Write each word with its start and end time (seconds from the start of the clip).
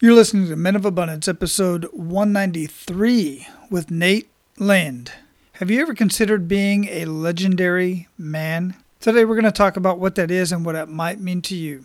You're 0.00 0.14
listening 0.14 0.46
to 0.46 0.54
Men 0.54 0.76
of 0.76 0.84
Abundance, 0.84 1.26
episode 1.26 1.86
193 1.86 3.48
with 3.68 3.90
Nate 3.90 4.30
Lind. 4.56 5.10
Have 5.54 5.72
you 5.72 5.80
ever 5.80 5.92
considered 5.92 6.46
being 6.46 6.84
a 6.84 7.06
legendary 7.06 8.06
man? 8.16 8.76
Today 9.00 9.24
we're 9.24 9.34
going 9.34 9.44
to 9.44 9.50
talk 9.50 9.76
about 9.76 9.98
what 9.98 10.14
that 10.14 10.30
is 10.30 10.52
and 10.52 10.64
what 10.64 10.76
it 10.76 10.88
might 10.88 11.18
mean 11.18 11.42
to 11.42 11.56
you. 11.56 11.84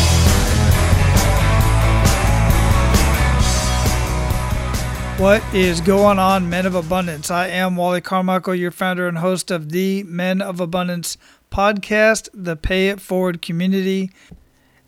What 5.21 5.43
is 5.53 5.81
going 5.81 6.17
on, 6.17 6.49
Men 6.49 6.65
of 6.65 6.73
Abundance? 6.73 7.29
I 7.29 7.45
am 7.49 7.75
Wally 7.75 8.01
Carmichael, 8.01 8.55
your 8.55 8.71
founder 8.71 9.07
and 9.07 9.19
host 9.19 9.51
of 9.51 9.69
the 9.69 10.01
Men 10.01 10.41
of 10.41 10.59
Abundance 10.59 11.15
podcast, 11.51 12.27
the 12.33 12.55
Pay 12.55 12.89
It 12.89 12.99
Forward 12.99 13.39
community. 13.39 14.09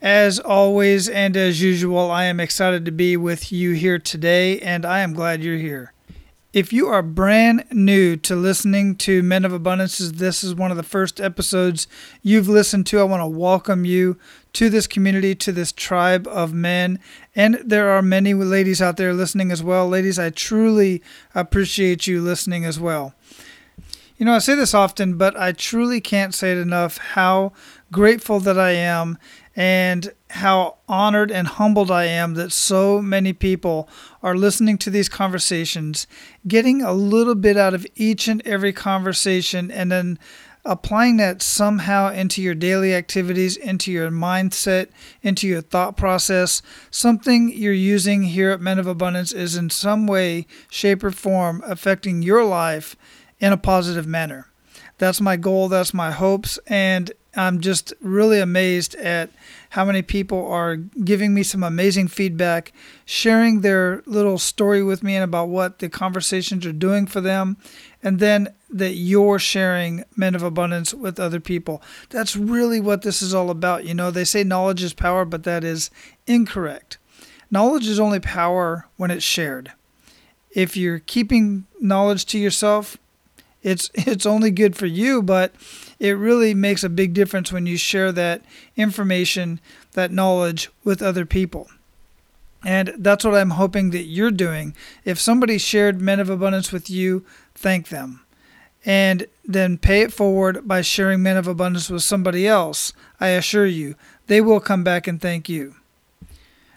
As 0.02 0.40
always 0.40 1.08
and 1.08 1.38
as 1.38 1.62
usual, 1.62 2.10
I 2.10 2.24
am 2.24 2.40
excited 2.40 2.84
to 2.86 2.92
be 2.92 3.16
with 3.16 3.52
you 3.52 3.74
here 3.74 4.00
today, 4.00 4.60
and 4.62 4.88
I 4.88 5.02
am 5.02 5.14
glad 5.14 5.44
you're 5.44 5.58
here. 5.58 5.94
If 6.52 6.74
you 6.74 6.88
are 6.88 7.04
brand 7.04 7.66
new 7.72 8.16
to 8.18 8.36
listening 8.36 8.96
to 8.98 9.22
Men 9.22 9.46
of 9.46 9.54
Abundance, 9.54 10.00
this 10.00 10.44
is 10.44 10.56
one 10.56 10.72
of 10.72 10.78
the 10.78 10.84
first 10.84 11.22
episodes 11.22 11.88
you've 12.24 12.48
listened 12.50 12.88
to. 12.88 13.00
I 13.00 13.04
want 13.04 13.22
to 13.22 13.28
welcome 13.28 13.86
you 13.86 14.18
to 14.54 14.70
this 14.70 14.88
community, 14.88 15.36
to 15.36 15.52
this 15.52 15.72
tribe 15.72 16.28
of 16.28 16.54
men. 16.54 17.00
And 17.36 17.56
there 17.66 17.90
are 17.90 18.02
many 18.02 18.34
ladies 18.34 18.82
out 18.82 18.98
there 18.98 19.14
listening 19.14 19.52
as 19.52 19.64
well. 19.64 19.88
Ladies, 19.88 20.20
I 20.20 20.30
truly 20.30 21.02
appreciate 21.36 22.08
you 22.08 22.22
listening 22.22 22.64
as 22.64 22.80
well. 22.80 23.14
You 24.18 24.28
know, 24.28 24.34
I 24.34 24.40
say 24.40 24.56
this 24.56 24.76
often, 24.76 25.18
but 25.18 25.36
I 25.36 25.52
truly 25.52 26.00
can't 26.00 26.34
say 26.34 26.52
it 26.52 26.60
enough 26.60 26.98
how 26.98 27.52
grateful 27.92 28.40
that 28.42 28.60
I 28.60 28.72
am 28.72 29.18
and 29.56 30.14
how 30.30 30.78
honored 30.88 31.32
and 31.32 31.48
humbled 31.48 31.92
I 31.92 32.06
am 32.06 32.36
that 32.36 32.52
so 32.52 33.02
many 33.02 33.34
people 33.34 33.90
are 34.22 34.36
listening 34.36 34.78
to 34.80 34.90
these 34.90 35.10
conversations, 35.10 36.08
getting 36.48 36.82
a 36.82 36.94
little 36.94 37.36
bit 37.36 37.58
out 37.58 37.74
of 37.74 37.86
each 37.96 38.28
and 38.28 38.42
every 38.46 38.74
conversation, 38.74 39.70
and 39.70 39.92
then 39.92 40.20
applying 40.66 41.18
that 41.18 41.42
somehow 41.42 42.10
into 42.10 42.42
your 42.42 42.56
daily 42.56 42.94
activities, 42.94 43.58
into 43.58 43.92
your 43.92 44.10
mindset, 44.10 44.90
into 45.22 45.48
your 45.48 45.62
thought 45.62 45.98
process. 45.98 46.62
Something 46.90 47.52
you're 47.54 47.74
using 47.74 48.24
here 48.24 48.52
at 48.52 48.62
Men 48.62 48.80
of 48.80 48.88
Abundance 48.88 49.34
is 49.34 49.56
in 49.56 49.70
some 49.70 50.08
way, 50.08 50.48
shape, 50.70 51.04
or 51.04 51.12
form 51.12 51.62
affecting 51.66 52.22
your 52.22 52.46
life 52.46 52.96
in 53.40 53.52
a 53.52 53.58
positive 53.58 54.08
manner. 54.08 54.48
That's 55.00 55.20
my 55.20 55.36
goal, 55.36 55.68
that's 55.68 55.94
my 55.94 56.12
hopes, 56.12 56.60
and 56.68 57.12
I'm 57.36 57.60
just 57.60 57.94
really 58.00 58.40
amazed 58.40 58.96
at 58.96 59.32
how 59.74 59.84
many 59.84 60.04
people 60.04 60.46
are 60.52 60.76
giving 60.76 61.34
me 61.34 61.42
some 61.42 61.64
amazing 61.64 62.08
feedback, 62.08 62.72
sharing 63.06 63.62
their 63.62 64.04
little 64.06 64.38
story 64.38 64.84
with 64.84 65.02
me 65.02 65.16
and 65.16 65.24
about 65.24 65.50
what 65.50 65.80
the 65.80 65.90
conversations 65.90 66.64
are 66.64 66.72
doing 66.72 67.08
for 67.08 67.22
them, 67.22 67.58
and 68.04 68.20
then 68.20 68.54
that 68.70 68.94
you're 68.94 69.40
sharing 69.40 70.04
Men 70.16 70.36
of 70.36 70.44
Abundance 70.44 70.94
with 70.94 71.20
other 71.20 71.40
people. 71.40 71.82
That's 72.12 72.36
really 72.36 72.80
what 72.80 73.02
this 73.02 73.24
is 73.24 73.34
all 73.34 73.50
about. 73.50 73.84
You 73.84 73.96
know, 73.96 74.12
they 74.12 74.26
say 74.26 74.44
knowledge 74.44 74.84
is 74.84 74.94
power, 74.94 75.26
but 75.26 75.42
that 75.46 75.64
is 75.64 75.90
incorrect. 76.28 77.00
Knowledge 77.50 77.88
is 77.88 78.00
only 78.00 78.20
power 78.20 78.86
when 78.98 79.10
it's 79.10 79.26
shared. 79.26 79.72
If 80.52 80.78
you're 80.78 81.00
keeping 81.00 81.66
knowledge 81.82 82.28
to 82.28 82.38
yourself, 82.38 82.96
it's 83.64 83.90
it's 83.96 84.28
only 84.28 84.52
good 84.52 84.76
for 84.76 84.86
you, 84.86 85.24
but 85.24 85.52
it 86.04 86.18
really 86.18 86.54
makes 86.54 86.84
a 86.84 86.90
big 86.90 87.14
difference 87.14 87.50
when 87.50 87.66
you 87.66 87.78
share 87.78 88.12
that 88.12 88.42
information, 88.76 89.62
that 89.94 90.12
knowledge 90.12 90.70
with 90.84 91.02
other 91.02 91.26
people. 91.26 91.70
And 92.66 92.94
that's 92.98 93.24
what 93.24 93.36
I'm 93.36 93.52
hoping 93.52 93.92
that 93.92 94.04
you're 94.04 94.30
doing. 94.30 94.76
If 95.06 95.18
somebody 95.18 95.58
shared 95.58 96.02
Men 96.02 96.20
of 96.20 96.30
Abundance 96.30 96.74
with 96.74 96.90
you, 96.90 97.24
thank 97.56 97.88
them. 97.88 98.20
And 98.84 99.28
then 99.46 99.78
pay 99.78 100.02
it 100.02 100.12
forward 100.12 100.68
by 100.68 100.82
sharing 100.82 101.24
Men 101.24 101.38
of 101.38 101.48
Abundance 101.48 101.90
with 101.90 102.04
somebody 102.04 102.46
else. 102.46 102.92
I 103.22 103.30
assure 103.30 103.66
you, 103.66 103.96
they 104.28 104.42
will 104.42 104.60
come 104.60 104.84
back 104.84 105.08
and 105.08 105.22
thank 105.22 105.48
you. 105.48 105.76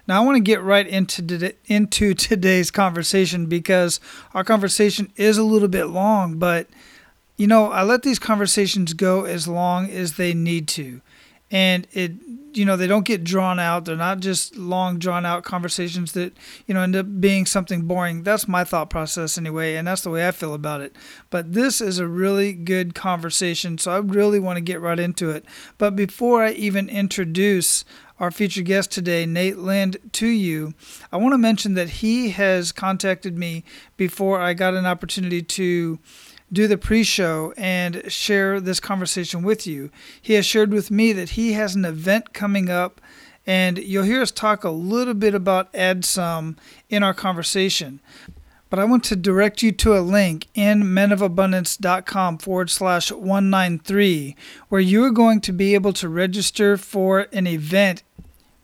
Now, 0.06 0.22
I 0.22 0.24
want 0.24 0.36
to 0.36 0.40
get 0.40 0.62
right 0.62 0.86
into, 0.86 1.52
into 1.66 2.14
today's 2.14 2.70
conversation 2.70 3.46
because 3.46 3.98
our 4.34 4.44
conversation 4.44 5.12
is 5.16 5.36
a 5.36 5.42
little 5.42 5.66
bit 5.66 5.86
long, 5.86 6.38
but 6.38 6.68
you 7.36 7.46
know, 7.46 7.70
I 7.70 7.82
let 7.82 8.02
these 8.02 8.18
conversations 8.18 8.92
go 8.94 9.24
as 9.24 9.46
long 9.46 9.90
as 9.90 10.16
they 10.16 10.34
need 10.34 10.68
to. 10.68 11.00
And 11.50 11.86
it, 11.92 12.12
you 12.54 12.64
know, 12.64 12.76
they 12.76 12.86
don't 12.86 13.04
get 13.04 13.22
drawn 13.22 13.60
out. 13.60 13.84
They're 13.84 13.94
not 13.94 14.20
just 14.20 14.56
long, 14.56 14.98
drawn 14.98 15.24
out 15.24 15.44
conversations 15.44 16.12
that, 16.12 16.32
you 16.66 16.74
know, 16.74 16.80
end 16.80 16.96
up 16.96 17.20
being 17.20 17.46
something 17.46 17.82
boring. 17.82 18.24
That's 18.24 18.48
my 18.48 18.64
thought 18.64 18.90
process 18.90 19.38
anyway. 19.38 19.76
And 19.76 19.86
that's 19.86 20.02
the 20.02 20.10
way 20.10 20.26
I 20.26 20.32
feel 20.32 20.54
about 20.54 20.80
it. 20.80 20.96
But 21.30 21.52
this 21.52 21.80
is 21.80 21.98
a 21.98 22.08
really 22.08 22.52
good 22.52 22.94
conversation. 22.94 23.78
So 23.78 23.92
I 23.92 23.98
really 23.98 24.40
want 24.40 24.56
to 24.56 24.62
get 24.62 24.80
right 24.80 24.98
into 24.98 25.30
it. 25.30 25.44
But 25.78 25.94
before 25.94 26.42
I 26.42 26.52
even 26.52 26.88
introduce 26.88 27.84
our 28.18 28.30
featured 28.30 28.64
guest 28.64 28.90
today, 28.90 29.26
Nate 29.26 29.58
Lind, 29.58 29.98
to 30.12 30.26
you, 30.26 30.74
I 31.12 31.18
want 31.18 31.34
to 31.34 31.38
mention 31.38 31.74
that 31.74 31.90
he 31.90 32.30
has 32.30 32.72
contacted 32.72 33.36
me 33.36 33.62
before 33.96 34.40
I 34.40 34.54
got 34.54 34.74
an 34.74 34.86
opportunity 34.86 35.42
to 35.42 35.98
do 36.52 36.66
the 36.66 36.78
pre 36.78 37.02
show 37.02 37.52
and 37.56 38.10
share 38.10 38.60
this 38.60 38.80
conversation 38.80 39.42
with 39.42 39.66
you. 39.66 39.90
He 40.20 40.34
has 40.34 40.46
shared 40.46 40.72
with 40.72 40.90
me 40.90 41.12
that 41.12 41.30
he 41.30 41.52
has 41.52 41.74
an 41.74 41.84
event 41.84 42.32
coming 42.32 42.70
up, 42.70 43.00
and 43.46 43.78
you'll 43.78 44.04
hear 44.04 44.22
us 44.22 44.30
talk 44.30 44.64
a 44.64 44.70
little 44.70 45.14
bit 45.14 45.34
about 45.34 45.72
AdSum 45.72 46.56
in 46.88 47.02
our 47.02 47.14
conversation. 47.14 48.00
But 48.68 48.80
I 48.80 48.84
want 48.84 49.04
to 49.04 49.16
direct 49.16 49.62
you 49.62 49.70
to 49.72 49.96
a 49.96 50.00
link 50.00 50.48
in 50.54 50.82
menofabundance.com 50.82 52.38
forward 52.38 52.68
slash 52.68 53.12
193 53.12 54.34
where 54.68 54.80
you 54.80 55.04
are 55.04 55.10
going 55.10 55.40
to 55.42 55.52
be 55.52 55.74
able 55.74 55.92
to 55.94 56.08
register 56.08 56.76
for 56.76 57.28
an 57.32 57.46
event 57.46 58.02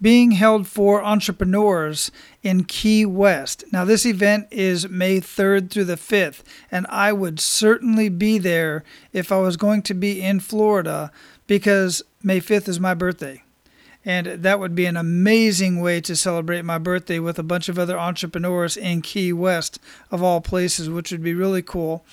being 0.02 0.32
held 0.32 0.66
for 0.66 1.02
entrepreneurs 1.02 2.10
in 2.42 2.64
Key 2.64 3.06
West. 3.06 3.64
Now, 3.72 3.84
this 3.84 4.04
event 4.04 4.48
is 4.50 4.88
May 4.88 5.20
3rd 5.20 5.70
through 5.70 5.84
the 5.84 5.96
5th, 5.96 6.42
and 6.70 6.86
I 6.90 7.12
would 7.12 7.38
certainly 7.38 8.08
be 8.08 8.38
there 8.38 8.82
if 9.12 9.30
I 9.30 9.38
was 9.38 9.56
going 9.56 9.82
to 9.82 9.94
be 9.94 10.20
in 10.20 10.40
Florida 10.40 11.12
because 11.46 12.02
May 12.22 12.40
5th 12.40 12.68
is 12.68 12.80
my 12.80 12.94
birthday. 12.94 13.44
And 14.04 14.26
that 14.26 14.58
would 14.58 14.74
be 14.74 14.86
an 14.86 14.96
amazing 14.96 15.80
way 15.80 16.00
to 16.00 16.16
celebrate 16.16 16.64
my 16.64 16.78
birthday 16.78 17.20
with 17.20 17.38
a 17.38 17.44
bunch 17.44 17.68
of 17.68 17.78
other 17.78 17.96
entrepreneurs 17.96 18.76
in 18.76 19.00
Key 19.00 19.32
West, 19.32 19.78
of 20.10 20.24
all 20.24 20.40
places, 20.40 20.90
which 20.90 21.12
would 21.12 21.22
be 21.22 21.34
really 21.34 21.62
cool. 21.62 22.04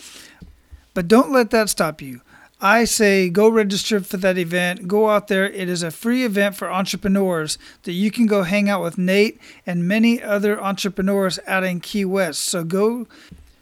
But 0.94 1.08
don't 1.08 1.32
let 1.32 1.50
that 1.50 1.70
stop 1.70 2.00
you. 2.02 2.22
I 2.62 2.84
say 2.84 3.30
go 3.30 3.48
register 3.48 4.02
for 4.02 4.18
that 4.18 4.38
event. 4.38 4.88
Go 4.88 5.10
out 5.10 5.30
there. 5.30 5.50
It 5.50 5.70
is 5.70 5.82
a 5.82 5.92
free 5.92 6.26
event 6.26 6.56
for 6.56 6.70
entrepreneurs 6.70 7.58
that 7.84 7.94
you 7.94 8.12
can 8.12 8.26
go 8.26 8.44
hang 8.44 8.70
out 8.70 8.84
with 8.84 8.98
Nate 8.98 9.40
and 9.66 9.88
many 9.88 10.22
other 10.22 10.62
entrepreneurs 10.62 11.40
out 11.48 11.64
in 11.64 11.80
Key 11.80 12.04
West. 12.04 12.42
So 12.42 12.66
go 12.66 13.08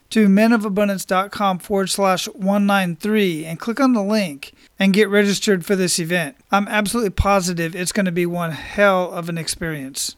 to 0.10 0.28
menofabundance.com 0.28 1.60
forward 1.60 1.90
slash 1.90 2.28
193 2.30 3.46
and 3.46 3.60
click 3.60 3.80
on 3.80 3.94
the 3.94 4.02
link 4.04 4.54
and 4.80 4.94
get 4.94 5.10
registered 5.10 5.66
for 5.66 5.76
this 5.76 6.00
event. 6.00 6.36
I'm 6.52 6.68
absolutely 6.68 7.12
positive 7.12 7.76
it's 7.76 7.92
going 7.92 8.06
to 8.06 8.12
be 8.12 8.26
one 8.26 8.52
hell 8.52 9.12
of 9.12 9.30
an 9.30 9.38
experience. 9.38 10.16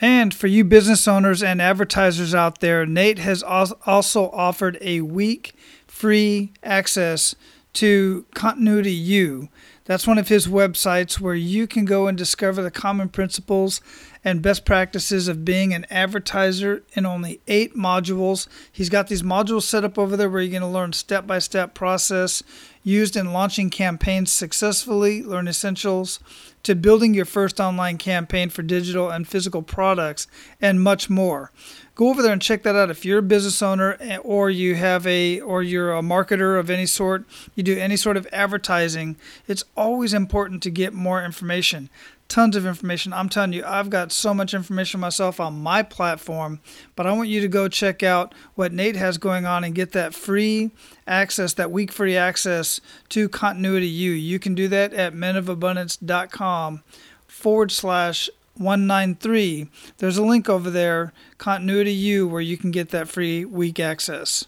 And 0.00 0.34
for 0.34 0.46
you 0.46 0.64
business 0.64 1.06
owners 1.06 1.42
and 1.42 1.62
advertisers 1.62 2.34
out 2.34 2.60
there, 2.60 2.84
Nate 2.84 3.18
has 3.18 3.42
also 3.42 4.30
offered 4.30 4.78
a 4.80 5.00
week 5.02 5.54
free 5.86 6.52
access 6.62 7.34
to 7.76 8.24
Continuity 8.34 8.92
U. 8.92 9.48
That's 9.84 10.06
one 10.06 10.18
of 10.18 10.28
his 10.28 10.48
websites 10.48 11.20
where 11.20 11.34
you 11.34 11.66
can 11.68 11.84
go 11.84 12.08
and 12.08 12.18
discover 12.18 12.60
the 12.60 12.72
common 12.72 13.08
principles 13.08 13.80
and 14.24 14.42
best 14.42 14.64
practices 14.64 15.28
of 15.28 15.44
being 15.44 15.72
an 15.72 15.86
advertiser 15.88 16.82
in 16.94 17.06
only 17.06 17.40
eight 17.46 17.76
modules. 17.76 18.48
He's 18.72 18.88
got 18.88 19.06
these 19.06 19.22
modules 19.22 19.62
set 19.62 19.84
up 19.84 19.96
over 19.96 20.16
there 20.16 20.28
where 20.28 20.42
you're 20.42 20.58
going 20.58 20.68
to 20.68 20.76
learn 20.76 20.92
step 20.92 21.26
by 21.26 21.38
step 21.38 21.74
process 21.74 22.42
used 22.86 23.16
in 23.16 23.32
launching 23.32 23.68
campaigns 23.68 24.30
successfully, 24.30 25.20
learn 25.20 25.48
essentials 25.48 26.20
to 26.62 26.76
building 26.76 27.14
your 27.14 27.24
first 27.24 27.58
online 27.58 27.98
campaign 27.98 28.48
for 28.48 28.62
digital 28.62 29.10
and 29.10 29.26
physical 29.26 29.60
products, 29.60 30.28
and 30.60 30.80
much 30.80 31.10
more 31.10 31.50
go 31.96 32.10
over 32.10 32.22
there 32.22 32.32
and 32.32 32.42
check 32.42 32.62
that 32.62 32.76
out. 32.76 32.90
If 32.90 33.04
you're 33.04 33.18
a 33.18 33.22
business 33.22 33.62
owner 33.62 33.96
eh, 33.98 34.18
or 34.18 34.50
you 34.50 34.76
have 34.76 35.06
a 35.06 35.40
or 35.40 35.62
you're 35.62 35.96
a 35.96 36.02
marketer 36.02 36.60
of 36.60 36.70
any 36.70 36.86
sort, 36.86 37.24
you 37.54 37.62
do 37.62 37.76
any 37.76 37.96
sort 37.96 38.16
of 38.16 38.28
advertising, 38.32 39.16
it's 39.48 39.64
always 39.76 40.14
important 40.14 40.62
to 40.62 40.70
get 40.70 40.92
more 40.92 41.24
information. 41.24 41.88
Tons 42.28 42.56
of 42.56 42.66
information. 42.66 43.12
I'm 43.12 43.28
telling 43.28 43.52
you, 43.52 43.64
I've 43.64 43.88
got 43.88 44.10
so 44.10 44.34
much 44.34 44.52
information 44.52 44.98
myself 44.98 45.38
on 45.38 45.60
my 45.60 45.82
platform, 45.82 46.60
but 46.96 47.06
I 47.06 47.12
want 47.12 47.28
you 47.28 47.40
to 47.40 47.48
go 47.48 47.68
check 47.68 48.02
out 48.02 48.34
what 48.56 48.72
Nate 48.72 48.96
has 48.96 49.16
going 49.16 49.46
on 49.46 49.62
and 49.62 49.74
get 49.74 49.92
that 49.92 50.12
free 50.12 50.72
access, 51.06 51.54
that 51.54 51.70
week 51.70 51.92
free 51.92 52.16
access 52.16 52.80
to 53.10 53.28
Continuity 53.28 53.86
U. 53.86 54.10
You 54.10 54.38
can 54.40 54.54
do 54.56 54.66
that 54.68 54.92
at 54.92 55.14
menofabundance.com 55.14 56.82
forward 57.28 57.70
slash 57.70 58.28
193. 58.54 59.68
There's 59.98 60.16
a 60.16 60.24
link 60.24 60.48
over 60.48 60.70
there, 60.70 61.12
Continuity 61.38 61.92
U, 61.92 62.26
where 62.26 62.40
you 62.40 62.56
can 62.56 62.70
get 62.70 62.88
that 62.90 63.08
free 63.08 63.44
week 63.44 63.78
access. 63.78 64.46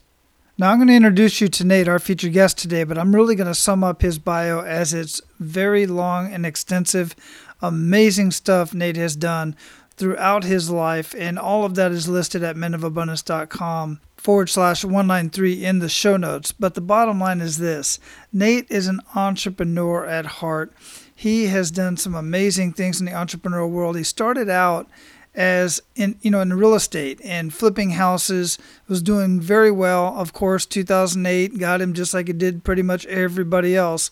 Now, 0.60 0.72
I'm 0.72 0.78
going 0.78 0.88
to 0.88 0.94
introduce 0.94 1.40
you 1.40 1.46
to 1.46 1.64
Nate, 1.64 1.86
our 1.86 2.00
featured 2.00 2.32
guest 2.32 2.58
today, 2.58 2.82
but 2.82 2.98
I'm 2.98 3.14
really 3.14 3.36
going 3.36 3.46
to 3.46 3.54
sum 3.54 3.84
up 3.84 4.02
his 4.02 4.18
bio 4.18 4.60
as 4.62 4.92
it's 4.92 5.20
very 5.38 5.86
long 5.86 6.32
and 6.32 6.44
extensive. 6.44 7.14
Amazing 7.60 8.30
stuff 8.30 8.74
Nate 8.74 8.96
has 8.96 9.16
done 9.16 9.56
throughout 9.96 10.44
his 10.44 10.70
life, 10.70 11.14
and 11.18 11.38
all 11.38 11.64
of 11.64 11.74
that 11.74 11.90
is 11.90 12.08
listed 12.08 12.42
at 12.42 12.56
menofabundance.com 12.56 14.00
forward 14.16 14.48
slash 14.48 14.84
193 14.84 15.64
in 15.64 15.80
the 15.80 15.88
show 15.88 16.16
notes. 16.16 16.52
But 16.52 16.74
the 16.74 16.80
bottom 16.80 17.18
line 17.20 17.40
is 17.40 17.58
this 17.58 17.98
Nate 18.32 18.70
is 18.70 18.86
an 18.86 19.00
entrepreneur 19.14 20.06
at 20.06 20.26
heart 20.26 20.72
he 21.18 21.46
has 21.46 21.72
done 21.72 21.96
some 21.96 22.14
amazing 22.14 22.74
things 22.74 23.00
in 23.00 23.06
the 23.06 23.10
entrepreneurial 23.10 23.68
world. 23.68 23.96
He 23.96 24.04
started 24.04 24.48
out 24.48 24.88
as 25.34 25.80
in 25.96 26.16
you 26.22 26.30
know 26.30 26.40
in 26.40 26.52
real 26.52 26.74
estate 26.74 27.20
and 27.24 27.52
flipping 27.52 27.90
houses 27.90 28.56
was 28.86 29.02
doing 29.02 29.40
very 29.40 29.70
well 29.70 30.14
of 30.16 30.32
course 30.32 30.64
2008 30.64 31.58
got 31.58 31.80
him 31.80 31.92
just 31.92 32.14
like 32.14 32.28
it 32.28 32.38
did 32.38 32.64
pretty 32.64 32.82
much 32.82 33.04
everybody 33.06 33.76
else 33.76 34.10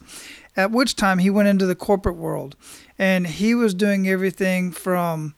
at 0.56 0.70
which 0.70 0.94
time 0.94 1.18
he 1.18 1.30
went 1.30 1.48
into 1.48 1.64
the 1.64 1.74
corporate 1.74 2.16
world 2.16 2.54
and 2.98 3.26
he 3.26 3.54
was 3.54 3.74
doing 3.74 4.08
everything 4.08 4.72
from 4.72 5.34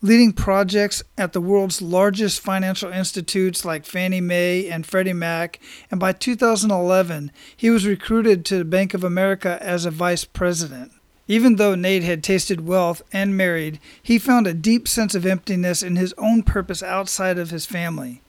leading 0.00 0.32
projects 0.32 1.02
at 1.16 1.32
the 1.32 1.40
world's 1.40 1.80
largest 1.80 2.40
financial 2.40 2.90
institutes 2.90 3.64
like 3.64 3.86
Fannie 3.86 4.20
Mae 4.20 4.68
and 4.68 4.84
Freddie 4.84 5.12
Mac, 5.12 5.60
and 5.90 6.00
by 6.00 6.12
2011, 6.12 7.30
he 7.56 7.70
was 7.70 7.86
recruited 7.86 8.44
to 8.44 8.64
Bank 8.64 8.94
of 8.94 9.04
America 9.04 9.58
as 9.60 9.84
a 9.84 9.90
vice 9.90 10.24
president. 10.24 10.92
Even 11.28 11.54
though 11.56 11.76
Nate 11.76 12.02
had 12.02 12.24
tasted 12.24 12.66
wealth 12.66 13.00
and 13.12 13.36
married, 13.36 13.78
he 14.02 14.18
found 14.18 14.46
a 14.46 14.52
deep 14.52 14.88
sense 14.88 15.14
of 15.14 15.24
emptiness 15.24 15.82
in 15.82 15.94
his 15.94 16.12
own 16.18 16.42
purpose 16.42 16.82
outside 16.82 17.38
of 17.38 17.50
his 17.50 17.64
family. 17.64 18.22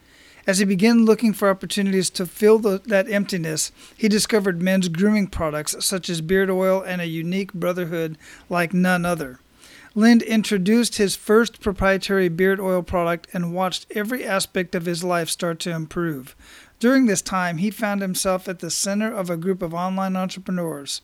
As 0.45 0.59
he 0.59 0.65
began 0.65 1.05
looking 1.05 1.31
for 1.31 1.49
opportunities 1.49 2.09
to 2.11 2.25
fill 2.25 2.59
the, 2.59 2.81
that 2.85 3.09
emptiness, 3.09 3.71
he 3.95 4.09
discovered 4.09 4.61
men's 4.61 4.89
grooming 4.89 5.27
products 5.27 5.75
such 5.85 6.09
as 6.09 6.19
beard 6.19 6.49
oil 6.49 6.81
and 6.81 7.01
a 7.01 7.07
unique 7.07 7.53
brotherhood 7.53 8.17
like 8.49 8.73
none 8.73 9.05
other. 9.05 9.39
Lind 9.95 10.23
introduced 10.23 10.97
his 10.97 11.15
first 11.15 11.61
proprietary 11.61 12.27
beard 12.27 12.59
oil 12.59 12.81
product 12.81 13.27
and 13.31 13.53
watched 13.53 13.85
every 13.95 14.25
aspect 14.25 14.73
of 14.73 14.85
his 14.85 15.03
life 15.03 15.29
start 15.29 15.59
to 15.59 15.71
improve. 15.71 16.35
During 16.79 17.05
this 17.05 17.21
time, 17.21 17.59
he 17.59 17.69
found 17.69 18.01
himself 18.01 18.49
at 18.49 18.59
the 18.59 18.71
center 18.71 19.13
of 19.13 19.29
a 19.29 19.37
group 19.37 19.61
of 19.61 19.73
online 19.73 20.17
entrepreneurs. 20.17 21.01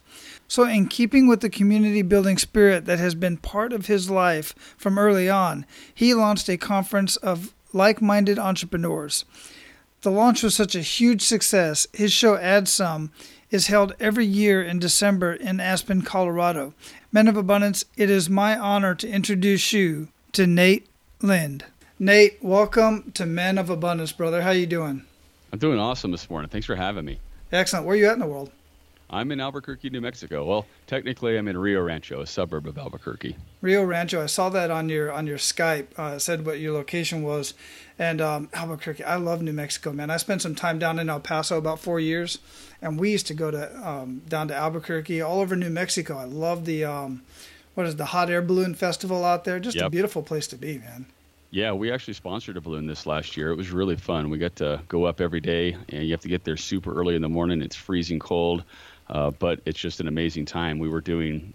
So, 0.47 0.63
in 0.63 0.87
keeping 0.87 1.27
with 1.27 1.39
the 1.39 1.49
community 1.49 2.01
building 2.01 2.37
spirit 2.37 2.85
that 2.85 2.99
has 2.99 3.15
been 3.15 3.37
part 3.37 3.71
of 3.71 3.85
his 3.85 4.09
life 4.09 4.53
from 4.75 4.97
early 4.97 5.29
on, 5.29 5.65
he 5.93 6.13
launched 6.13 6.49
a 6.49 6.57
conference 6.57 7.15
of 7.15 7.53
like 7.73 8.01
minded 8.01 8.39
entrepreneurs. 8.39 9.25
The 10.01 10.11
launch 10.11 10.43
was 10.43 10.55
such 10.55 10.75
a 10.75 10.81
huge 10.81 11.21
success, 11.21 11.87
his 11.93 12.13
show 12.13 12.37
AdSum 12.37 13.09
is 13.51 13.67
held 13.67 13.95
every 13.99 14.25
year 14.25 14.61
in 14.61 14.79
December 14.79 15.33
in 15.33 15.59
Aspen, 15.59 16.03
Colorado. 16.03 16.73
Men 17.11 17.27
of 17.27 17.35
Abundance, 17.35 17.85
it 17.97 18.09
is 18.09 18.29
my 18.29 18.57
honor 18.57 18.93
to 18.95 19.09
introduce 19.09 19.73
you 19.73 20.09
to 20.33 20.45
Nate 20.45 20.87
Lind. 21.21 21.65
Nate, 21.97 22.37
welcome 22.41 23.11
to 23.13 23.25
Men 23.25 23.57
of 23.57 23.69
Abundance, 23.69 24.11
brother. 24.11 24.41
How 24.41 24.51
you 24.51 24.67
doing? 24.67 25.03
I'm 25.51 25.59
doing 25.59 25.79
awesome 25.79 26.11
this 26.11 26.29
morning. 26.29 26.49
Thanks 26.49 26.67
for 26.67 26.75
having 26.75 27.05
me. 27.05 27.19
Excellent. 27.51 27.85
Where 27.85 27.95
are 27.95 27.99
you 27.99 28.07
at 28.07 28.13
in 28.13 28.19
the 28.19 28.27
world? 28.27 28.51
I'm 29.11 29.31
in 29.31 29.39
Albuquerque, 29.39 29.89
New 29.89 30.01
Mexico. 30.01 30.45
Well, 30.45 30.65
technically, 30.85 31.37
I'm 31.37 31.47
in 31.47 31.57
Rio 31.57 31.81
Rancho, 31.81 32.21
a 32.21 32.27
suburb 32.27 32.67
of 32.67 32.77
Albuquerque. 32.77 33.35
Rio 33.61 33.83
Rancho. 33.83 34.21
I 34.21 34.27
saw 34.27 34.49
that 34.49 34.69
on 34.69 34.87
your 34.89 35.11
on 35.11 35.25
your 35.25 35.37
Skype. 35.37 35.87
Uh, 35.97 36.15
it 36.15 36.19
said 36.19 36.45
what 36.45 36.59
your 36.59 36.73
location 36.73 37.23
was, 37.23 37.55
and 37.97 38.21
um, 38.21 38.49
Albuquerque. 38.53 39.03
I 39.03 39.15
love 39.15 39.41
New 39.41 39.53
Mexico, 39.53 39.91
man. 39.91 40.11
I 40.11 40.17
spent 40.17 40.41
some 40.41 40.53
time 40.53 40.77
down 40.77 40.99
in 40.99 41.09
El 41.09 41.19
Paso 41.19 41.57
about 41.57 41.79
four 41.79 41.99
years, 41.99 42.37
and 42.81 42.99
we 42.99 43.11
used 43.11 43.27
to 43.27 43.33
go 43.33 43.49
to 43.49 43.87
um, 43.87 44.21
down 44.29 44.47
to 44.49 44.55
Albuquerque, 44.55 45.21
all 45.21 45.39
over 45.39 45.55
New 45.55 45.71
Mexico. 45.71 46.17
I 46.17 46.25
love 46.25 46.65
the 46.65 46.85
um, 46.85 47.23
what 47.73 47.87
is 47.87 47.95
the 47.95 48.05
hot 48.05 48.29
air 48.29 48.41
balloon 48.41 48.75
festival 48.75 49.25
out 49.25 49.43
there? 49.43 49.59
Just 49.59 49.77
yep. 49.77 49.87
a 49.87 49.89
beautiful 49.89 50.21
place 50.21 50.47
to 50.47 50.55
be, 50.55 50.77
man. 50.77 51.07
Yeah, 51.51 51.71
we 51.71 51.91
actually 51.91 52.13
sponsored 52.13 52.57
a 52.57 52.61
balloon 52.61 52.85
this 52.85 53.07
last 53.07 53.35
year. 53.35 53.49
It 53.49 53.55
was 53.55 53.71
really 53.71 53.95
fun. 53.95 54.29
We 54.29 54.37
got 54.37 54.55
to 54.57 54.81
go 54.87 55.05
up 55.05 55.19
every 55.19 55.39
day, 55.39 55.75
and 55.89 56.03
you 56.03 56.11
have 56.11 56.21
to 56.21 56.27
get 56.27 56.43
there 56.43 56.57
super 56.57 56.93
early 56.93 57.15
in 57.15 57.23
the 57.23 57.29
morning. 57.29 57.63
It's 57.63 57.75
freezing 57.75 58.19
cold. 58.19 58.63
Uh, 59.09 59.31
but 59.31 59.59
it's 59.65 59.79
just 59.79 59.99
an 59.99 60.07
amazing 60.07 60.45
time. 60.45 60.79
We 60.79 60.89
were 60.89 61.01
doing. 61.01 61.53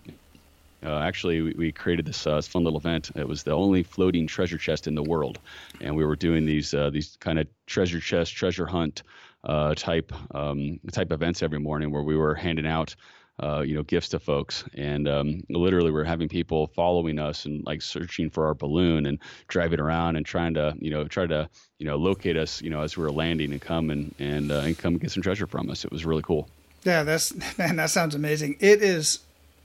Uh, 0.85 0.99
actually, 0.99 1.41
we, 1.41 1.55
we, 1.57 1.73
created 1.73 2.05
this 2.05 2.27
uh, 2.27 2.43
fun 2.43 2.63
little 2.63 2.79
event. 2.79 3.11
It 3.15 3.27
was 3.27 3.43
the 3.43 3.53
only 3.53 3.83
floating 3.83 4.27
treasure 4.27 4.59
chest 4.59 4.87
in 4.87 4.95
the 4.95 5.03
world, 5.03 5.39
and 5.81 5.97
we 5.97 6.05
were 6.05 6.17
doing 6.17 6.45
these 6.45 6.75
uh, 6.75 6.91
these 6.91 7.17
kind 7.21 7.39
of 7.39 7.47
treasure 7.67 8.01
chest, 8.01 8.35
treasure 8.35 8.67
hunt 8.67 9.03
uh, 9.45 9.75
type 9.75 10.13
um, 10.35 10.81
type 10.93 11.11
events 11.11 11.43
every 11.43 11.59
morning, 11.59 11.91
where 11.91 12.03
we 12.03 12.17
were 12.17 12.35
handing 12.35 12.67
out 12.67 12.95
uh, 13.43 13.61
you 13.61 13.75
know, 13.75 13.83
gifts 13.83 14.11
to 14.11 14.19
folks. 14.19 14.65
And 14.75 15.09
um, 15.09 15.43
literally, 15.49 15.91
we're 15.91 16.05
having 16.05 16.29
people 16.29 16.69
following 16.69 17.19
us 17.19 17.47
and 17.47 17.65
like 17.67 17.83
searching 17.83 18.31
for 18.31 18.47
our 18.47 18.55
balloon 18.55 19.07
and 19.07 19.19
driving 19.49 19.81
around 19.81 20.17
and 20.17 20.25
trying 20.25 20.55
to, 20.55 20.75
you 20.79 20.91
know, 20.91 21.05
try 21.05 21.27
to, 21.27 21.49
you 21.79 21.87
know, 21.87 21.97
locate 21.97 22.37
us, 22.37 22.63
you 22.63 22.71
know, 22.71 22.83
as 22.83 22.97
we 22.97 23.03
were 23.03 23.11
landing 23.11 23.53
and 23.53 23.61
come 23.61 23.91
and 23.91 24.15
and 24.19 24.51
and 24.51 24.79
come 24.79 24.99
get 24.99 25.11
some 25.11 25.23
treasure 25.23 25.47
from 25.47 25.71
us. 25.71 25.85
It 25.85 25.91
was 25.91 26.05
really 26.05 26.23
cool. 26.23 26.49
Yeah, 26.85 27.03
that's 27.03 27.35
man, 27.59 27.77
that 27.77 27.91
sounds 27.91 28.15
amazing. 28.15 28.57
It 28.61 28.83
is 28.83 29.21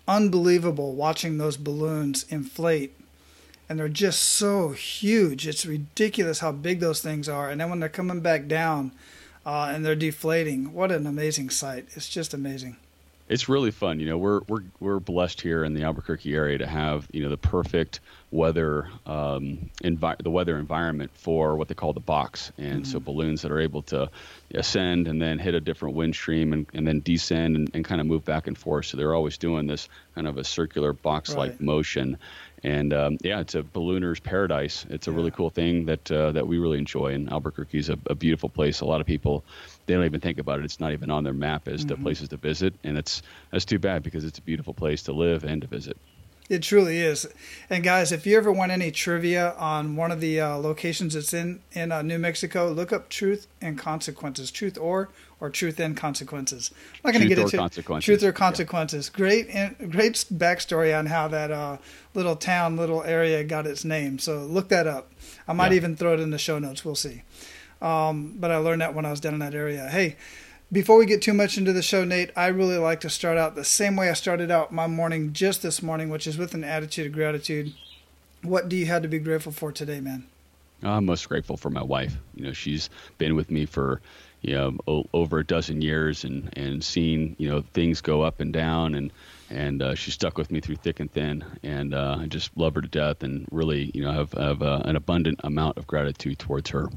unbelievable 0.08 0.94
watching 0.96 1.38
those 1.38 1.58
balloons 1.58 2.26
inflate. 2.30 2.96
And 3.68 3.78
they're 3.78 3.88
just 3.88 4.24
so 4.24 4.70
huge. 4.70 5.48
It's 5.48 5.64
ridiculous 5.64 6.40
how 6.40 6.52
big 6.52 6.80
those 6.80 7.02
things 7.02 7.30
are. 7.30 7.52
And 7.52 7.62
then 7.62 7.70
when 7.70 7.80
they're 7.80 7.88
coming 7.88 8.20
back 8.22 8.48
down 8.48 8.92
uh, 9.46 9.72
and 9.72 9.86
they're 9.86 9.96
deflating, 9.96 10.74
what 10.74 10.92
an 10.92 11.06
amazing 11.06 11.52
sight. 11.52 11.86
It's 11.96 12.10
just 12.10 12.34
amazing 12.34 12.78
it's 13.30 13.48
really 13.48 13.70
fun. 13.70 14.00
You 14.00 14.08
know, 14.08 14.18
we're 14.18 14.42
we're 14.48 14.64
we're 14.80 15.00
blessed 15.00 15.40
here 15.40 15.64
in 15.64 15.76
the 15.76 15.84
Albuquerque 15.84 16.34
area 16.34 16.58
to 16.58 16.68
have 16.68 17.08
you 17.12 17.24
know 17.24 17.30
the 17.30 17.38
perfect 17.38 18.00
weather 18.32 18.90
um, 19.06 19.70
envi- 19.84 20.22
the 20.22 20.32
weather 20.32 20.58
environment 20.58 21.12
for 21.14 21.56
what 21.56 21.68
they 21.68 21.76
call 21.76 21.94
the 21.94 22.00
box, 22.00 22.52
and 22.58 22.84
mm-hmm. 22.84 22.92
so 22.92 23.00
balloons 23.00 23.44
that 23.44 23.52
are 23.52 23.60
able 23.60 23.84
to 23.84 24.10
ascend 24.54 25.08
and 25.08 25.22
then 25.22 25.38
hit 25.38 25.54
a 25.54 25.62
different 25.62 25.96
wind 25.96 26.16
stream 26.16 26.54
and, 26.54 26.66
and 26.74 26.88
then 26.88 27.02
descend 27.02 27.56
and, 27.56 27.72
and 27.76 27.86
kind 27.86 28.02
of 28.02 28.08
move 28.08 28.26
back 28.26 28.48
and 28.48 28.58
forth. 28.58 28.88
So 28.88 28.98
they're 28.98 29.14
always 29.14 29.38
doing 29.38 29.68
this 29.68 29.88
kind 30.16 30.28
of 30.28 30.38
a 30.38 30.44
circular 30.44 30.94
box-like 30.94 31.52
right. 31.52 31.62
motion. 31.62 32.18
And 32.62 32.94
um, 32.94 33.18
yeah, 33.22 33.40
it's 33.40 33.56
a 33.56 33.64
ballooner's 33.64 34.20
paradise. 34.20 34.86
It's 34.90 35.08
a 35.08 35.12
yeah. 35.12 35.18
really 35.18 35.32
cool 35.32 35.50
thing 35.50 35.86
that 35.86 36.12
uh, 36.12 36.32
that 36.34 36.48
we 36.48 36.58
really 36.58 36.78
enjoy. 36.78 37.14
And 37.14 37.32
Albuquerque 37.32 37.78
is 37.78 37.90
a, 37.90 37.98
a, 38.08 38.16
beautiful 38.16 38.50
place. 38.50 38.82
A 38.82 38.86
lot 38.86 39.00
of 39.00 39.08
people 39.08 39.46
they 39.90 39.96
don't 39.96 40.06
even 40.06 40.22
think 40.22 40.38
about 40.38 40.60
it. 40.60 40.66
It's 40.66 40.80
not 40.80 40.94
even 40.94 41.10
on 41.10 41.24
their 41.24 41.34
map 41.34 41.68
as 41.68 41.84
mm-hmm. 41.84 42.04
places 42.04 42.30
to 42.30 42.38
visit, 42.38 42.76
and 42.84 42.96
it's 42.96 43.24
that's 43.52 43.66
too 43.66 43.80
bad 43.80 44.04
because 44.04 44.24
it's 44.24 44.38
a 44.38 44.42
beautiful 44.42 44.74
place 44.74 45.02
to 45.04 45.14
live 45.14 45.44
and 45.44 45.64
to 45.64 45.68
visit. 45.68 45.98
It 46.48 46.62
truly 46.62 47.00
is. 47.00 47.28
And 47.72 47.84
guys, 47.84 48.12
if 48.12 48.26
you 48.26 48.38
ever 48.38 48.52
want 48.52 48.72
any 48.72 48.92
trivia 48.92 49.54
on 49.58 49.96
one 49.96 50.12
of 50.12 50.20
the 50.20 50.42
uh, 50.42 50.58
locations 50.58 51.16
that's 51.16 51.34
in 51.34 51.62
in 51.72 51.92
uh, 51.92 52.04
New 52.04 52.20
Mexico, 52.20 52.72
look 52.72 52.94
up 52.94 53.10
Truth 53.10 53.48
and 53.62 53.80
Consequences, 53.80 54.52
Truth 54.52 54.78
or 54.78 55.10
or 55.40 55.50
Truth 55.50 55.80
and 55.80 55.98
Consequences. 55.98 56.70
I'm 57.04 57.12
not 57.12 57.14
going 57.14 57.24
to 57.24 57.36
get 57.36 57.40
into 57.40 57.58
consequences. 57.58 58.06
Truth 58.06 58.24
or 58.24 58.32
Consequences. 58.32 59.10
Yeah. 59.12 59.18
Great, 59.18 59.48
great 59.90 60.14
backstory 60.32 60.98
on 60.98 61.08
how 61.08 61.28
that 61.30 61.50
uh, 61.50 61.78
little 62.14 62.36
town, 62.36 62.78
little 62.78 63.04
area 63.04 63.44
got 63.44 63.66
its 63.66 63.84
name. 63.84 64.20
So 64.20 64.44
look 64.46 64.70
that 64.70 64.86
up. 64.86 65.12
I 65.48 65.54
might 65.54 65.72
yeah. 65.72 65.78
even 65.78 65.96
throw 65.96 66.14
it 66.14 66.20
in 66.20 66.30
the 66.30 66.38
show 66.38 66.60
notes. 66.60 66.86
We'll 66.86 66.94
see. 66.94 67.24
Um, 67.82 68.36
but 68.38 68.52
I 68.52 68.58
learned 68.58 68.82
that 68.82 68.94
when 68.94 69.06
I 69.06 69.12
was 69.12 69.20
down 69.20 69.34
in 69.34 69.40
that 69.40 69.56
area. 69.56 69.88
Hey, 69.90 70.18
Before 70.72 70.98
we 71.00 71.08
get 71.08 71.24
too 71.24 71.34
much 71.34 71.58
into 71.58 71.74
the 71.74 71.82
show, 71.82 72.04
Nate, 72.06 72.30
I 72.36 72.48
really 72.48 72.78
like 72.78 73.00
to 73.02 73.10
start 73.10 73.40
out 73.40 73.56
the 73.56 73.66
same 73.66 73.96
way 73.96 74.08
I 74.08 74.14
started 74.14 74.52
out 74.52 74.72
my 74.72 74.86
morning 74.86 75.34
just 75.34 75.64
this 75.64 75.82
morning, 75.82 76.10
which 76.10 76.28
is 76.28 76.38
with 76.38 76.54
an 76.54 76.64
attitude 76.64 77.08
of 77.08 77.14
gratitude. 77.14 77.74
What 78.44 78.70
do 78.70 78.76
you 78.76 78.86
have 78.86 79.02
to 79.02 79.08
be 79.08 79.18
grateful 79.18 79.52
for 79.52 79.72
today, 79.72 80.00
man? 80.00 80.28
I'm 80.84 81.06
most 81.06 81.28
grateful 81.28 81.58
for 81.58 81.72
my 81.72 81.82
wife. 81.82 82.16
You 82.36 82.46
know, 82.46 82.54
she's 82.54 82.90
been 83.18 83.36
with 83.36 83.50
me 83.50 83.66
for 83.66 84.00
you 84.42 84.54
know 84.54 85.06
over 85.12 85.40
a 85.40 85.44
dozen 85.46 85.82
years 85.82 86.24
and 86.24 86.50
and 86.58 86.84
seen 86.84 87.36
you 87.40 87.50
know 87.50 87.62
things 87.74 88.00
go 88.00 88.22
up 88.22 88.40
and 88.40 88.54
down 88.54 88.96
and 88.96 89.12
and 89.50 89.82
uh, 89.82 89.96
she 89.96 90.12
stuck 90.12 90.38
with 90.38 90.52
me 90.52 90.62
through 90.62 90.76
thick 90.78 91.00
and 91.00 91.12
thin 91.12 91.44
and 91.64 91.94
uh, 91.94 92.18
I 92.22 92.28
just 92.28 92.56
love 92.56 92.76
her 92.76 92.82
to 92.82 92.88
death 92.88 93.24
and 93.24 93.48
really 93.52 93.92
you 93.94 94.02
know 94.04 94.12
have 94.14 94.32
have 94.34 94.62
uh, 94.62 94.82
an 94.86 94.96
abundant 94.96 95.42
amount 95.44 95.78
of 95.78 95.88
gratitude 95.88 96.40
towards 96.40 96.70
her. 96.70 96.88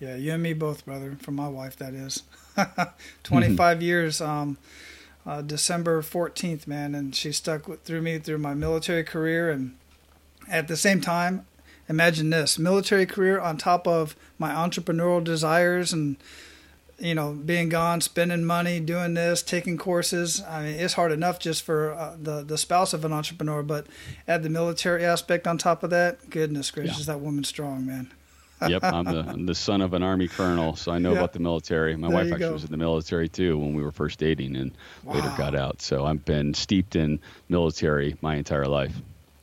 Yeah, 0.00 0.16
you 0.16 0.32
and 0.32 0.42
me 0.42 0.54
both, 0.54 0.86
brother. 0.86 1.16
For 1.20 1.30
my 1.30 1.48
wife, 1.48 1.76
that 1.76 1.94
is. 1.94 2.22
25 3.22 3.76
mm-hmm. 3.76 3.82
years. 3.82 4.20
Um, 4.20 4.58
uh, 5.26 5.42
December 5.42 6.00
14th, 6.00 6.66
man, 6.66 6.94
and 6.94 7.14
she 7.14 7.30
stuck 7.30 7.68
with, 7.68 7.82
through 7.82 8.00
me 8.00 8.18
through 8.18 8.38
my 8.38 8.54
military 8.54 9.04
career, 9.04 9.50
and 9.50 9.76
at 10.48 10.66
the 10.66 10.76
same 10.76 11.02
time, 11.02 11.46
imagine 11.88 12.30
this: 12.30 12.58
military 12.58 13.04
career 13.04 13.38
on 13.38 13.58
top 13.58 13.86
of 13.86 14.16
my 14.38 14.50
entrepreneurial 14.50 15.22
desires 15.22 15.92
and 15.92 16.16
you 17.00 17.14
know, 17.14 17.32
being 17.32 17.70
gone, 17.70 18.00
spending 18.02 18.44
money, 18.44 18.78
doing 18.78 19.14
this, 19.14 19.42
taking 19.42 19.78
courses. 19.78 20.42
I 20.42 20.62
mean, 20.64 20.74
it's 20.74 20.94
hard 20.94 21.12
enough 21.12 21.38
just 21.38 21.62
for 21.62 21.94
uh, 21.94 22.16
the 22.20 22.42
the 22.42 22.58
spouse 22.58 22.92
of 22.92 23.04
an 23.04 23.12
entrepreneur, 23.12 23.62
but 23.62 23.86
add 24.28 24.42
the 24.42 24.50
military 24.50 25.04
aspect 25.04 25.46
on 25.46 25.58
top 25.58 25.82
of 25.82 25.90
that. 25.90 26.30
Goodness 26.30 26.70
gracious, 26.70 27.00
yeah. 27.00 27.14
that 27.14 27.20
woman's 27.20 27.48
strong, 27.48 27.86
man. 27.86 28.10
Yep, 28.68 28.82
I'm 28.84 29.04
the, 29.04 29.20
I'm 29.28 29.46
the 29.46 29.54
son 29.54 29.80
of 29.80 29.94
an 29.94 30.02
army 30.02 30.28
colonel, 30.28 30.76
so 30.76 30.92
I 30.92 30.98
know 30.98 31.12
about 31.12 31.32
the 31.32 31.40
military. 31.40 31.96
My 31.96 32.08
there 32.08 32.16
wife 32.16 32.26
actually 32.32 32.38
go. 32.40 32.52
was 32.52 32.64
in 32.64 32.70
the 32.70 32.76
military 32.76 33.28
too 33.28 33.58
when 33.58 33.74
we 33.74 33.82
were 33.82 33.92
first 33.92 34.18
dating, 34.18 34.56
and 34.56 34.72
wow. 35.04 35.14
later 35.14 35.32
got 35.36 35.54
out. 35.54 35.82
So 35.82 36.06
I've 36.06 36.24
been 36.24 36.54
steeped 36.54 36.96
in 36.96 37.20
military 37.48 38.16
my 38.20 38.36
entire 38.36 38.66
life. 38.66 38.94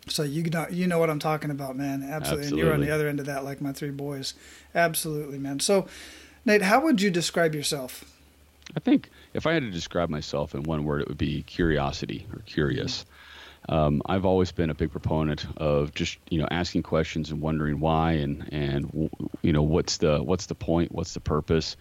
So 0.07 0.23
you 0.23 0.43
know, 0.43 0.67
you 0.69 0.87
know 0.87 0.99
what 0.99 1.09
I'm 1.09 1.19
talking 1.19 1.51
about, 1.51 1.75
man. 1.75 2.03
Absolutely. 2.03 2.15
Absolutely. 2.15 2.47
And 2.47 2.57
you're 2.57 2.73
on 2.73 2.81
the 2.81 2.91
other 2.91 3.07
end 3.07 3.19
of 3.19 3.25
that, 3.25 3.43
like 3.43 3.61
my 3.61 3.73
three 3.73 3.91
boys. 3.91 4.33
Absolutely, 4.73 5.37
man. 5.37 5.59
So 5.59 5.87
Nate, 6.45 6.61
how 6.61 6.79
would 6.79 7.01
you 7.01 7.11
describe 7.11 7.53
yourself? 7.53 8.05
I 8.75 8.79
think 8.79 9.09
if 9.33 9.45
I 9.45 9.53
had 9.53 9.63
to 9.63 9.69
describe 9.69 10.09
myself 10.09 10.55
in 10.55 10.63
one 10.63 10.85
word, 10.85 11.01
it 11.01 11.07
would 11.09 11.17
be 11.17 11.43
curiosity 11.43 12.25
or 12.33 12.39
curious. 12.45 13.05
Um, 13.69 14.01
I've 14.05 14.25
always 14.25 14.51
been 14.51 14.69
a 14.69 14.73
big 14.73 14.91
proponent 14.91 15.45
of 15.57 15.93
just 15.93 16.17
you 16.29 16.39
know 16.39 16.47
asking 16.51 16.83
questions 16.83 17.31
and 17.31 17.41
wondering 17.41 17.79
why 17.79 18.13
and 18.13 18.47
and 18.51 19.09
you 19.41 19.53
know 19.53 19.63
what's 19.63 19.97
the 19.97 20.19
what's 20.23 20.45
the 20.45 20.55
point, 20.55 20.91
what's 20.91 21.13
the 21.13 21.19
purpose, 21.19 21.75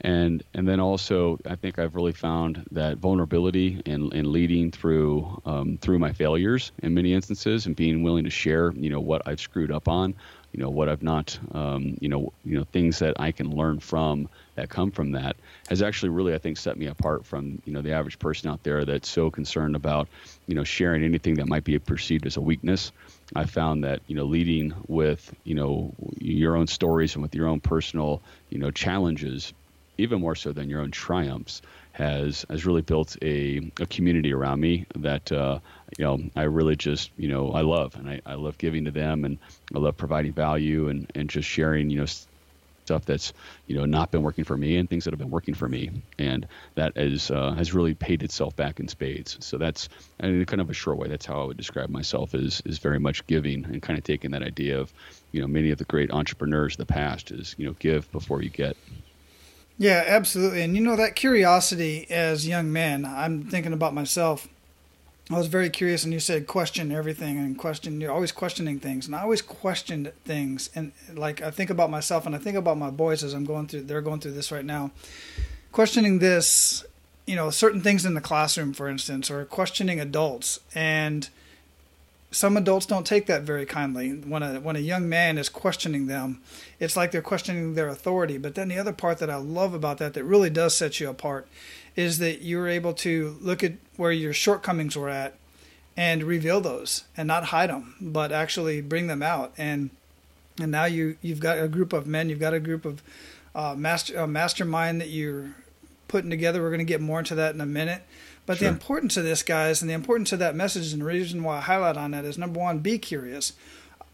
and 0.00 0.42
and 0.54 0.68
then 0.68 0.80
also 0.80 1.38
I 1.46 1.56
think 1.56 1.78
I've 1.78 1.94
really 1.94 2.12
found 2.12 2.64
that 2.70 2.98
vulnerability 2.98 3.82
and 3.86 4.12
and 4.12 4.28
leading 4.28 4.70
through 4.70 5.40
um, 5.44 5.78
through 5.78 5.98
my 5.98 6.12
failures 6.12 6.72
in 6.82 6.94
many 6.94 7.12
instances 7.12 7.66
and 7.66 7.74
being 7.74 8.02
willing 8.02 8.24
to 8.24 8.30
share 8.30 8.72
you 8.72 8.90
know 8.90 9.00
what 9.00 9.22
I've 9.26 9.40
screwed 9.40 9.70
up 9.70 9.88
on 9.88 10.14
you 10.52 10.62
know 10.62 10.70
what 10.70 10.88
I've 10.88 11.02
not, 11.02 11.38
um, 11.52 11.96
you 12.00 12.08
know, 12.08 12.32
you 12.44 12.58
know 12.58 12.64
things 12.72 12.98
that 12.98 13.18
I 13.18 13.32
can 13.32 13.50
learn 13.50 13.80
from 13.80 14.28
that 14.54 14.68
come 14.68 14.90
from 14.90 15.12
that 15.12 15.36
has 15.68 15.82
actually 15.82 16.10
really 16.10 16.34
I 16.34 16.38
think 16.38 16.56
set 16.56 16.76
me 16.76 16.86
apart 16.86 17.24
from 17.24 17.60
you 17.64 17.72
know 17.72 17.82
the 17.82 17.92
average 17.92 18.18
person 18.18 18.50
out 18.50 18.62
there 18.62 18.84
that's 18.84 19.08
so 19.08 19.30
concerned 19.30 19.76
about 19.76 20.08
you 20.46 20.54
know 20.54 20.64
sharing 20.64 21.04
anything 21.04 21.34
that 21.34 21.48
might 21.48 21.64
be 21.64 21.78
perceived 21.78 22.26
as 22.26 22.36
a 22.36 22.40
weakness. 22.40 22.92
I 23.34 23.46
found 23.46 23.84
that 23.84 24.00
you 24.06 24.16
know 24.16 24.24
leading 24.24 24.74
with 24.88 25.34
you 25.44 25.54
know 25.54 25.94
your 26.18 26.56
own 26.56 26.66
stories 26.66 27.14
and 27.14 27.22
with 27.22 27.34
your 27.34 27.48
own 27.48 27.60
personal 27.60 28.22
you 28.50 28.58
know 28.58 28.70
challenges, 28.70 29.52
even 29.98 30.20
more 30.20 30.34
so 30.34 30.52
than 30.52 30.68
your 30.68 30.80
own 30.80 30.90
triumphs, 30.90 31.62
has 31.92 32.44
has 32.50 32.66
really 32.66 32.82
built 32.82 33.16
a, 33.22 33.70
a 33.80 33.86
community 33.86 34.32
around 34.32 34.60
me 34.60 34.86
that 34.96 35.30
uh, 35.32 35.58
you 35.98 36.04
know 36.04 36.18
I 36.36 36.42
really 36.42 36.76
just 36.76 37.10
you 37.16 37.28
know 37.28 37.52
I 37.52 37.62
love 37.62 37.94
and 37.96 38.08
I, 38.08 38.20
I 38.26 38.34
love 38.34 38.58
giving 38.58 38.84
to 38.84 38.90
them 38.90 39.24
and 39.24 39.38
I 39.74 39.78
love 39.78 39.96
providing 39.96 40.32
value 40.32 40.88
and, 40.88 41.10
and 41.14 41.30
just 41.30 41.48
sharing 41.48 41.90
you 41.90 42.00
know 42.00 42.06
stuff 42.84 43.04
that's 43.04 43.32
you 43.66 43.76
know 43.76 43.84
not 43.84 44.10
been 44.10 44.22
working 44.22 44.44
for 44.44 44.56
me 44.56 44.76
and 44.76 44.88
things 44.88 45.04
that 45.04 45.12
have 45.12 45.18
been 45.18 45.30
working 45.30 45.54
for 45.54 45.68
me 45.68 45.90
and 46.18 46.46
that 46.74 46.92
is 46.96 47.30
uh, 47.30 47.52
has 47.52 47.72
really 47.72 47.94
paid 47.94 48.22
itself 48.22 48.54
back 48.56 48.80
in 48.80 48.88
spades 48.88 49.36
so 49.40 49.58
that's 49.58 49.88
in 50.20 50.44
kind 50.46 50.60
of 50.60 50.70
a 50.70 50.74
short 50.74 50.98
way 50.98 51.08
that's 51.08 51.26
how 51.26 51.42
I 51.42 51.44
would 51.44 51.56
describe 51.56 51.90
myself 51.90 52.34
is 52.34 52.62
is 52.64 52.78
very 52.78 52.98
much 52.98 53.26
giving 53.26 53.64
and 53.64 53.82
kind 53.82 53.98
of 53.98 54.04
taking 54.04 54.32
that 54.32 54.42
idea 54.42 54.80
of 54.80 54.92
you 55.32 55.40
know 55.40 55.46
many 55.46 55.70
of 55.70 55.78
the 55.78 55.84
great 55.84 56.10
entrepreneurs 56.12 56.74
of 56.74 56.78
the 56.78 56.86
past 56.86 57.30
is 57.30 57.54
you 57.58 57.66
know 57.66 57.74
give 57.78 58.10
before 58.12 58.42
you 58.42 58.50
get 58.50 58.76
yeah, 59.78 60.04
absolutely. 60.06 60.62
And 60.62 60.76
you 60.76 60.82
know, 60.82 60.94
that 60.94 61.16
curiosity 61.16 62.06
as 62.08 62.46
young 62.46 62.72
men, 62.72 63.04
I'm 63.04 63.44
thinking 63.44 63.72
about 63.72 63.94
myself. 63.94 64.46
I 65.34 65.38
was 65.38 65.46
very 65.46 65.70
curious, 65.70 66.04
and 66.04 66.12
you 66.12 66.20
said 66.20 66.46
question 66.46 66.90
everything 66.90 67.38
and 67.38 67.56
question. 67.56 68.00
You're 68.00 68.12
always 68.12 68.32
questioning 68.32 68.80
things, 68.80 69.06
and 69.06 69.14
I 69.14 69.22
always 69.22 69.42
questioned 69.42 70.12
things. 70.24 70.70
And 70.74 70.92
like 71.14 71.42
I 71.42 71.50
think 71.50 71.70
about 71.70 71.90
myself, 71.90 72.26
and 72.26 72.34
I 72.34 72.38
think 72.38 72.56
about 72.56 72.78
my 72.78 72.90
boys 72.90 73.22
as 73.22 73.34
I'm 73.34 73.44
going 73.44 73.66
through. 73.66 73.82
They're 73.82 74.00
going 74.00 74.20
through 74.20 74.32
this 74.32 74.50
right 74.50 74.64
now, 74.64 74.90
questioning 75.70 76.18
this. 76.18 76.84
You 77.26 77.36
know, 77.36 77.50
certain 77.50 77.80
things 77.80 78.04
in 78.04 78.14
the 78.14 78.20
classroom, 78.20 78.72
for 78.72 78.88
instance, 78.88 79.30
or 79.30 79.44
questioning 79.44 80.00
adults, 80.00 80.58
and 80.74 81.28
some 82.32 82.56
adults 82.56 82.86
don't 82.86 83.06
take 83.06 83.26
that 83.26 83.42
very 83.42 83.66
kindly. 83.66 84.10
When 84.10 84.42
a 84.42 84.58
when 84.58 84.74
a 84.74 84.80
young 84.80 85.08
man 85.08 85.38
is 85.38 85.48
questioning 85.48 86.06
them, 86.06 86.40
it's 86.80 86.96
like 86.96 87.12
they're 87.12 87.22
questioning 87.22 87.74
their 87.74 87.88
authority. 87.88 88.38
But 88.38 88.54
then 88.54 88.68
the 88.68 88.78
other 88.78 88.92
part 88.92 89.18
that 89.18 89.30
I 89.30 89.36
love 89.36 89.74
about 89.74 89.98
that 89.98 90.14
that 90.14 90.24
really 90.24 90.50
does 90.50 90.74
set 90.74 90.98
you 90.98 91.08
apart 91.08 91.46
is 91.96 92.18
that 92.18 92.42
you're 92.42 92.68
able 92.68 92.94
to 92.94 93.36
look 93.40 93.62
at 93.62 93.74
where 93.96 94.12
your 94.12 94.32
shortcomings 94.32 94.96
were 94.96 95.08
at 95.08 95.34
and 95.96 96.22
reveal 96.22 96.60
those 96.60 97.04
and 97.16 97.28
not 97.28 97.44
hide 97.44 97.70
them, 97.70 97.94
but 98.00 98.32
actually 98.32 98.80
bring 98.80 99.06
them 99.06 99.22
out. 99.22 99.52
And 99.58 99.90
and 100.60 100.70
now 100.70 100.84
you 100.84 101.16
you've 101.22 101.40
got 101.40 101.58
a 101.58 101.68
group 101.68 101.92
of 101.92 102.06
men, 102.06 102.28
you've 102.28 102.40
got 102.40 102.54
a 102.54 102.60
group 102.60 102.84
of 102.84 103.02
uh, 103.54 103.74
master 103.76 104.16
a 104.18 104.26
mastermind 104.26 105.00
that 105.00 105.08
you're 105.08 105.54
putting 106.08 106.30
together. 106.30 106.62
We're 106.62 106.70
going 106.70 106.78
to 106.78 106.84
get 106.84 107.00
more 107.00 107.18
into 107.18 107.34
that 107.34 107.54
in 107.54 107.60
a 107.60 107.66
minute 107.66 108.02
but 108.46 108.58
sure. 108.58 108.68
the 108.68 108.72
importance 108.72 109.16
of 109.16 109.24
this, 109.24 109.42
guys, 109.42 109.82
and 109.82 109.88
the 109.88 109.94
importance 109.94 110.32
of 110.32 110.38
that 110.40 110.56
message, 110.56 110.92
and 110.92 111.02
the 111.02 111.06
reason 111.06 111.42
why 111.42 111.58
I 111.58 111.60
highlight 111.60 111.96
on 111.96 112.10
that 112.10 112.24
is 112.24 112.38
number 112.38 112.58
one, 112.58 112.80
be 112.80 112.98
curious. 112.98 113.52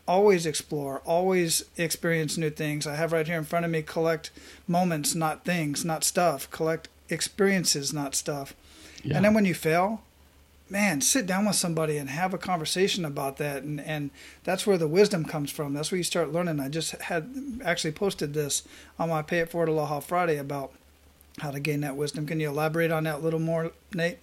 Always 0.07 0.47
explore, 0.47 1.01
always 1.05 1.65
experience 1.77 2.37
new 2.37 2.51
things. 2.51 2.87
I 2.87 2.95
have 2.95 3.13
right 3.13 3.27
here 3.27 3.39
in 3.39 3.45
front 3.45 3.65
of 3.65 3.71
me 3.71 3.83
collect 3.83 4.31
moments, 4.67 5.15
not 5.15 5.45
things, 5.45 5.85
not 5.85 6.05
stuff. 6.05 6.51
Collect 6.51 6.89
experiences, 7.09 7.93
not 7.93 8.15
stuff. 8.15 8.55
Yeah. 9.03 9.17
And 9.17 9.25
then 9.25 9.35
when 9.35 9.45
you 9.45 9.55
fail, 9.55 10.03
man, 10.71 11.01
sit 11.01 11.27
down 11.27 11.47
with 11.47 11.57
somebody 11.57 11.97
and 11.97 12.11
have 12.11 12.35
a 12.35 12.39
conversation 12.39 13.05
about 13.05 13.39
that. 13.39 13.63
And, 13.63 13.81
and 13.81 14.11
that's 14.45 14.67
where 14.67 14.77
the 14.77 14.89
wisdom 14.89 15.25
comes 15.25 15.51
from. 15.51 15.73
That's 15.73 15.91
where 15.91 15.97
you 15.97 16.05
start 16.05 16.33
learning. 16.33 16.61
I 16.61 16.69
just 16.69 16.93
had 17.03 17.61
actually 17.65 17.93
posted 17.93 18.35
this 18.35 18.65
on 18.99 19.09
my 19.09 19.23
Pay 19.23 19.39
It 19.39 19.51
Forward 19.51 19.69
Aloha 19.69 20.01
Friday 20.01 20.37
about 20.37 20.73
how 21.39 21.53
to 21.53 21.61
gain 21.61 21.81
that 21.81 21.97
wisdom. 21.97 22.27
Can 22.27 22.41
you 22.41 22.49
elaborate 22.49 22.91
on 22.91 23.05
that 23.05 23.17
a 23.17 23.19
little 23.19 23.41
more, 23.41 23.71
Nate? 23.95 24.19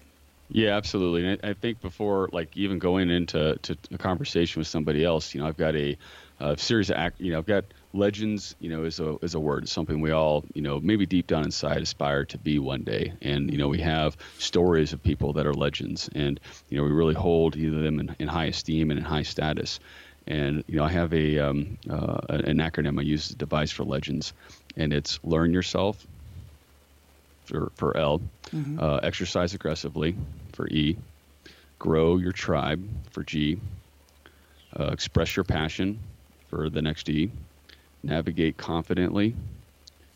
Yeah, 0.50 0.76
absolutely. 0.78 1.26
And 1.26 1.40
I 1.44 1.54
think 1.54 1.82
before, 1.82 2.30
like, 2.32 2.56
even 2.56 2.78
going 2.78 3.10
into 3.10 3.58
to 3.64 3.78
a 3.92 3.98
conversation 3.98 4.60
with 4.60 4.68
somebody 4.68 5.04
else, 5.04 5.34
you 5.34 5.42
know, 5.42 5.48
I've 5.48 5.58
got 5.58 5.76
a, 5.76 5.98
a 6.40 6.56
series 6.58 6.92
of 6.92 6.98
act. 6.98 7.20
You 7.20 7.32
know, 7.32 7.40
I've 7.40 7.48
got 7.48 7.66
legends. 7.96 8.56
You 8.60 8.70
know, 8.70 8.84
is 8.84 9.00
a 9.00 9.18
is 9.22 9.36
a 9.36 9.40
word. 9.40 9.64
It's 9.64 9.72
something 9.72 10.02
we 10.02 10.12
all, 10.12 10.44
you 10.54 10.62
know, 10.62 10.80
maybe 10.80 11.06
deep 11.06 11.28
down 11.28 11.44
inside 11.44 11.82
aspire 11.82 12.26
to 12.26 12.38
be 12.38 12.60
one 12.60 12.84
day. 12.84 13.14
And 13.22 13.52
you 13.52 13.58
know, 13.58 13.68
we 13.68 13.80
have 13.80 14.18
stories 14.38 14.94
of 14.94 15.02
people 15.02 15.34
that 15.34 15.46
are 15.46 15.54
legends, 15.54 16.10
and 16.14 16.40
you 16.70 16.78
know, 16.78 16.84
we 16.84 16.92
really 16.92 17.16
hold 17.16 17.56
either 17.56 17.82
them 17.82 18.00
in, 18.00 18.16
in 18.20 18.28
high 18.28 18.46
esteem 18.46 18.92
and 18.92 19.00
in 19.00 19.06
high 19.06 19.24
status. 19.24 19.80
And 20.28 20.64
you 20.68 20.78
know, 20.78 20.84
I 20.84 20.90
have 20.90 21.14
a 21.14 21.40
um, 21.40 21.78
uh, 21.90 22.20
an 22.30 22.58
acronym 22.58 23.00
I 23.00 23.04
use 23.04 23.28
as 23.28 23.32
a 23.32 23.38
device 23.38 23.72
for 23.72 23.84
legends, 23.84 24.34
and 24.76 24.92
it's 24.94 25.20
learn 25.24 25.54
yourself, 25.54 26.06
for, 27.46 27.72
for 27.76 27.98
L, 27.98 28.22
mm-hmm. 28.52 28.80
uh, 28.80 28.98
exercise 28.98 29.54
aggressively 29.54 30.16
for 30.54 30.68
E, 30.68 30.98
grow 31.80 32.18
your 32.18 32.32
tribe 32.32 32.84
for 33.12 33.24
G, 33.24 33.60
uh, 34.78 34.90
express 34.92 35.36
your 35.36 35.46
passion 35.46 36.00
for 36.50 36.70
the 36.70 36.82
next 36.82 37.10
E, 37.10 37.32
navigate 38.06 38.58
confidently, 38.58 39.36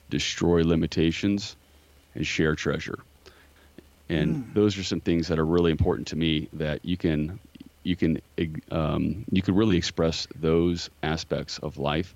destroy 0.10 0.64
limitations, 0.64 1.56
and 2.16 2.26
share 2.26 2.56
treasure. 2.56 3.00
And 4.10 4.36
mm. 4.36 4.54
those 4.54 4.78
are 4.78 4.84
some 4.84 5.02
things 5.02 5.28
that 5.28 5.40
are 5.40 5.46
really 5.46 5.72
important 5.72 6.08
to 6.08 6.16
me 6.16 6.50
that 6.54 6.84
you 6.84 6.98
can 6.98 7.40
you 7.84 7.96
can 7.96 8.22
um, 8.72 9.26
you 9.32 9.42
can 9.42 9.56
really 9.56 9.78
express 9.78 10.28
those 10.36 10.90
aspects 11.02 11.60
of 11.60 11.78
life 11.78 12.16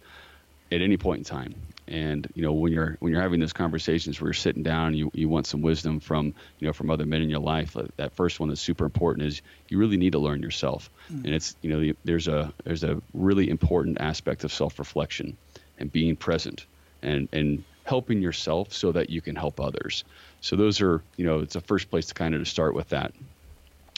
at 0.71 0.81
any 0.81 0.97
point 0.97 1.19
in 1.19 1.23
time 1.23 1.55
and 1.87 2.27
you 2.33 2.41
know 2.41 2.53
when 2.53 2.71
you're 2.71 2.97
when 2.99 3.11
you're 3.11 3.21
having 3.21 3.39
those 3.39 3.53
conversations 3.53 4.19
where 4.19 4.27
you're 4.27 4.33
sitting 4.33 4.63
down 4.63 4.93
you, 4.93 5.11
you 5.13 5.27
want 5.27 5.45
some 5.45 5.61
wisdom 5.61 5.99
from 5.99 6.33
you 6.59 6.67
know 6.67 6.73
from 6.73 6.89
other 6.89 7.05
men 7.05 7.21
in 7.21 7.29
your 7.29 7.39
life 7.39 7.75
that 7.97 8.13
first 8.13 8.39
one 8.39 8.49
that's 8.49 8.61
super 8.61 8.85
important 8.85 9.27
is 9.27 9.41
you 9.69 9.77
really 9.77 9.97
need 9.97 10.13
to 10.13 10.19
learn 10.19 10.41
yourself 10.41 10.89
mm-hmm. 11.11 11.25
and 11.25 11.35
it's 11.35 11.55
you 11.61 11.69
know 11.69 11.93
there's 12.05 12.27
a 12.27 12.53
there's 12.63 12.83
a 12.83 13.01
really 13.13 13.49
important 13.49 13.99
aspect 13.99 14.43
of 14.43 14.53
self-reflection 14.53 15.37
and 15.77 15.91
being 15.91 16.15
present 16.15 16.67
and 17.01 17.29
and 17.33 17.65
helping 17.85 18.21
yourself 18.21 18.73
so 18.73 18.91
that 18.93 19.09
you 19.09 19.21
can 19.21 19.35
help 19.35 19.59
others 19.59 20.03
So 20.39 20.55
those 20.55 20.81
are, 20.81 21.03
you 21.17 21.25
know, 21.25 21.39
it's 21.39 21.55
a 21.55 21.61
first 21.61 21.89
place 21.89 22.07
to 22.07 22.13
kind 22.13 22.33
of 22.33 22.41
to 22.41 22.45
start 22.45 22.75
with 22.75 22.89
that, 22.89 23.13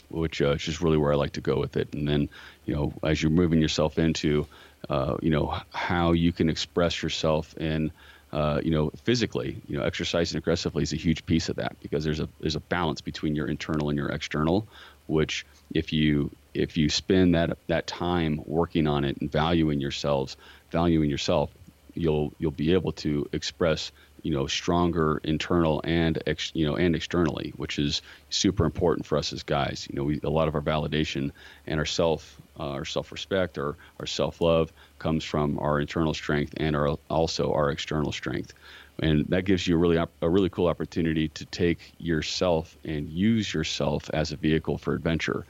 which 0.08 0.40
uh, 0.40 0.52
is 0.52 0.62
just 0.62 0.80
really 0.80 0.98
where 0.98 1.12
I 1.12 1.16
like 1.16 1.32
to 1.32 1.40
go 1.40 1.58
with 1.58 1.76
it. 1.76 1.94
And 1.94 2.06
then, 2.08 2.28
you 2.64 2.74
know, 2.74 2.92
as 3.02 3.22
you're 3.22 3.30
moving 3.30 3.60
yourself 3.60 3.98
into, 3.98 4.48
uh, 4.88 5.16
you 5.22 5.30
know, 5.30 5.58
how 5.72 6.12
you 6.12 6.32
can 6.32 6.48
express 6.48 7.02
yourself 7.02 7.54
in, 7.56 7.92
uh, 8.32 8.60
you 8.62 8.70
know, 8.70 8.90
physically, 9.04 9.62
you 9.66 9.76
know, 9.76 9.84
exercising 9.84 10.38
aggressively 10.38 10.82
is 10.82 10.92
a 10.92 10.96
huge 10.96 11.26
piece 11.26 11.48
of 11.48 11.56
that 11.56 11.78
because 11.80 12.04
there's 12.04 12.20
a 12.20 12.28
there's 12.40 12.56
a 12.56 12.60
balance 12.60 13.00
between 13.00 13.34
your 13.34 13.48
internal 13.48 13.88
and 13.88 13.98
your 13.98 14.08
external, 14.08 14.68
which 15.06 15.46
if 15.70 15.92
you 15.92 16.30
if 16.54 16.76
you 16.76 16.88
spend 16.88 17.34
that 17.34 17.58
that 17.68 17.86
time 17.86 18.40
working 18.44 18.86
on 18.86 19.04
it 19.04 19.16
and 19.20 19.30
valuing 19.30 19.80
yourselves, 19.80 20.36
valuing 20.70 21.10
yourself, 21.10 21.52
you'll 21.96 22.32
you'll 22.38 22.50
be 22.50 22.72
able 22.72 22.92
to 22.92 23.26
express 23.32 23.92
you 24.22 24.32
know 24.32 24.46
stronger 24.46 25.20
internal 25.24 25.80
and 25.84 26.22
ex, 26.26 26.50
you 26.54 26.66
know 26.66 26.76
and 26.76 26.94
externally, 26.94 27.52
which 27.56 27.78
is 27.78 28.02
super 28.30 28.64
important 28.64 29.06
for 29.06 29.18
us 29.18 29.32
as 29.32 29.42
guys. 29.42 29.86
You 29.90 29.96
know, 29.96 30.04
we, 30.04 30.20
a 30.22 30.30
lot 30.30 30.48
of 30.48 30.54
our 30.54 30.60
validation 30.60 31.30
and 31.66 31.78
our 31.78 31.86
self 31.86 32.40
uh, 32.58 32.70
our 32.70 32.84
self 32.84 33.12
respect 33.12 33.58
or 33.58 33.76
our 34.00 34.06
self 34.06 34.40
love 34.40 34.72
comes 34.98 35.24
from 35.24 35.58
our 35.58 35.80
internal 35.80 36.14
strength 36.14 36.54
and 36.56 36.74
our 36.74 36.96
also 37.08 37.52
our 37.52 37.70
external 37.70 38.12
strength. 38.12 38.52
And 38.98 39.26
that 39.28 39.44
gives 39.44 39.66
you 39.66 39.76
a 39.76 39.78
really 39.78 39.96
a 39.96 40.28
really 40.28 40.48
cool 40.48 40.68
opportunity 40.68 41.28
to 41.28 41.44
take 41.44 41.92
yourself 41.98 42.76
and 42.84 43.08
use 43.08 43.52
yourself 43.52 44.10
as 44.14 44.32
a 44.32 44.36
vehicle 44.36 44.78
for 44.78 44.94
adventure 44.94 45.46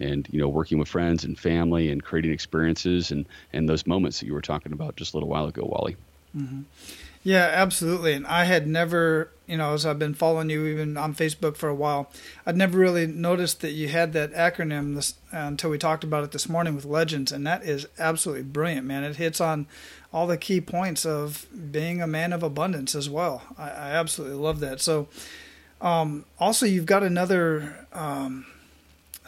and 0.00 0.28
you 0.30 0.40
know 0.40 0.48
working 0.48 0.78
with 0.78 0.88
friends 0.88 1.24
and 1.24 1.38
family 1.38 1.90
and 1.90 2.02
creating 2.02 2.32
experiences 2.32 3.10
and 3.10 3.26
and 3.52 3.68
those 3.68 3.86
moments 3.86 4.20
that 4.20 4.26
you 4.26 4.34
were 4.34 4.42
talking 4.42 4.72
about 4.72 4.96
just 4.96 5.14
a 5.14 5.16
little 5.16 5.28
while 5.28 5.46
ago 5.46 5.64
wally 5.64 5.96
mm-hmm. 6.36 6.62
Yeah, 7.28 7.50
absolutely. 7.52 8.12
And 8.14 8.26
I 8.26 8.44
had 8.44 8.66
never, 8.66 9.30
you 9.46 9.56
know, 9.56 9.74
as 9.74 9.84
I've 9.84 9.98
been 9.98 10.14
following 10.14 10.50
you 10.50 10.66
even 10.66 10.96
on 10.96 11.14
Facebook 11.14 11.56
for 11.56 11.68
a 11.68 11.74
while, 11.74 12.10
I'd 12.46 12.56
never 12.56 12.78
really 12.78 13.06
noticed 13.06 13.60
that 13.60 13.72
you 13.72 13.88
had 13.88 14.12
that 14.12 14.32
acronym 14.32 14.94
this, 14.94 15.14
uh, 15.32 15.38
until 15.38 15.70
we 15.70 15.78
talked 15.78 16.04
about 16.04 16.24
it 16.24 16.30
this 16.30 16.48
morning 16.48 16.74
with 16.74 16.84
Legends. 16.84 17.32
And 17.32 17.46
that 17.46 17.64
is 17.64 17.86
absolutely 17.98 18.44
brilliant, 18.44 18.86
man. 18.86 19.04
It 19.04 19.16
hits 19.16 19.40
on 19.40 19.66
all 20.12 20.26
the 20.26 20.38
key 20.38 20.60
points 20.60 21.04
of 21.04 21.46
being 21.70 22.00
a 22.00 22.06
man 22.06 22.32
of 22.32 22.42
abundance 22.42 22.94
as 22.94 23.10
well. 23.10 23.42
I, 23.58 23.68
I 23.68 23.90
absolutely 23.90 24.38
love 24.38 24.60
that. 24.60 24.80
So, 24.80 25.08
um, 25.80 26.24
also, 26.40 26.66
you've 26.66 26.86
got 26.86 27.02
another 27.02 27.86
um, 27.92 28.46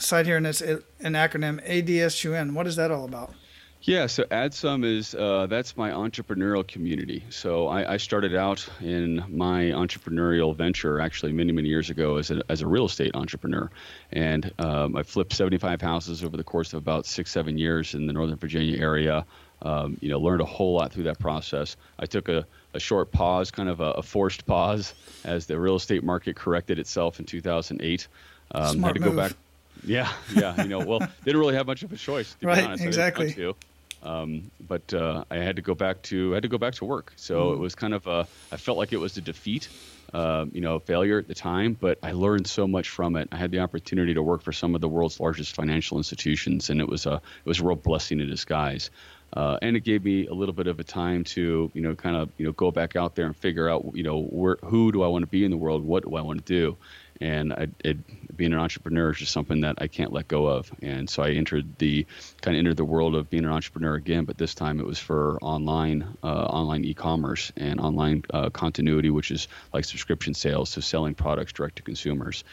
site 0.03 0.27
here, 0.27 0.37
and 0.37 0.47
it's 0.47 0.61
an 0.61 0.83
acronym 1.01 1.65
AdSum. 1.67 2.53
What 2.53 2.67
is 2.67 2.77
that 2.77 2.91
all 2.91 3.05
about? 3.05 3.35
Yeah, 3.83 4.09
so 4.09 4.25
AdSum 4.25 4.85
is 4.85 5.15
uh, 5.15 5.47
that's 5.49 5.75
my 5.75 5.91
entrepreneurial 5.91 6.67
community. 6.67 7.25
So 7.31 7.67
I, 7.69 7.95
I, 7.95 7.97
started 7.97 8.35
out 8.35 8.69
in 8.83 9.25
my 9.29 9.65
entrepreneurial 9.65 10.55
venture 10.55 11.01
actually 11.01 11.33
many 11.33 11.53
many 11.53 11.71
years 11.71 11.89
ago 11.89 12.19
as 12.19 12.31
a 12.31 12.43
as 12.51 12.61
a 12.61 12.67
real 12.67 12.85
estate 12.85 13.13
entrepreneur, 13.15 13.71
and 14.13 14.53
um, 14.59 14.97
I 14.97 15.03
flipped 15.03 15.33
75 15.33 15.81
houses 15.81 16.23
over 16.23 16.37
the 16.37 16.45
course 16.45 16.75
of 16.75 16.79
about 16.79 17.07
six 17.07 17.31
seven 17.31 17.57
years 17.57 17.95
in 17.95 18.07
the 18.07 18.13
Northern 18.13 18.37
Virginia 18.37 18.79
area. 18.79 19.25
Um, 19.63 19.97
you 20.01 20.11
know, 20.11 20.19
learned 20.19 20.43
a 20.43 20.47
whole 20.47 20.75
lot 20.75 20.93
through 20.93 21.05
that 21.05 21.19
process. 21.19 21.77
I 21.99 22.07
took 22.07 22.29
a, 22.29 22.47
a 22.75 22.81
short 22.81 23.13
pause, 23.13 23.51
kind 23.51 23.69
of 23.69 23.81
a, 23.81 23.93
a, 23.93 24.03
forced 24.03 24.47
pause, 24.47 24.95
as 25.25 25.45
the 25.45 25.61
real 25.61 25.77
estate 25.77 26.03
market 26.03 26.35
corrected 26.35 26.79
itself 26.79 27.21
in 27.21 27.27
2008. 27.27 28.09
Um, 28.53 28.77
Smart 28.79 28.97
had 28.97 29.03
to 29.03 29.07
move. 29.07 29.17
go 29.17 29.23
back. 29.23 29.33
Yeah, 29.85 30.13
yeah, 30.35 30.63
you 30.63 30.69
know, 30.69 30.81
well, 30.81 31.01
they 31.01 31.07
didn't 31.25 31.41
really 31.41 31.57
have 31.57 31.67
much 31.67 31.83
of 31.83 31.93
a 31.93 31.97
choice. 31.97 32.35
To 32.41 32.47
right, 32.47 32.59
be 32.59 32.65
honest. 32.65 32.85
exactly. 32.85 33.55
Um, 34.03 34.51
but 34.67 34.95
uh, 34.95 35.25
I 35.31 35.37
had 35.37 35.57
to 35.57 35.63
go 35.63 35.75
back 35.75 36.03
to 36.05 36.33
I 36.33 36.37
had 36.37 36.43
to 36.45 36.49
go 36.49 36.59
back 36.59 36.75
to 36.77 36.85
work. 36.85 37.13
So 37.17 37.51
mm. 37.51 37.55
it 37.55 37.59
was 37.59 37.75
kind 37.75 37.93
of 37.95 38.07
a, 38.07 38.27
I 38.51 38.57
felt 38.57 38.79
like 38.79 38.93
it 38.93 38.97
was 38.97 39.17
a 39.19 39.21
defeat, 39.21 39.69
uh, 40.15 40.47
you 40.53 40.63
know, 40.63 40.79
failure 40.79 41.19
at 41.19 41.29
the 41.29 41.35
time. 41.35 41.77
But 41.79 41.99
I 42.03 42.13
learned 42.13 42.47
so 42.47 42.67
much 42.67 42.89
from 42.89 43.17
it. 43.17 43.29
I 43.31 43.37
had 43.37 43.51
the 43.51 43.61
opportunity 43.61 44.15
to 44.15 44.23
work 44.23 44.43
for 44.43 44.53
some 44.53 44.75
of 44.75 44.81
the 44.81 44.89
world's 44.89 45.21
largest 45.21 45.55
financial 45.55 45.99
institutions, 45.99 46.71
and 46.71 46.81
it 46.81 46.89
was 46.89 47.05
a 47.07 47.15
it 47.15 47.47
was 47.47 47.61
a 47.61 47.65
real 47.65 47.77
blessing 47.77 48.21
in 48.21 48.29
disguise. 48.29 48.91
Uh, 49.33 49.59
and 49.63 49.77
it 49.77 49.85
gave 49.85 50.05
me 50.05 50.27
a 50.27 50.35
little 50.35 50.55
bit 50.55 50.67
of 50.67 50.81
a 50.81 50.85
time 50.85 51.23
to 51.23 51.71
you 51.75 51.81
know 51.81 51.95
kind 51.95 52.17
of 52.17 52.31
you 52.39 52.47
know 52.47 52.53
go 52.53 52.71
back 52.71 52.97
out 52.97 53.15
there 53.15 53.27
and 53.27 53.37
figure 53.37 53.69
out 53.69 53.85
you 53.95 54.03
know 54.03 54.23
where, 54.23 54.57
who 54.65 54.93
do 54.93 55.03
I 55.03 55.09
want 55.09 55.23
to 55.23 55.29
be 55.29 55.45
in 55.45 55.51
the 55.51 55.57
world, 55.57 55.85
what 55.85 56.05
do 56.05 56.17
I 56.17 56.23
want 56.23 56.45
to 56.45 56.53
do, 56.53 56.77
and 57.21 57.53
I, 57.53 57.69
it, 57.85 58.37
being 58.37 58.53
an 58.53 58.59
entrepreneur 58.59 59.11
is 59.11 59.19
just 59.19 59.33
something 59.33 59.61
that 59.61 59.77
I 59.79 59.87
can't 59.87 60.13
let 60.13 60.29
go 60.29 60.47
of. 60.47 60.73
And 60.83 61.09
so 61.09 61.23
I 61.23 61.31
entered 61.31 61.77
the 61.79 62.07
kind 62.41 62.57
of 62.57 62.59
entered 62.59 62.77
the 62.77 62.85
world 62.85 63.15
of 63.15 63.29
being 63.29 63.45
an 63.45 63.51
entrepreneur 63.51 63.95
again, 63.95 64.25
but 64.25 64.39
this 64.39 64.55
time 64.55 64.81
it 64.81 64.87
was 64.87 64.99
for 64.99 65.39
online 65.43 66.17
uh, 66.23 66.27
online 66.27 66.85
e-commerce 66.85 67.53
and 67.57 67.81
online 67.81 68.23
uh, 68.33 68.51
continuity, 68.51 69.11
which 69.11 69.31
is 69.31 69.49
like 69.75 69.85
subscription 69.85 70.35
sales, 70.35 70.71
so 70.71 70.81
selling 70.81 71.15
products 71.15 71.53
direct 71.53 71.77
to 71.77 71.83
consumers. 71.83 72.45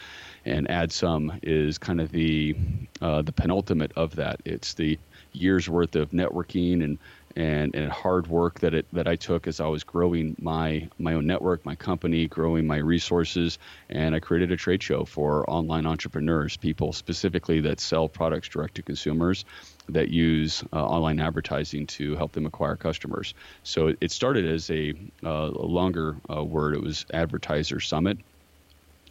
And 0.44 0.68
AdSum 0.68 1.38
is 1.42 1.78
kind 1.78 2.00
of 2.00 2.12
the 2.12 2.56
uh, 3.00 3.22
the 3.22 3.32
penultimate 3.32 3.92
of 3.96 4.16
that. 4.16 4.40
It's 4.44 4.74
the 4.74 4.98
years 5.32 5.68
worth 5.68 5.96
of 5.96 6.10
networking 6.10 6.82
and 6.84 6.98
and, 7.36 7.74
and 7.74 7.90
hard 7.90 8.26
work 8.26 8.60
that 8.60 8.74
it 8.74 8.86
that 8.92 9.06
I 9.06 9.16
took 9.16 9.46
as 9.46 9.60
I 9.60 9.66
was 9.66 9.84
growing 9.84 10.36
my 10.40 10.88
my 10.98 11.14
own 11.14 11.26
network, 11.26 11.64
my 11.64 11.74
company, 11.74 12.26
growing 12.26 12.66
my 12.66 12.78
resources, 12.78 13.58
and 13.90 14.14
I 14.14 14.20
created 14.20 14.52
a 14.52 14.56
trade 14.56 14.82
show 14.82 15.04
for 15.04 15.48
online 15.48 15.86
entrepreneurs, 15.86 16.56
people 16.56 16.92
specifically 16.92 17.60
that 17.60 17.80
sell 17.80 18.08
products 18.08 18.48
direct 18.48 18.74
to 18.76 18.82
consumers 18.82 19.44
that 19.88 20.08
use 20.08 20.62
uh, 20.72 20.84
online 20.84 21.18
advertising 21.20 21.86
to 21.86 22.14
help 22.16 22.32
them 22.32 22.46
acquire 22.46 22.76
customers. 22.76 23.34
So 23.62 23.94
it 24.00 24.10
started 24.10 24.44
as 24.44 24.70
a, 24.70 24.92
uh, 25.24 25.50
a 25.50 25.66
longer 25.66 26.16
uh, 26.30 26.44
word. 26.44 26.74
It 26.74 26.82
was 26.82 27.06
Advertiser 27.12 27.80
Summit 27.80 28.18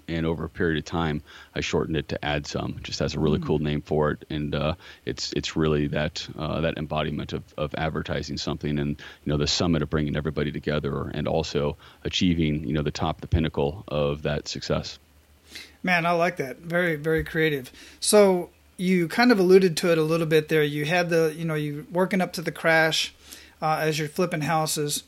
and 0.08 0.26
over 0.26 0.46
a 0.46 0.50
period 0.50 0.78
of 0.78 0.86
time, 0.86 1.22
I 1.56 1.62
shortened 1.62 1.98
it 1.98 2.10
to 2.10 2.20
AdSum. 2.22 2.82
Just 2.84 3.00
has 3.00 3.14
a 3.14 3.20
really 3.20 3.40
mm. 3.40 3.46
cool 3.46 3.60
name 3.60 3.82
for 3.82 4.12
it, 4.12 4.26
and 4.30 4.56
uh, 4.56 4.76
it's 5.06 5.34
it's 5.34 5.56
really 5.56 5.88
that 5.88 6.28
uh, 6.38 6.62
that 6.62 6.78
embodiment 6.78 7.34
of, 7.34 7.44
of 7.58 7.76
advertising 7.78 8.38
something, 8.38 8.80
and 8.80 9.02
you 9.24 9.32
know 9.32 9.38
the 9.38 9.48
summit 9.48 9.82
of 9.82 9.90
bringing 9.90 10.16
everybody 10.16 10.52
together, 10.52 11.10
and 11.10 11.28
also 11.28 11.78
achieving 12.04 12.66
you 12.66 12.74
know 12.74 12.84
the 12.84 12.92
top, 12.92 13.22
the 13.22 13.28
pinnacle 13.28 13.84
of 13.88 14.24
that 14.24 14.48
success. 14.48 15.00
Man, 15.84 16.06
I 16.06 16.12
like 16.12 16.38
that. 16.38 16.58
Very 16.58 16.96
very 16.96 17.24
creative. 17.24 17.72
So 18.00 18.50
you 18.78 19.08
kind 19.08 19.32
of 19.32 19.40
alluded 19.40 19.76
to 19.78 19.92
it 19.92 19.98
a 19.98 20.04
little 20.04 20.28
bit 20.28 20.50
there. 20.50 20.64
You 20.64 20.86
had 20.86 21.10
the 21.10 21.34
you 21.36 21.46
know 21.46 21.56
you 21.56 21.86
working 21.92 22.22
up 22.22 22.34
to 22.34 22.42
the 22.42 22.52
crash 22.52 23.14
uh, 23.62 23.78
as 23.82 24.00
you're 24.00 24.08
flipping 24.08 24.42
houses 24.42 25.04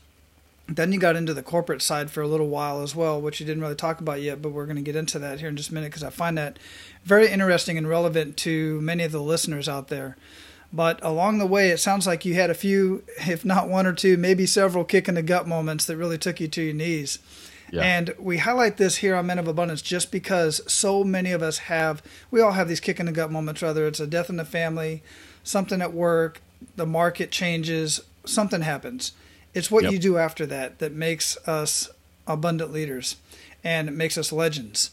then 0.76 0.92
you 0.92 1.00
got 1.00 1.16
into 1.16 1.34
the 1.34 1.42
corporate 1.42 1.82
side 1.82 2.10
for 2.10 2.22
a 2.22 2.28
little 2.28 2.48
while 2.48 2.82
as 2.82 2.94
well, 2.94 3.20
which 3.20 3.40
you 3.40 3.46
didn't 3.46 3.62
really 3.62 3.74
talk 3.74 4.00
about 4.00 4.22
yet, 4.22 4.40
but 4.40 4.52
we're 4.52 4.66
going 4.66 4.76
to 4.76 4.82
get 4.82 4.96
into 4.96 5.18
that 5.18 5.40
here 5.40 5.48
in 5.48 5.56
just 5.56 5.70
a 5.70 5.74
minute 5.74 5.88
because 5.88 6.04
I 6.04 6.10
find 6.10 6.38
that 6.38 6.58
very 7.04 7.28
interesting 7.28 7.76
and 7.76 7.88
relevant 7.88 8.36
to 8.38 8.80
many 8.80 9.02
of 9.02 9.12
the 9.12 9.22
listeners 9.22 9.68
out 9.68 9.88
there. 9.88 10.16
But 10.72 11.00
along 11.02 11.38
the 11.38 11.46
way, 11.46 11.70
it 11.70 11.78
sounds 11.78 12.06
like 12.06 12.24
you 12.24 12.34
had 12.34 12.50
a 12.50 12.54
few, 12.54 13.02
if 13.26 13.44
not 13.44 13.68
one 13.68 13.86
or 13.86 13.92
two, 13.92 14.16
maybe 14.16 14.46
several 14.46 14.84
kick 14.84 15.08
in 15.08 15.16
the 15.16 15.22
gut 15.22 15.48
moments 15.48 15.86
that 15.86 15.96
really 15.96 16.18
took 16.18 16.38
you 16.38 16.46
to 16.46 16.62
your 16.62 16.74
knees. 16.74 17.18
Yeah. 17.72 17.82
And 17.82 18.14
we 18.18 18.38
highlight 18.38 18.76
this 18.76 18.96
here 18.96 19.16
on 19.16 19.26
Men 19.26 19.40
of 19.40 19.48
Abundance 19.48 19.82
just 19.82 20.12
because 20.12 20.60
so 20.72 21.02
many 21.02 21.32
of 21.32 21.42
us 21.42 21.58
have, 21.58 22.02
we 22.30 22.40
all 22.40 22.52
have 22.52 22.68
these 22.68 22.80
kick 22.80 23.00
in 23.00 23.06
the 23.06 23.12
gut 23.12 23.32
moments, 23.32 23.62
whether 23.62 23.86
it's 23.86 24.00
a 24.00 24.06
death 24.06 24.30
in 24.30 24.36
the 24.36 24.44
family, 24.44 25.02
something 25.42 25.82
at 25.82 25.92
work, 25.92 26.40
the 26.76 26.86
market 26.86 27.32
changes, 27.32 28.00
something 28.24 28.62
happens 28.62 29.12
it's 29.54 29.70
what 29.70 29.84
yep. 29.84 29.92
you 29.92 29.98
do 29.98 30.18
after 30.18 30.46
that 30.46 30.78
that 30.78 30.92
makes 30.92 31.36
us 31.48 31.88
abundant 32.26 32.72
leaders 32.72 33.16
and 33.64 33.96
makes 33.96 34.16
us 34.16 34.32
legends, 34.32 34.90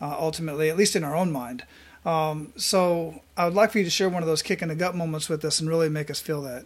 uh, 0.00 0.16
ultimately, 0.18 0.70
at 0.70 0.76
least 0.76 0.96
in 0.96 1.04
our 1.04 1.14
own 1.14 1.30
mind. 1.30 1.64
Um, 2.04 2.52
so 2.56 3.20
I 3.36 3.44
would 3.44 3.54
like 3.54 3.72
for 3.72 3.78
you 3.78 3.84
to 3.84 3.90
share 3.90 4.08
one 4.08 4.22
of 4.22 4.28
those 4.28 4.42
kick 4.42 4.62
in 4.62 4.68
the 4.68 4.74
gut 4.74 4.94
moments 4.94 5.28
with 5.28 5.44
us 5.44 5.60
and 5.60 5.68
really 5.68 5.88
make 5.88 6.10
us 6.10 6.20
feel 6.20 6.42
that. 6.42 6.64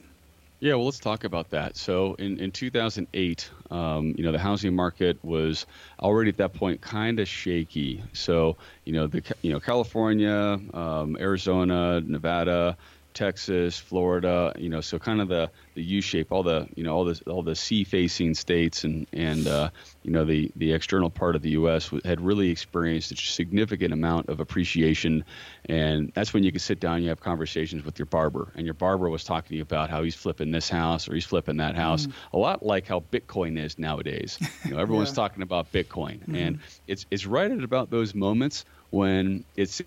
Yeah, 0.60 0.74
well, 0.74 0.84
let's 0.84 1.00
talk 1.00 1.24
about 1.24 1.50
that. 1.50 1.76
So 1.76 2.14
in, 2.20 2.38
in 2.38 2.52
2008, 2.52 3.50
um, 3.72 4.14
you 4.16 4.22
know, 4.22 4.30
the 4.30 4.38
housing 4.38 4.76
market 4.76 5.18
was 5.24 5.66
already 5.98 6.28
at 6.28 6.36
that 6.36 6.54
point 6.54 6.80
kind 6.80 7.18
of 7.18 7.26
shaky. 7.26 8.00
So, 8.12 8.56
you 8.84 8.92
know, 8.92 9.08
the 9.08 9.24
you 9.42 9.50
know 9.50 9.58
California, 9.58 10.60
um, 10.72 11.16
Arizona, 11.18 12.00
Nevada, 12.02 12.76
Texas, 13.14 13.78
Florida, 13.78 14.52
you 14.56 14.68
know, 14.68 14.80
so 14.80 14.98
kind 14.98 15.20
of 15.20 15.28
the, 15.28 15.50
the 15.74 15.82
U 15.82 16.00
shape, 16.00 16.32
all 16.32 16.42
the 16.42 16.68
you 16.74 16.84
know 16.84 16.94
all 16.94 17.04
the 17.04 17.20
all 17.26 17.42
the 17.42 17.54
sea 17.54 17.84
facing 17.84 18.34
states 18.34 18.84
and 18.84 19.06
and 19.12 19.46
uh, 19.46 19.70
you 20.02 20.10
know 20.10 20.24
the 20.24 20.50
the 20.56 20.72
external 20.72 21.10
part 21.10 21.36
of 21.36 21.42
the 21.42 21.50
U.S. 21.50 21.90
had 22.04 22.20
really 22.20 22.50
experienced 22.50 23.12
a 23.12 23.16
significant 23.16 23.92
amount 23.92 24.28
of 24.28 24.40
appreciation, 24.40 25.24
and 25.66 26.12
that's 26.14 26.34
when 26.34 26.42
you 26.42 26.52
could 26.52 26.60
sit 26.60 26.80
down 26.80 26.96
and 26.96 27.04
you 27.04 27.08
have 27.08 27.20
conversations 27.20 27.84
with 27.84 27.98
your 27.98 28.06
barber, 28.06 28.52
and 28.54 28.64
your 28.64 28.74
barber 28.74 29.08
was 29.08 29.24
talking 29.24 29.48
to 29.50 29.56
you 29.56 29.62
about 29.62 29.90
how 29.90 30.02
he's 30.02 30.14
flipping 30.14 30.50
this 30.50 30.68
house 30.68 31.08
or 31.08 31.14
he's 31.14 31.26
flipping 31.26 31.56
that 31.58 31.76
house, 31.76 32.06
mm. 32.06 32.12
a 32.32 32.38
lot 32.38 32.64
like 32.64 32.86
how 32.86 33.00
Bitcoin 33.12 33.58
is 33.58 33.78
nowadays. 33.78 34.38
You 34.64 34.72
know, 34.72 34.78
everyone's 34.78 35.08
yeah. 35.10 35.14
talking 35.14 35.42
about 35.42 35.72
Bitcoin, 35.72 36.26
mm. 36.26 36.36
and 36.36 36.60
it's 36.86 37.06
it's 37.10 37.26
right 37.26 37.50
at 37.50 37.62
about 37.62 37.90
those 37.90 38.14
moments 38.14 38.64
when 38.90 39.44
it's 39.56 39.80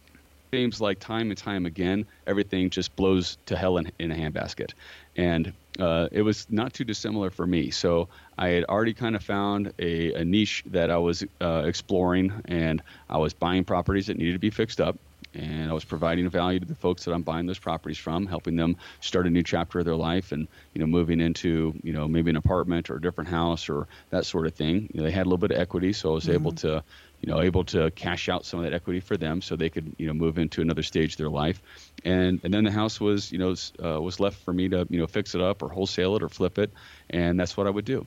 seems 0.56 0.80
like 0.80 1.00
time 1.00 1.32
and 1.32 1.38
time 1.38 1.66
again, 1.66 2.06
everything 2.28 2.70
just 2.70 2.96
blows 2.96 3.38
to 3.46 3.58
hell 3.58 3.78
in, 3.78 3.92
in 4.00 4.10
a 4.12 4.16
handbasket. 4.16 4.72
And 5.18 5.52
uh, 5.80 6.08
it 6.14 6.22
was 6.22 6.48
not 6.50 6.74
too 6.74 6.86
dissimilar 6.86 7.30
for 7.30 7.46
me. 7.46 7.72
So 7.72 8.08
I 8.38 8.48
had 8.50 8.64
already 8.66 8.94
kind 8.94 9.18
of 9.18 9.24
found 9.24 9.74
a, 9.80 10.14
a 10.14 10.24
niche 10.24 10.64
that 10.68 10.90
I 10.90 10.98
was 10.98 11.26
uh, 11.42 11.64
exploring, 11.66 12.32
and 12.46 12.82
I 13.10 13.18
was 13.18 13.34
buying 13.34 13.66
properties 13.66 14.08
that 14.08 14.18
needed 14.18 14.34
to 14.34 14.40
be 14.40 14.50
fixed 14.50 14.80
up. 14.80 14.98
And 15.36 15.70
I 15.70 15.74
was 15.74 15.84
providing 15.84 16.30
value 16.30 16.60
to 16.60 16.66
the 16.66 16.76
folks 16.76 17.06
that 17.06 17.14
I'm 17.14 17.22
buying 17.22 17.46
those 17.46 17.60
properties 17.60 17.98
from, 17.98 18.26
helping 18.26 18.56
them 18.56 18.78
start 19.02 19.28
a 19.28 19.30
new 19.30 19.44
chapter 19.44 19.80
of 19.80 19.86
their 19.86 19.96
life, 19.96 20.32
and 20.32 20.48
you 20.74 20.80
know, 20.80 20.88
moving 20.88 21.20
into 21.20 21.74
you 21.84 21.94
know 21.94 22.08
maybe 22.08 22.30
an 22.30 22.38
apartment 22.38 22.90
or 22.90 22.96
a 22.96 23.02
different 23.02 23.30
house 23.30 23.70
or 23.70 23.88
that 24.10 24.26
sort 24.26 24.48
of 24.48 24.54
thing. 24.54 24.90
You 24.94 25.02
know, 25.02 25.04
they 25.04 25.12
had 25.12 25.24
a 25.26 25.30
little 25.30 25.38
bit 25.38 25.52
of 25.52 25.60
equity, 25.60 25.94
so 25.94 26.12
I 26.12 26.14
was 26.14 26.24
mm-hmm. 26.26 26.34
able 26.34 26.52
to 26.54 26.84
you 27.26 27.32
know, 27.32 27.42
able 27.42 27.64
to 27.64 27.90
cash 27.92 28.30
out 28.30 28.46
some 28.46 28.60
of 28.60 28.66
that 28.66 28.74
equity 28.74 29.00
for 29.00 29.18
them 29.18 29.42
so 29.42 29.56
they 29.56 29.70
could, 29.70 29.96
you 29.98 30.06
know, 30.06 30.14
move 30.14 30.38
into 30.38 30.62
another 30.62 30.84
stage 30.84 31.14
of 31.14 31.18
their 31.18 31.30
life. 31.30 31.62
And 32.04 32.40
and 32.44 32.54
then 32.54 32.64
the 32.64 32.72
house 32.72 33.00
was, 33.00 33.32
you 33.32 33.40
know, 33.40 33.56
uh, 33.84 34.00
was 34.00 34.20
left 34.20 34.38
for 34.44 34.54
me 34.54 34.70
to, 34.70 34.86
you 34.90 35.00
know, 35.00 35.08
fix 35.08 35.34
it 35.34 35.42
up 35.42 35.64
or 35.64 35.70
wholesale 35.70 36.16
it 36.16 36.24
or 36.24 36.30
flip 36.30 36.60
it, 36.60 36.72
and 37.10 37.40
that's 37.40 37.58
what 37.58 37.66
I 37.66 37.72
would 37.72 37.86
do. 37.86 38.06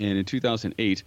And 0.00 0.18
in 0.18 0.24
2008, 0.24 1.02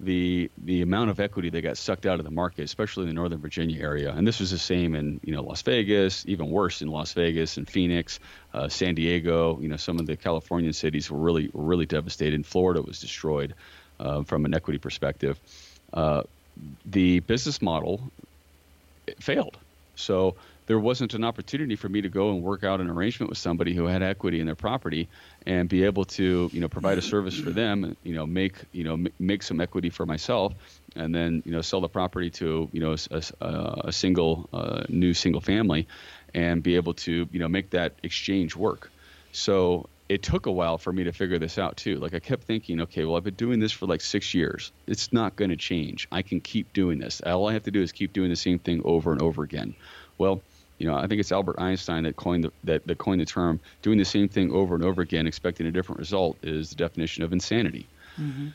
the 0.00 0.50
the 0.58 0.82
amount 0.82 1.10
of 1.10 1.18
equity 1.18 1.50
that 1.50 1.62
got 1.62 1.76
sucked 1.76 2.06
out 2.06 2.18
of 2.18 2.24
the 2.24 2.30
market, 2.30 2.62
especially 2.62 3.02
in 3.02 3.08
the 3.08 3.14
Northern 3.14 3.40
Virginia 3.40 3.80
area, 3.80 4.12
and 4.12 4.26
this 4.26 4.40
was 4.40 4.50
the 4.50 4.58
same 4.58 4.94
in 4.94 5.20
you 5.24 5.34
know 5.34 5.42
Las 5.42 5.62
Vegas, 5.62 6.24
even 6.26 6.50
worse 6.50 6.82
in 6.82 6.88
Las 6.88 7.12
Vegas 7.12 7.56
and 7.56 7.68
Phoenix, 7.68 8.20
uh, 8.54 8.68
San 8.68 8.94
Diego. 8.94 9.58
You 9.60 9.68
know, 9.68 9.76
some 9.76 9.98
of 9.98 10.06
the 10.06 10.16
Californian 10.16 10.72
cities 10.72 11.10
were 11.10 11.18
really 11.18 11.50
really 11.52 11.86
devastated. 11.86 12.46
Florida 12.46 12.80
was 12.82 13.00
destroyed 13.00 13.54
uh, 13.98 14.22
from 14.22 14.44
an 14.44 14.54
equity 14.54 14.78
perspective. 14.78 15.38
Uh, 15.92 16.22
the 16.84 17.20
business 17.20 17.60
model 17.60 18.02
failed. 19.20 19.56
So 19.96 20.36
there 20.66 20.78
wasn't 20.78 21.14
an 21.14 21.24
opportunity 21.24 21.76
for 21.76 21.88
me 21.88 22.02
to 22.02 22.08
go 22.08 22.30
and 22.30 22.42
work 22.42 22.62
out 22.62 22.80
an 22.80 22.90
arrangement 22.90 23.30
with 23.30 23.38
somebody 23.38 23.74
who 23.74 23.86
had 23.86 24.02
equity 24.02 24.38
in 24.38 24.46
their 24.46 24.54
property 24.54 25.08
and 25.48 25.66
be 25.66 25.82
able 25.82 26.04
to, 26.04 26.50
you 26.52 26.60
know, 26.60 26.68
provide 26.68 26.98
a 26.98 27.02
service 27.02 27.34
for 27.34 27.50
them, 27.50 27.96
you 28.02 28.14
know, 28.14 28.26
make, 28.26 28.66
you 28.72 28.84
know, 28.84 28.92
m- 28.92 29.08
make 29.18 29.42
some 29.42 29.62
equity 29.62 29.88
for 29.88 30.04
myself 30.04 30.52
and 30.94 31.14
then, 31.14 31.42
you 31.46 31.50
know, 31.50 31.62
sell 31.62 31.80
the 31.80 31.88
property 31.88 32.28
to, 32.28 32.68
you 32.70 32.80
know, 32.80 32.94
a, 33.10 33.22
a, 33.40 33.80
a 33.86 33.92
single, 33.92 34.46
uh, 34.52 34.84
new 34.90 35.14
single 35.14 35.40
family 35.40 35.88
and 36.34 36.62
be 36.62 36.76
able 36.76 36.92
to, 36.92 37.26
you 37.32 37.38
know, 37.38 37.48
make 37.48 37.70
that 37.70 37.98
exchange 38.02 38.54
work. 38.54 38.92
So 39.32 39.88
it 40.10 40.22
took 40.22 40.44
a 40.44 40.52
while 40.52 40.76
for 40.76 40.92
me 40.92 41.02
to 41.04 41.12
figure 41.12 41.38
this 41.38 41.58
out 41.58 41.78
too. 41.78 41.96
Like 41.96 42.12
I 42.12 42.18
kept 42.18 42.44
thinking, 42.44 42.82
okay, 42.82 43.06
well, 43.06 43.16
I've 43.16 43.24
been 43.24 43.34
doing 43.34 43.58
this 43.58 43.72
for 43.72 43.86
like 43.86 44.02
six 44.02 44.34
years. 44.34 44.72
It's 44.86 45.14
not 45.14 45.36
going 45.36 45.50
to 45.50 45.56
change. 45.56 46.06
I 46.12 46.20
can 46.20 46.42
keep 46.42 46.74
doing 46.74 46.98
this. 46.98 47.22
All 47.22 47.48
I 47.48 47.54
have 47.54 47.62
to 47.62 47.70
do 47.70 47.80
is 47.80 47.92
keep 47.92 48.12
doing 48.12 48.28
the 48.28 48.36
same 48.36 48.58
thing 48.58 48.82
over 48.84 49.12
and 49.12 49.22
over 49.22 49.42
again. 49.42 49.74
Well, 50.18 50.44
you 50.78 50.86
know, 50.86 50.96
I 50.96 51.06
think 51.06 51.20
it's 51.20 51.32
Albert 51.32 51.56
Einstein 51.58 52.04
that 52.04 52.16
coined 52.16 52.44
the, 52.44 52.52
that, 52.64 52.86
that 52.86 52.98
coined 52.98 53.20
the 53.20 53.26
term 53.26 53.60
doing 53.82 53.98
the 53.98 54.04
same 54.04 54.28
thing 54.28 54.52
over 54.52 54.74
and 54.74 54.84
over 54.84 55.02
again, 55.02 55.26
expecting 55.26 55.66
a 55.66 55.70
different 55.70 55.98
result 55.98 56.38
is 56.42 56.70
the 56.70 56.76
definition 56.76 57.22
of 57.24 57.32
insanity. 57.32 57.86
Mm-hmm. 58.18 58.48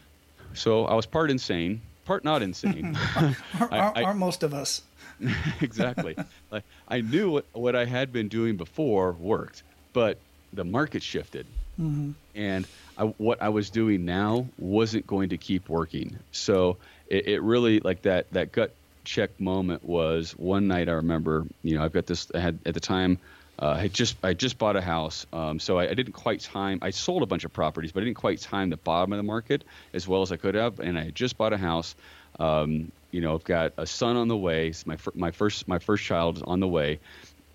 So 0.53 0.85
I 0.85 0.93
was 0.93 1.05
part 1.05 1.31
insane, 1.31 1.81
part 2.05 2.23
not 2.23 2.41
insane. 2.41 2.97
are, 3.15 3.35
are, 3.71 4.03
are 4.03 4.13
most 4.13 4.43
of 4.43 4.53
us? 4.53 4.83
exactly. 5.61 6.15
like 6.51 6.63
I 6.87 7.01
knew 7.01 7.31
what, 7.31 7.45
what 7.53 7.75
I 7.75 7.85
had 7.85 8.13
been 8.13 8.27
doing 8.27 8.57
before 8.57 9.13
worked, 9.13 9.63
but 9.91 10.17
the 10.53 10.63
market 10.63 11.03
shifted, 11.03 11.45
mm-hmm. 11.79 12.11
and 12.35 12.67
I, 12.97 13.03
what 13.03 13.41
I 13.41 13.49
was 13.49 13.69
doing 13.69 14.05
now 14.05 14.47
wasn't 14.57 15.07
going 15.07 15.29
to 15.29 15.37
keep 15.37 15.69
working. 15.69 16.17
So 16.31 16.77
it, 17.07 17.27
it 17.27 17.41
really 17.41 17.79
like 17.79 18.03
that 18.03 18.31
that 18.31 18.51
gut 18.51 18.73
check 19.03 19.39
moment 19.39 19.83
was 19.83 20.31
one 20.31 20.67
night 20.67 20.89
I 20.89 20.93
remember. 20.93 21.45
You 21.63 21.77
know, 21.77 21.83
I've 21.83 21.93
got 21.93 22.05
this. 22.05 22.31
I 22.33 22.39
had 22.39 22.59
at 22.65 22.73
the 22.73 22.79
time. 22.79 23.19
Uh, 23.59 23.77
I 23.81 23.87
just 23.87 24.17
I 24.23 24.33
just 24.33 24.57
bought 24.57 24.75
a 24.75 24.81
house, 24.81 25.27
um, 25.31 25.59
so 25.59 25.77
I, 25.77 25.89
I, 25.89 25.93
didn't 25.93 26.13
quite 26.13 26.41
time. 26.41 26.79
I 26.81 26.89
sold 26.89 27.21
a 27.21 27.27
bunch 27.27 27.45
of 27.45 27.53
properties, 27.53 27.91
but 27.91 28.01
I 28.01 28.05
didn't 28.05 28.17
quite 28.17 28.41
time 28.41 28.71
the 28.71 28.77
bottom 28.77 29.13
of 29.13 29.17
the 29.17 29.23
market 29.23 29.63
as 29.93 30.07
well 30.07 30.23
as 30.23 30.31
I 30.31 30.37
could 30.37 30.55
have. 30.55 30.79
And 30.79 30.97
I 30.97 31.11
just 31.11 31.37
bought 31.37 31.53
a 31.53 31.57
house. 31.57 31.93
Um, 32.39 32.91
you 33.11 33.21
know, 33.21 33.35
I've 33.35 33.43
got 33.43 33.73
a 33.77 33.85
son 33.85 34.15
on 34.15 34.27
the 34.27 34.35
way. 34.35 34.69
It's 34.69 34.87
my 34.87 34.97
my 35.13 35.29
first 35.29 35.67
my 35.67 35.77
first 35.77 36.03
child 36.03 36.37
is 36.37 36.43
on 36.43 36.61
the 36.61 36.67
way, 36.67 36.99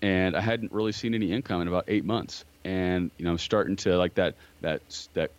and 0.01 0.37
I 0.37 0.41
hadn't 0.41 0.71
really 0.71 0.93
seen 0.93 1.13
any 1.13 1.33
income 1.33 1.61
in 1.61 1.67
about 1.67 1.83
eight 1.89 2.05
months 2.05 2.45
and 2.63 3.11
you 3.17 3.25
know 3.25 3.31
I'm 3.31 3.37
starting 3.37 3.75
to 3.77 3.97
like 3.97 4.15
that 4.15 4.35
that 4.61 4.81
that 5.13 5.31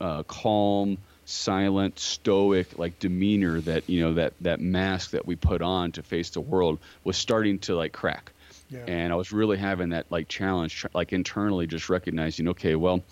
uh, 0.00 0.22
calm 0.24 0.98
silent 1.24 1.98
stoic 1.98 2.78
like 2.78 2.98
demeanor 2.98 3.60
that 3.60 3.88
you 3.88 4.00
know 4.00 4.14
that 4.14 4.32
that 4.40 4.60
mask 4.60 5.10
that 5.10 5.26
we 5.26 5.36
put 5.36 5.62
on 5.62 5.92
to 5.92 6.02
face 6.02 6.30
the 6.30 6.40
world 6.40 6.78
was 7.02 7.16
starting 7.16 7.58
to 7.58 7.74
like 7.74 7.92
crack 7.92 8.32
yeah. 8.70 8.84
and 8.86 9.12
i 9.12 9.16
was 9.16 9.32
really 9.32 9.56
having 9.56 9.90
that 9.90 10.04
like 10.10 10.28
challenge 10.28 10.84
like 10.94 11.12
internally 11.12 11.66
just 11.66 11.88
recognizing 11.88 12.48
okay 12.48 12.74
well 12.74 13.02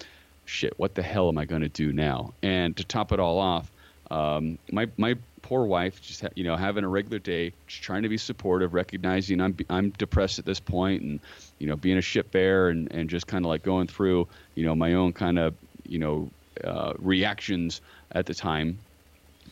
shit 0.44 0.74
what 0.78 0.94
the 0.94 1.02
hell 1.02 1.28
am 1.28 1.38
i 1.38 1.44
going 1.44 1.62
to 1.62 1.68
do 1.68 1.92
now 1.92 2.34
and 2.42 2.76
to 2.76 2.84
top 2.84 3.12
it 3.12 3.20
all 3.20 3.38
off 3.38 3.70
um, 4.10 4.58
my 4.70 4.88
my 4.98 5.16
poor 5.40 5.64
wife, 5.64 6.00
just 6.00 6.24
you 6.34 6.44
know, 6.44 6.56
having 6.56 6.84
a 6.84 6.88
regular 6.88 7.18
day, 7.18 7.52
just 7.66 7.82
trying 7.82 8.02
to 8.02 8.08
be 8.08 8.18
supportive, 8.18 8.74
recognizing 8.74 9.40
I'm 9.40 9.56
I'm 9.70 9.90
depressed 9.90 10.38
at 10.38 10.44
this 10.44 10.60
point, 10.60 11.02
and 11.02 11.20
you 11.58 11.66
know, 11.66 11.76
being 11.76 11.98
a 11.98 12.02
shit 12.02 12.30
bear, 12.30 12.68
and 12.68 12.90
and 12.92 13.08
just 13.08 13.26
kind 13.26 13.44
of 13.44 13.48
like 13.48 13.62
going 13.62 13.88
through, 13.88 14.28
you 14.54 14.66
know, 14.66 14.74
my 14.74 14.94
own 14.94 15.12
kind 15.12 15.38
of 15.38 15.54
you 15.86 15.98
know 15.98 16.30
uh, 16.64 16.92
reactions 16.98 17.80
at 18.12 18.26
the 18.26 18.34
time. 18.34 18.78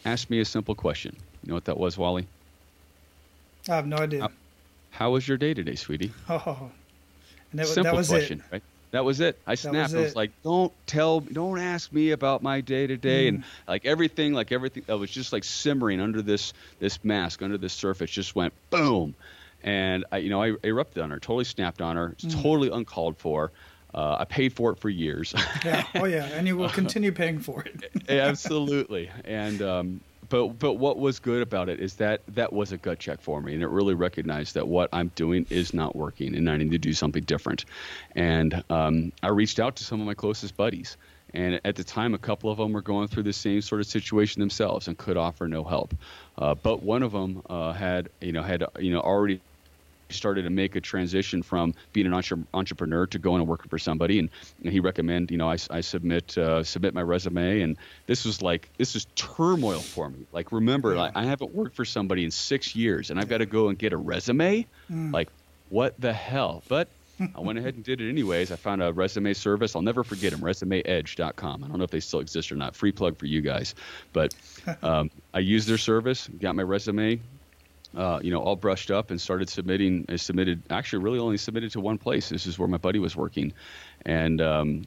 Asked 0.05 0.31
me 0.31 0.41
a 0.41 0.45
simple 0.45 0.75
question. 0.75 1.17
You 1.43 1.49
know 1.49 1.55
what 1.55 1.65
that 1.67 1.79
was, 1.79 1.99
Wally? 1.99 2.27
I 3.69 3.77
have 3.77 3.87
no 3.87 3.97
idea. 3.97 4.23
How, 4.23 4.31
how 4.91 5.11
was 5.11 5.27
your 5.27 5.37
day 5.37 5.55
today, 5.55 5.75
sweetie? 5.75 6.13
Oh, 6.29 6.71
and 7.53 7.59
that, 7.59 7.67
simple 7.67 7.93
that 7.93 7.97
was 7.97 8.09
question, 8.09 8.41
it. 8.41 8.53
right? 8.53 8.63
That 8.93 9.05
was 9.05 9.21
it. 9.21 9.39
I 9.47 9.55
snapped. 9.55 9.93
Was 9.93 9.95
I 9.95 10.01
was 10.01 10.17
like, 10.17 10.31
"Don't 10.43 10.73
tell, 10.87 11.21
don't 11.21 11.59
ask 11.59 11.93
me 11.93 12.11
about 12.11 12.43
my 12.43 12.61
day 12.61 12.87
to 12.87 12.97
day." 12.97 13.29
And 13.29 13.45
like 13.69 13.87
everything, 13.87 14.33
like 14.33 14.51
everything 14.51 14.83
that 14.87 14.99
was 14.99 15.11
just 15.11 15.33
like 15.33 15.45
simmering 15.45 16.01
under 16.01 16.23
this 16.23 16.53
this 16.81 17.03
mask, 17.05 17.43
under 17.43 17.57
this 17.59 17.73
surface, 17.73 18.11
just 18.11 18.35
went 18.35 18.53
boom. 18.71 19.15
And 19.63 20.05
I, 20.11 20.19
you 20.19 20.31
know, 20.31 20.43
I 20.43 20.55
erupted 20.65 21.03
on 21.03 21.11
her, 21.11 21.21
totally 21.21 21.45
snapped 21.45 21.81
on 21.81 21.97
her, 21.97 22.17
mm. 22.19 22.43
totally 22.43 22.71
uncalled 22.71 23.19
for. 23.19 23.53
Uh, 23.95 24.19
I 24.21 24.25
paid 24.25 24.53
for 24.53 24.73
it 24.73 24.79
for 24.79 24.89
years. 24.89 25.35
yeah. 25.65 25.85
Oh 25.95 26.05
yeah, 26.05 26.27
and 26.27 26.47
you 26.47 26.57
will 26.57 26.69
continue 26.69 27.13
paying 27.13 27.41
for 27.41 27.65
it. 27.65 27.91
Absolutely. 28.09 29.11
And 29.25 29.63
um, 29.63 30.01
but 30.29 30.59
but 30.59 30.75
what 30.75 30.99
was 30.99 31.19
good 31.19 31.43
about 31.43 31.69
it 31.69 31.81
is 31.81 31.95
that 31.97 32.23
that 32.29 32.53
was 32.53 32.73
a 32.73 32.77
gut 32.77 32.99
check 32.99 33.21
for 33.21 33.41
me, 33.41 33.53
and 33.53 33.63
it 33.63 33.69
really 33.69 33.95
recognized 33.95 34.55
that 34.55 34.69
what 34.69 34.89
I'm 34.93 35.09
doing 35.15 35.45
is 35.51 35.75
not 35.75 35.95
working, 35.95 36.35
and 36.37 36.49
I 36.49 36.57
need 36.57 36.71
to 36.71 36.79
do 36.79 36.93
something 36.93 37.25
different. 37.25 37.65
And 38.15 38.65
um, 38.71 39.13
I 39.23 39.29
reached 39.29 39.61
out 39.61 39.77
to 39.77 39.85
some 39.85 40.01
of 40.01 40.07
my 40.07 40.15
closest 40.15 40.57
buddies, 40.57 40.97
and 41.35 41.61
at 41.65 41.77
the 41.77 41.85
time, 41.85 42.15
a 42.15 42.19
couple 42.19 42.51
of 42.51 42.59
them 42.59 42.73
were 42.73 42.83
going 42.83 43.09
through 43.09 43.25
the 43.25 43.33
same 43.33 43.61
sort 43.61 43.81
of 43.81 43.87
situation 43.87 44.41
themselves 44.41 44.89
and 44.89 44.97
could 44.97 45.17
offer 45.17 45.49
no 45.49 45.65
help. 45.65 45.95
Uh, 46.39 46.55
but 46.55 46.83
one 46.83 47.03
of 47.03 47.13
them 47.13 47.43
uh, 47.51 47.73
had 47.73 48.09
you 48.21 48.33
know 48.33 48.43
had 48.43 48.65
you 48.79 48.93
know 48.93 49.01
already 49.01 49.41
started 50.13 50.43
to 50.43 50.51
make 50.51 50.77
a 50.77 50.81
transition 50.81 51.43
from 51.43 51.75
being 51.93 52.07
an 52.07 52.13
entre- 52.13 52.45
entrepreneur 52.55 53.07
to 53.07 53.19
going 53.19 53.41
and 53.41 53.49
working 53.49 53.69
for 53.69 53.79
somebody. 53.79 54.19
And, 54.19 54.31
and 54.63 54.73
he 54.73 54.81
recommended, 54.81 55.31
you 55.31 55.39
know, 55.39 55.51
I, 55.51 55.57
I 55.71 55.81
submit 55.81 56.37
uh, 56.39 56.63
submit 56.65 56.95
my 56.95 57.03
resume, 57.03 57.61
and 57.61 57.77
this 58.07 58.25
was 58.25 58.43
like 58.43 58.69
this 58.79 58.97
is 58.97 59.07
turmoil 59.15 59.81
for 59.81 60.11
me. 60.11 60.27
Like, 60.33 60.53
remember, 60.53 60.95
yeah. 60.95 61.11
I, 61.15 61.23
I 61.23 61.25
haven't 61.25 61.55
worked 61.55 61.77
for 61.77 61.85
somebody 61.85 62.25
in 62.25 62.31
six 62.31 62.75
years, 62.75 63.11
and 63.11 63.19
I've 63.19 63.29
got 63.29 63.39
to 63.39 63.47
go 63.47 63.69
and 63.69 63.79
get 63.79 63.93
a 63.93 63.97
resume. 63.97 64.67
Mm. 64.91 65.13
Like, 65.13 65.29
what 65.69 66.01
the 66.01 66.13
hell? 66.13 66.63
But 66.69 66.89
I 67.35 67.41
went 67.41 67.59
ahead 67.59 67.75
and 67.75 67.85
did 67.85 68.01
it 68.01 68.09
anyways. 68.09 68.51
I 68.51 68.57
found 68.57 68.83
a 68.83 68.93
resume 68.93 69.35
service. 69.35 69.77
I'll 69.77 69.83
never 69.83 70.03
forget 70.05 70.33
them, 70.33 70.41
resumeedge.com. 70.41 71.65
I 71.65 71.69
don't 71.69 71.79
know 71.79 71.85
if 71.85 71.91
they 71.91 72.01
still 72.01 72.21
exist 72.21 72.51
or 72.51 72.57
not. 72.57 72.75
Free 72.75 72.93
plug 72.93 73.19
for 73.19 73.27
you 73.27 73.41
guys. 73.43 73.75
But 74.13 74.35
um, 74.83 75.11
I 75.35 75.41
used 75.41 75.69
their 75.69 75.79
service, 75.79 76.29
got 76.41 76.57
my 76.57 76.63
resume, 76.63 77.21
uh, 77.97 78.21
you 78.23 78.31
know, 78.31 78.41
all 78.41 78.57
brushed 78.57 78.91
up 78.91 79.11
and 79.11 79.21
started 79.21 79.49
submitting. 79.49 80.07
I 80.09 80.17
submitted, 80.17 80.63
actually, 80.71 81.05
really 81.05 81.19
only 81.19 81.37
submitted 81.37 81.73
to 81.73 81.81
one 81.81 81.99
place. 81.99 82.29
This 82.29 82.47
is 82.47 82.59
where 82.59 82.69
my 82.69 82.79
buddy 82.79 82.99
was 82.99 83.17
working, 83.17 83.53
and 84.05 84.41
um, 84.41 84.87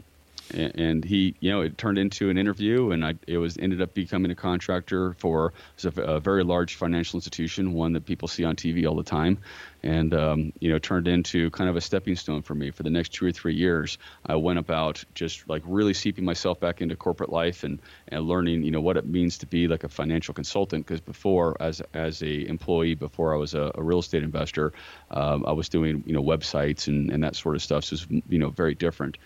and 0.53 1.03
he, 1.03 1.35
you 1.39 1.51
know, 1.51 1.61
it 1.61 1.77
turned 1.77 1.97
into 1.97 2.29
an 2.29 2.37
interview, 2.37 2.91
and 2.91 3.05
I, 3.05 3.15
it 3.27 3.37
was 3.37 3.57
ended 3.57 3.81
up 3.81 3.93
becoming 3.93 4.31
a 4.31 4.35
contractor 4.35 5.13
for 5.13 5.53
a, 5.83 6.19
very 6.19 6.43
large 6.43 6.75
financial 6.75 7.17
institution, 7.17 7.73
one 7.73 7.93
that 7.93 8.05
people 8.05 8.27
see 8.27 8.43
on 8.43 8.55
TV 8.55 8.87
all 8.87 8.95
the 8.95 9.03
time, 9.03 9.39
and 9.81 10.13
um, 10.13 10.53
you 10.59 10.71
know, 10.71 10.79
turned 10.79 11.07
into 11.07 11.49
kind 11.51 11.69
of 11.69 11.75
a 11.75 11.81
stepping 11.81 12.15
stone 12.15 12.41
for 12.41 12.55
me 12.55 12.71
for 12.71 12.83
the 12.83 12.89
next 12.89 13.09
two 13.09 13.25
or 13.25 13.31
three 13.31 13.55
years. 13.55 13.97
I 14.25 14.35
went 14.35 14.59
about 14.59 15.03
just 15.13 15.47
like 15.49 15.63
really 15.65 15.93
seeping 15.93 16.25
myself 16.25 16.59
back 16.59 16.81
into 16.81 16.95
corporate 16.95 17.31
life 17.31 17.63
and 17.63 17.81
and 18.07 18.25
learning, 18.27 18.63
you 18.63 18.71
know, 18.71 18.81
what 18.81 18.97
it 18.97 19.05
means 19.05 19.37
to 19.39 19.45
be 19.45 19.67
like 19.67 19.83
a 19.83 19.89
financial 19.89 20.33
consultant. 20.33 20.85
Because 20.85 21.01
before, 21.01 21.57
as 21.59 21.81
as 21.93 22.21
a 22.21 22.47
employee, 22.47 22.95
before 22.95 23.33
I 23.33 23.37
was 23.37 23.53
a, 23.53 23.71
a 23.75 23.83
real 23.83 23.99
estate 23.99 24.23
investor, 24.23 24.73
um, 25.11 25.45
I 25.45 25.51
was 25.51 25.69
doing 25.69 26.03
you 26.05 26.13
know 26.13 26.23
websites 26.23 26.87
and 26.87 27.11
and 27.11 27.23
that 27.23 27.35
sort 27.35 27.55
of 27.55 27.61
stuff. 27.61 27.85
So 27.85 27.95
it's 27.95 28.07
you 28.29 28.39
know 28.39 28.49
very 28.49 28.75
different. 28.75 29.17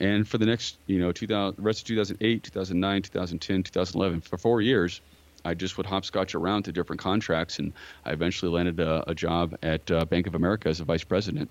And 0.00 0.26
for 0.26 0.38
the 0.38 0.46
next, 0.46 0.76
you 0.86 0.98
know, 0.98 1.12
2000, 1.12 1.62
rest 1.62 1.80
of 1.80 1.86
2008, 1.86 2.42
2009, 2.42 3.02
2010, 3.02 3.62
2011, 3.62 4.20
for 4.22 4.38
four 4.38 4.60
years, 4.60 5.00
I 5.44 5.54
just 5.54 5.76
would 5.76 5.86
hopscotch 5.86 6.34
around 6.34 6.64
to 6.64 6.72
different 6.72 7.00
contracts, 7.00 7.58
and 7.58 7.72
I 8.04 8.12
eventually 8.12 8.50
landed 8.50 8.80
a, 8.80 9.10
a 9.10 9.14
job 9.14 9.56
at 9.62 9.90
uh, 9.90 10.04
Bank 10.06 10.26
of 10.26 10.34
America 10.34 10.68
as 10.68 10.80
a 10.80 10.84
vice 10.84 11.04
president. 11.04 11.50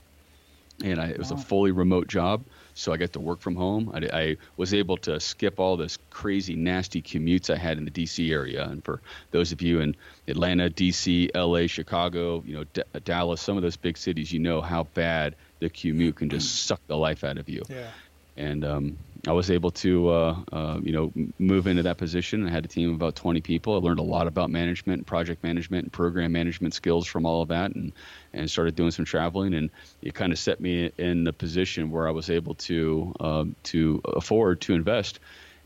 and 0.84 1.00
I, 1.00 1.08
it 1.08 1.20
was 1.20 1.32
wow. 1.32 1.38
a 1.38 1.42
fully 1.42 1.72
remote 1.72 2.08
job. 2.08 2.44
So 2.76 2.92
I 2.92 2.98
got 2.98 3.14
to 3.14 3.20
work 3.20 3.40
from 3.40 3.56
home. 3.56 3.92
I, 3.94 4.22
I, 4.22 4.38
was 4.58 4.74
able 4.74 4.98
to 4.98 5.20
skip 5.20 5.60
all 5.60 5.78
this 5.78 6.00
crazy, 6.10 6.56
nasty 6.56 7.04
commutes 7.04 7.52
I 7.52 7.56
had 7.56 7.78
in 7.78 7.86
the 7.86 7.92
D.C. 7.92 8.32
area. 8.32 8.68
And 8.68 8.84
for 8.84 9.00
those 9.30 9.52
of 9.52 9.62
you 9.62 9.80
in 9.80 9.96
Atlanta, 10.28 10.72
D.C., 10.72 11.30
L.A., 11.36 11.68
Chicago, 11.68 12.42
you 12.48 12.56
know, 12.56 12.64
D- 12.74 12.82
Dallas, 13.06 13.42
some 13.42 13.58
of 13.58 13.62
those 13.62 13.78
big 13.78 13.96
cities, 13.96 14.32
you 14.32 14.40
know 14.40 14.60
how 14.60 14.86
bad 14.96 15.36
the 15.60 15.70
commute 15.70 16.16
can 16.16 16.30
just 16.32 16.66
suck 16.66 16.82
the 16.88 16.98
life 16.98 17.24
out 17.24 17.38
of 17.38 17.48
you. 17.48 17.62
Yeah. 17.70 17.92
And 18.36 18.66
um, 18.66 18.98
I 19.26 19.32
was 19.32 19.50
able 19.50 19.72
to, 19.72 20.10
uh, 20.10 20.36
uh, 20.52 20.80
you 20.84 20.92
know, 20.92 21.14
move 21.40 21.68
into 21.68 21.84
that 21.84 21.98
position. 21.98 22.46
I 22.46 22.52
had 22.52 22.66
a 22.66 22.68
team 22.68 22.90
of 22.90 22.96
about 22.96 23.16
20 23.16 23.40
people. 23.42 23.76
I 23.76 23.78
learned 23.78 24.00
a 24.00 24.04
lot 24.04 24.28
about 24.28 24.50
management, 24.50 25.06
project 25.06 25.44
management, 25.44 25.86
and 25.86 25.94
program 25.94 26.34
management 26.34 26.74
skills 26.74 27.08
from 27.08 27.26
all 27.26 27.42
of 27.42 27.48
that, 27.50 27.74
and 27.74 27.94
and 28.34 28.50
started 28.50 28.76
doing 28.76 28.92
some 28.92 29.06
traveling. 29.06 29.54
And 29.54 29.70
it 30.02 30.14
kind 30.14 30.34
of 30.34 30.40
set 30.40 30.60
me 30.60 30.92
in 30.98 31.24
the 31.24 31.32
position 31.32 31.90
where 31.90 32.08
I 32.08 32.12
was 32.12 32.30
able 32.30 32.56
to 32.56 33.14
um, 33.22 33.56
to 33.64 34.02
afford 34.06 34.60
to 34.62 34.74
invest 34.74 35.20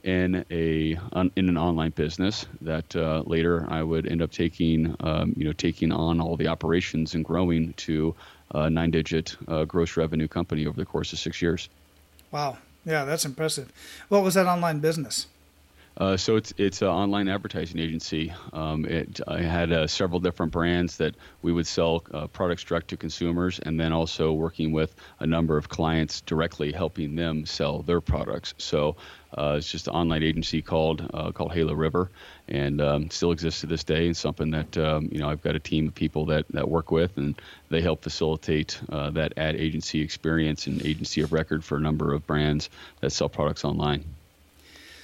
in 0.03 0.45
a 0.51 0.91
in 1.35 1.49
an 1.49 1.57
online 1.57 1.91
business 1.91 2.45
that 2.61 2.95
uh, 2.95 3.23
later 3.25 3.65
I 3.69 3.81
would 3.81 4.07
end 4.07 4.21
up 4.21 4.31
taking, 4.31 4.95
um, 4.99 5.33
you 5.35 5.45
know, 5.45 5.53
taking 5.53 5.91
on 5.91 6.21
all 6.21 6.37
the 6.37 6.47
operations 6.47 7.15
and 7.15 7.25
growing 7.25 7.73
to 7.73 8.15
a 8.53 8.69
nine-digit 8.69 9.35
uh, 9.47 9.65
gross 9.65 9.97
revenue 9.97 10.27
company 10.27 10.67
over 10.67 10.77
the 10.77 10.85
course 10.85 11.11
of 11.11 11.19
six 11.19 11.41
years. 11.41 11.69
Wow. 12.31 12.57
Yeah, 12.85 13.03
that's 13.03 13.25
impressive. 13.25 13.71
What 14.07 14.23
was 14.23 14.35
that 14.35 14.47
online 14.47 14.79
business? 14.79 15.27
Uh, 15.97 16.15
so 16.15 16.35
it's 16.35 16.53
it's 16.57 16.83
an 16.83 16.89
online 16.89 17.27
advertising 17.27 17.79
agency. 17.79 18.31
Um, 18.53 18.85
it 18.85 19.19
I 19.27 19.41
had 19.41 19.71
uh, 19.71 19.87
several 19.87 20.19
different 20.19 20.51
brands 20.51 20.97
that 20.97 21.15
we 21.41 21.51
would 21.51 21.65
sell 21.65 22.03
uh, 22.13 22.27
products 22.27 22.63
direct 22.63 22.89
to 22.89 22.97
consumers, 22.97 23.59
and 23.59 23.79
then 23.79 23.91
also 23.93 24.31
working 24.31 24.71
with 24.71 24.95
a 25.19 25.25
number 25.25 25.57
of 25.57 25.69
clients 25.69 26.21
directly, 26.21 26.71
helping 26.71 27.15
them 27.15 27.47
sell 27.47 27.81
their 27.81 27.99
products. 27.99 28.53
So 28.59 28.95
uh, 29.35 29.55
it's 29.57 29.69
just 29.69 29.87
an 29.87 29.93
online 29.93 30.23
agency 30.23 30.61
called 30.61 31.09
uh, 31.13 31.31
called 31.31 31.53
Halo 31.53 31.73
River, 31.73 32.09
and 32.47 32.81
um, 32.81 33.09
still 33.09 33.31
exists 33.31 33.61
to 33.61 33.67
this 33.67 33.83
day. 33.83 34.07
And 34.07 34.15
something 34.15 34.51
that 34.51 34.77
um, 34.77 35.09
you 35.11 35.19
know 35.19 35.29
I've 35.29 35.41
got 35.41 35.55
a 35.55 35.59
team 35.59 35.87
of 35.87 35.95
people 35.95 36.25
that 36.27 36.45
that 36.49 36.69
work 36.69 36.91
with, 36.91 37.17
and 37.17 37.39
they 37.69 37.81
help 37.81 38.03
facilitate 38.03 38.79
uh, 38.89 39.09
that 39.11 39.33
ad 39.37 39.55
agency 39.55 40.01
experience 40.01 40.67
and 40.67 40.85
agency 40.85 41.21
of 41.21 41.33
record 41.33 41.63
for 41.63 41.77
a 41.77 41.81
number 41.81 42.13
of 42.13 42.25
brands 42.25 42.69
that 43.01 43.11
sell 43.11 43.29
products 43.29 43.65
online. 43.65 44.03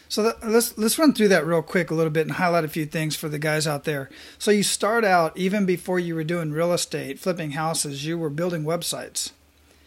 So 0.08 0.24
that, 0.24 0.48
let's 0.48 0.78
let's 0.78 1.00
run 1.00 1.14
through 1.14 1.30
that 1.30 1.46
real 1.46 1.64
quick 1.64 1.90
a 1.90 1.96
little 1.96 2.12
bit 2.12 2.28
and 2.28 2.36
highlight 2.36 2.64
a 2.64 2.68
few 2.68 2.86
things 2.86 3.16
for 3.16 3.30
the 3.30 3.40
guys 3.40 3.66
out 3.66 3.84
there. 3.84 4.10
So 4.38 4.52
you 4.52 4.64
start 4.64 5.04
out 5.04 5.36
even 5.36 5.66
before 5.66 6.00
you 6.00 6.16
were 6.16 6.24
doing 6.24 6.52
real 6.52 6.72
estate, 6.72 7.20
flipping 7.20 7.52
houses, 7.52 8.06
you 8.06 8.18
were 8.18 8.30
building 8.30 8.64
websites. 8.64 9.32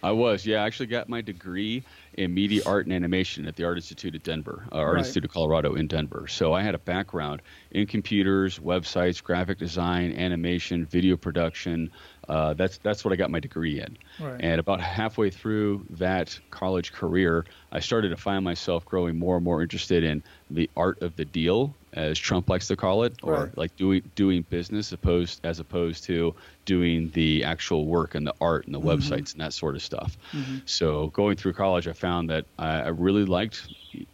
I 0.02 0.12
was, 0.12 0.46
yeah. 0.46 0.62
I 0.62 0.66
actually 0.66 0.86
got 0.86 1.08
my 1.08 1.20
degree 1.20 1.82
in 2.14 2.32
media 2.34 2.62
art 2.66 2.86
and 2.86 2.94
animation 2.94 3.46
at 3.46 3.56
the 3.56 3.64
Art 3.64 3.76
Institute 3.76 4.14
of 4.14 4.22
Denver, 4.22 4.64
uh, 4.72 4.76
Art 4.76 4.94
right. 4.94 4.98
Institute 4.98 5.24
of 5.24 5.30
Colorado 5.32 5.74
in 5.74 5.86
Denver. 5.86 6.26
So 6.28 6.52
I 6.52 6.62
had 6.62 6.74
a 6.74 6.78
background 6.78 7.42
in 7.70 7.86
computers, 7.86 8.58
websites, 8.58 9.22
graphic 9.22 9.58
design, 9.58 10.12
animation, 10.12 10.86
video 10.86 11.16
production, 11.16 11.90
uh, 12.28 12.54
that's 12.54 12.78
that's 12.78 13.04
what 13.04 13.12
I 13.12 13.16
got 13.16 13.30
my 13.30 13.40
degree 13.40 13.80
in. 13.80 13.96
Right. 14.18 14.40
And 14.40 14.58
about 14.58 14.80
halfway 14.80 15.30
through 15.30 15.86
that 15.90 16.38
college 16.50 16.92
career, 16.92 17.44
I 17.70 17.80
started 17.80 18.08
to 18.10 18.16
find 18.16 18.44
myself 18.44 18.84
growing 18.84 19.18
more 19.18 19.36
and 19.36 19.44
more 19.44 19.62
interested 19.62 20.02
in 20.02 20.22
the 20.50 20.68
art 20.76 21.02
of 21.02 21.16
the 21.16 21.24
deal, 21.24 21.74
as 21.96 22.18
Trump 22.18 22.48
likes 22.48 22.68
to 22.68 22.76
call 22.76 23.02
it, 23.02 23.14
or 23.22 23.44
right. 23.44 23.58
like 23.58 23.74
doing 23.76 24.02
doing 24.14 24.42
business 24.48 24.92
opposed 24.92 25.40
as 25.44 25.58
opposed 25.58 26.04
to 26.04 26.34
doing 26.64 27.10
the 27.14 27.42
actual 27.42 27.86
work 27.86 28.14
and 28.14 28.26
the 28.26 28.34
art 28.40 28.66
and 28.66 28.74
the 28.74 28.78
mm-hmm. 28.78 28.88
websites 28.88 29.32
and 29.32 29.40
that 29.40 29.52
sort 29.52 29.74
of 29.74 29.82
stuff. 29.82 30.16
Mm-hmm. 30.32 30.58
So 30.66 31.08
going 31.08 31.36
through 31.36 31.54
college, 31.54 31.88
I 31.88 31.92
found 31.92 32.30
that 32.30 32.44
I, 32.58 32.82
I 32.82 32.88
really 32.88 33.24
liked 33.24 33.66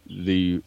the 0.07 0.61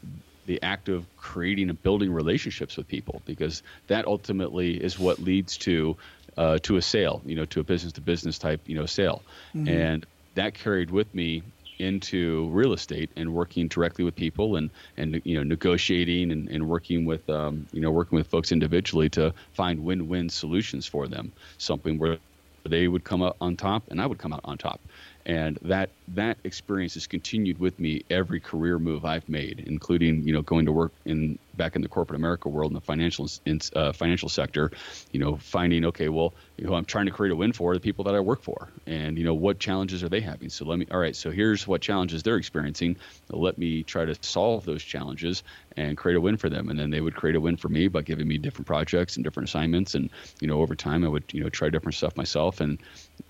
the 0.44 0.62
act 0.62 0.88
of 0.88 1.05
creating 1.16 1.70
and 1.70 1.83
building 1.83 2.12
relationships 2.12 2.76
with 2.76 2.87
people 2.87 3.20
because 3.24 3.62
that 3.88 4.07
ultimately 4.07 4.76
is 4.83 4.98
what 4.98 5.18
leads 5.18 5.57
to 5.59 5.96
uh, 6.37 6.59
to 6.62 6.76
a 6.76 6.83
sale, 6.83 7.22
you 7.24 7.35
know, 7.35 7.46
to 7.46 7.61
a 7.61 7.64
business 7.64 7.92
to 7.94 8.00
business 8.00 8.38
type, 8.38 8.61
you 8.66 8.76
know, 8.76 8.87
sale. 8.87 9.22
Mm-hmm. 9.55 9.68
And 9.68 10.07
that 10.35 10.55
carried 10.55 10.90
with 10.90 11.12
me 11.14 11.42
into 11.79 12.49
real 12.51 12.73
estate 12.73 13.11
and 13.17 13.33
working 13.33 13.69
directly 13.69 14.05
with 14.05 14.15
people 14.15 14.57
and 14.57 14.71
and 14.97 15.21
you 15.25 15.37
know 15.37 15.43
negotiating 15.43 16.33
and, 16.33 16.49
and 16.49 16.69
working 16.69 17.05
with 17.05 17.29
um, 17.31 17.67
you 17.73 17.81
know 17.81 17.91
working 17.91 18.17
with 18.17 18.27
folks 18.27 18.53
individually 18.53 19.09
to 19.11 19.33
find 19.53 19.83
win-win 19.83 20.29
solutions 20.29 20.87
for 20.87 21.07
them. 21.09 21.33
Something 21.59 21.99
where 21.99 22.19
they 22.65 22.89
would 22.89 23.05
come 23.05 23.23
out 23.23 23.37
on 23.41 23.57
top 23.57 23.85
and 23.91 24.01
I 24.01 24.07
would 24.07 24.19
come 24.19 24.33
out 24.33 24.41
on 24.45 24.59
top 24.59 24.81
and 25.27 25.59
that 25.62 25.91
that 26.07 26.39
experience 26.45 26.95
has 26.95 27.09
continued 27.09 27.59
with 27.59 27.81
me 27.81 28.05
every 28.11 28.39
career 28.39 28.79
move 28.79 29.05
I've 29.05 29.29
made, 29.29 29.65
including 29.67 30.23
you 30.23 30.33
know 30.33 30.41
going 30.41 30.67
to 30.67 30.73
work 30.73 30.93
in 31.05 31.39
back 31.55 31.75
in 31.75 31.83
the 31.83 31.89
corporate 31.89 32.17
America 32.17 32.49
world 32.49 32.71
in 32.71 32.75
the 32.75 32.81
financial 32.81 33.29
in, 33.45 33.59
uh, 33.75 33.93
financial 33.93 34.29
sector, 34.29 34.71
you 35.11 35.19
know 35.19 35.37
finding 35.37 35.85
okay 35.87 36.09
well 36.09 36.33
you 36.57 36.67
know 36.67 36.75
I'm 36.75 36.85
trying 36.85 37.07
to 37.07 37.12
create 37.12 37.33
a 37.33 37.37
win 37.37 37.53
for 37.53 37.75
the 37.75 37.81
people 37.81 38.05
that 38.05 38.15
I 38.15 38.21
work 38.21 38.41
for, 38.41 38.71
and 38.87 39.19
you 39.19 39.25
know 39.25 39.35
what 39.35 39.59
challenges 39.59 40.05
are 40.05 40.09
they 40.09 40.21
having? 40.21 40.49
So 40.49 40.65
let 40.65 40.79
me 40.79 40.87
all 40.93 41.01
right 41.01 41.17
so 41.17 41.33
here's 41.33 41.67
what 41.67 41.81
challenges 41.81 42.23
they're 42.23 42.37
experiencing. 42.37 42.97
Let 43.29 43.59
me 43.59 43.83
try 43.83 44.05
to 44.05 44.15
solve 44.23 44.65
those 44.65 44.83
challenges 44.83 45.43
and 45.77 45.97
create 45.97 46.17
a 46.17 46.21
win 46.21 46.37
for 46.37 46.49
them, 46.49 46.69
and 46.69 46.79
then 46.79 46.91
they 46.91 47.01
would 47.01 47.17
create 47.17 47.35
a 47.35 47.41
win 47.41 47.57
for 47.57 47.69
me 47.69 47.89
by 47.89 48.03
giving 48.03 48.29
me 48.29 48.39
different 48.39 48.69
projects 48.69 49.17
and 49.17 49.25
different 49.25 49.49
assignments, 49.49 49.97
and 49.97 50.09
you 50.41 50.47
know 50.47 50.61
over 50.62 50.77
time 50.77 51.05
I 51.05 51.09
would 51.09 51.25
you 51.33 51.43
know 51.43 51.49
try 51.49 51.69
different 51.69 51.97
stuff 51.97 52.17
myself, 52.17 52.61
and 52.61 52.81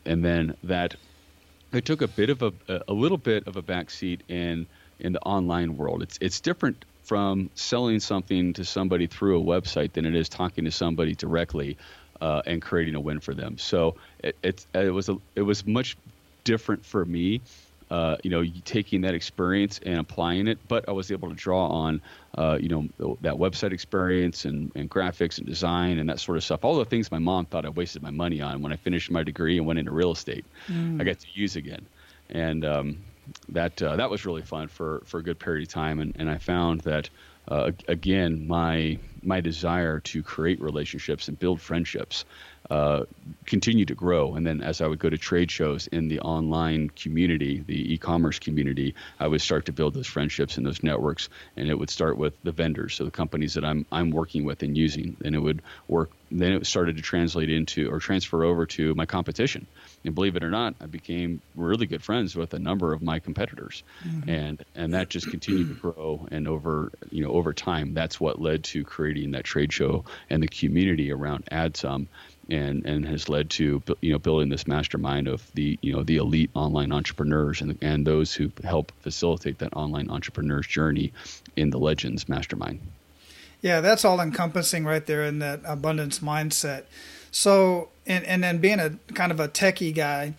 and 0.04 0.22
then 0.22 0.54
that 0.64 0.94
it 1.72 1.84
took 1.84 2.02
a 2.02 2.08
bit 2.08 2.30
of 2.30 2.42
a 2.42 2.52
a 2.88 2.92
little 2.92 3.18
bit 3.18 3.46
of 3.46 3.56
a 3.56 3.62
backseat 3.62 4.20
in 4.28 4.66
in 4.98 5.12
the 5.12 5.20
online 5.20 5.76
world. 5.76 6.02
It's 6.02 6.18
it's 6.20 6.40
different 6.40 6.84
from 7.04 7.50
selling 7.54 8.00
something 8.00 8.52
to 8.54 8.64
somebody 8.64 9.06
through 9.06 9.40
a 9.40 9.44
website 9.44 9.92
than 9.92 10.06
it 10.06 10.16
is 10.16 10.28
talking 10.28 10.64
to 10.64 10.72
somebody 10.72 11.14
directly 11.14 11.76
uh, 12.20 12.42
and 12.46 12.60
creating 12.60 12.96
a 12.96 13.00
win 13.00 13.20
for 13.20 13.32
them. 13.32 13.58
So 13.58 13.94
it, 14.18 14.36
it, 14.42 14.66
it 14.74 14.90
was 14.90 15.08
a, 15.08 15.16
it 15.36 15.42
was 15.42 15.64
much 15.64 15.96
different 16.42 16.84
for 16.84 17.04
me 17.04 17.42
uh, 17.90 18.16
you 18.22 18.30
know, 18.30 18.44
taking 18.64 19.00
that 19.02 19.14
experience 19.14 19.80
and 19.86 19.98
applying 19.98 20.48
it. 20.48 20.58
But 20.68 20.88
I 20.88 20.92
was 20.92 21.10
able 21.10 21.28
to 21.28 21.34
draw 21.34 21.68
on, 21.68 22.00
uh, 22.36 22.58
you 22.60 22.68
know, 22.68 23.16
that 23.20 23.34
website 23.34 23.72
experience 23.72 24.44
and, 24.44 24.72
and 24.74 24.90
graphics 24.90 25.38
and 25.38 25.46
design 25.46 25.98
and 25.98 26.08
that 26.08 26.20
sort 26.20 26.36
of 26.36 26.44
stuff. 26.44 26.64
All 26.64 26.76
the 26.76 26.84
things 26.84 27.10
my 27.10 27.18
mom 27.18 27.46
thought 27.46 27.64
I 27.64 27.68
wasted 27.68 28.02
my 28.02 28.10
money 28.10 28.40
on 28.40 28.62
when 28.62 28.72
I 28.72 28.76
finished 28.76 29.10
my 29.10 29.22
degree 29.22 29.56
and 29.58 29.66
went 29.66 29.78
into 29.78 29.92
real 29.92 30.12
estate, 30.12 30.44
mm. 30.68 31.00
I 31.00 31.04
got 31.04 31.20
to 31.20 31.26
use 31.34 31.56
again. 31.56 31.86
And 32.30 32.64
um, 32.64 32.98
that 33.50 33.80
uh, 33.80 33.96
that 33.96 34.10
was 34.10 34.26
really 34.26 34.42
fun 34.42 34.68
for, 34.68 35.02
for 35.04 35.18
a 35.18 35.22
good 35.22 35.38
period 35.38 35.66
of 35.68 35.72
time. 35.72 36.00
And, 36.00 36.16
and 36.18 36.28
I 36.28 36.38
found 36.38 36.80
that, 36.82 37.08
uh, 37.48 37.70
again, 37.86 38.48
my 38.48 38.98
my 39.26 39.40
desire 39.40 40.00
to 40.00 40.22
create 40.22 40.60
relationships 40.60 41.28
and 41.28 41.38
build 41.38 41.60
friendships 41.60 42.24
uh, 42.70 43.04
continue 43.44 43.84
to 43.84 43.94
grow. 43.94 44.34
And 44.34 44.44
then 44.44 44.60
as 44.60 44.80
I 44.80 44.86
would 44.86 44.98
go 44.98 45.08
to 45.08 45.18
trade 45.18 45.50
shows 45.50 45.86
in 45.86 46.08
the 46.08 46.20
online 46.20 46.90
community, 46.90 47.62
the 47.64 47.94
e-commerce 47.94 48.38
community, 48.38 48.94
I 49.20 49.28
would 49.28 49.40
start 49.40 49.66
to 49.66 49.72
build 49.72 49.94
those 49.94 50.06
friendships 50.06 50.56
and 50.56 50.66
those 50.66 50.82
networks. 50.82 51.28
And 51.56 51.68
it 51.68 51.78
would 51.78 51.90
start 51.90 52.18
with 52.18 52.34
the 52.42 52.52
vendors, 52.52 52.94
so 52.94 53.04
the 53.04 53.10
companies 53.10 53.54
that 53.54 53.64
I'm 53.64 53.86
I'm 53.92 54.10
working 54.10 54.44
with 54.44 54.62
and 54.62 54.76
using. 54.76 55.16
And 55.24 55.34
it 55.34 55.38
would 55.38 55.62
work. 55.86 56.10
Then 56.30 56.54
it 56.54 56.66
started 56.66 56.96
to 56.96 57.02
translate 57.02 57.50
into 57.50 57.88
or 57.88 58.00
transfer 58.00 58.42
over 58.42 58.66
to 58.66 58.94
my 58.96 59.06
competition. 59.06 59.66
And 60.04 60.14
believe 60.14 60.34
it 60.34 60.42
or 60.42 60.50
not, 60.50 60.74
I 60.80 60.86
became 60.86 61.40
really 61.54 61.86
good 61.86 62.02
friends 62.02 62.34
with 62.34 62.52
a 62.54 62.58
number 62.58 62.92
of 62.92 63.00
my 63.00 63.20
competitors, 63.20 63.84
mm-hmm. 64.04 64.28
and 64.28 64.64
and 64.74 64.94
that 64.94 65.08
just 65.08 65.30
continued 65.30 65.68
to 65.68 65.74
grow. 65.74 66.26
And 66.30 66.48
over 66.48 66.90
you 67.10 67.22
know 67.22 67.30
over 67.30 67.52
time, 67.52 67.94
that's 67.94 68.20
what 68.20 68.40
led 68.40 68.64
to 68.64 68.82
creating 68.84 69.15
that 69.24 69.44
trade 69.44 69.72
show 69.72 70.04
and 70.30 70.42
the 70.42 70.48
community 70.48 71.10
around 71.10 71.44
AdSum 71.46 72.06
and 72.48 72.84
and 72.86 73.04
has 73.06 73.28
led 73.28 73.50
to 73.50 73.82
you 74.00 74.12
know 74.12 74.18
building 74.18 74.48
this 74.48 74.66
mastermind 74.66 75.26
of 75.28 75.50
the 75.54 75.78
you 75.82 75.92
know 75.92 76.02
the 76.02 76.16
elite 76.16 76.50
online 76.54 76.92
entrepreneurs 76.92 77.60
and 77.60 77.76
and 77.82 78.06
those 78.06 78.34
who 78.34 78.50
help 78.62 78.92
facilitate 79.00 79.58
that 79.58 79.74
online 79.74 80.08
entrepreneur's 80.10 80.66
journey 80.66 81.12
in 81.56 81.70
the 81.70 81.78
Legends 81.78 82.28
Mastermind. 82.28 82.80
Yeah, 83.62 83.80
that's 83.80 84.04
all 84.04 84.20
encompassing 84.20 84.84
right 84.84 85.04
there 85.04 85.24
in 85.24 85.38
that 85.40 85.60
abundance 85.64 86.20
mindset. 86.20 86.84
So 87.30 87.88
and 88.06 88.24
and 88.24 88.42
then 88.44 88.58
being 88.58 88.78
a 88.78 88.90
kind 89.14 89.32
of 89.32 89.40
a 89.40 89.48
techie 89.48 89.94
guy 89.94 90.34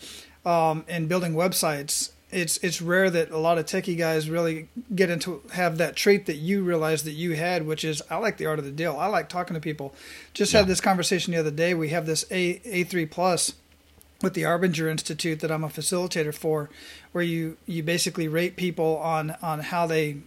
um, 0.46 0.86
and 0.88 1.10
building 1.10 1.34
websites 1.34 2.12
it's 2.30 2.58
it's 2.58 2.82
rare 2.82 3.10
that 3.10 3.32
a 3.32 3.38
lot 3.38 3.58
of 3.58 3.66
techie 3.66 3.98
guys 3.98 4.30
really 4.30 4.68
get 4.94 5.10
into 5.10 5.42
have 5.54 5.78
that 5.78 5.96
trait 5.96 6.26
that 6.26 6.36
you 6.36 6.63
realize 6.63 7.04
that 7.04 7.13
you 7.13 7.36
had, 7.36 7.66
which 7.66 7.84
is 7.86 8.02
I 8.10 8.18
like 8.18 8.38
the 8.38 8.46
art 8.46 8.60
of 8.60 8.66
the 8.66 8.72
deal. 8.72 8.98
I 8.98 9.08
like 9.08 9.30
talking 9.30 9.54
to 9.54 9.62
people. 9.62 9.96
Just 10.34 10.52
yeah. 10.52 10.60
had 10.60 10.68
this 10.68 10.82
conversation 10.82 11.34
the 11.34 11.40
other 11.40 11.52
day. 11.52 11.74
We 11.74 11.90
have 11.90 12.06
this 12.06 12.26
A 12.30 12.62
A 12.66 12.84
three 12.84 13.06
plus 13.06 13.54
with 14.22 14.34
the 14.34 14.44
Arbinger 14.44 14.90
Institute 14.90 15.40
that 15.40 15.52
I'm 15.52 15.63
a 15.63 15.70
facilitator 15.70 16.34
for, 16.34 16.70
where 17.12 17.24
you 17.24 17.58
you 17.66 17.82
basically 17.82 18.28
rate 18.28 18.58
people 18.58 18.98
on 18.98 19.36
on 19.42 19.60
how 19.62 19.88
they 19.88 20.18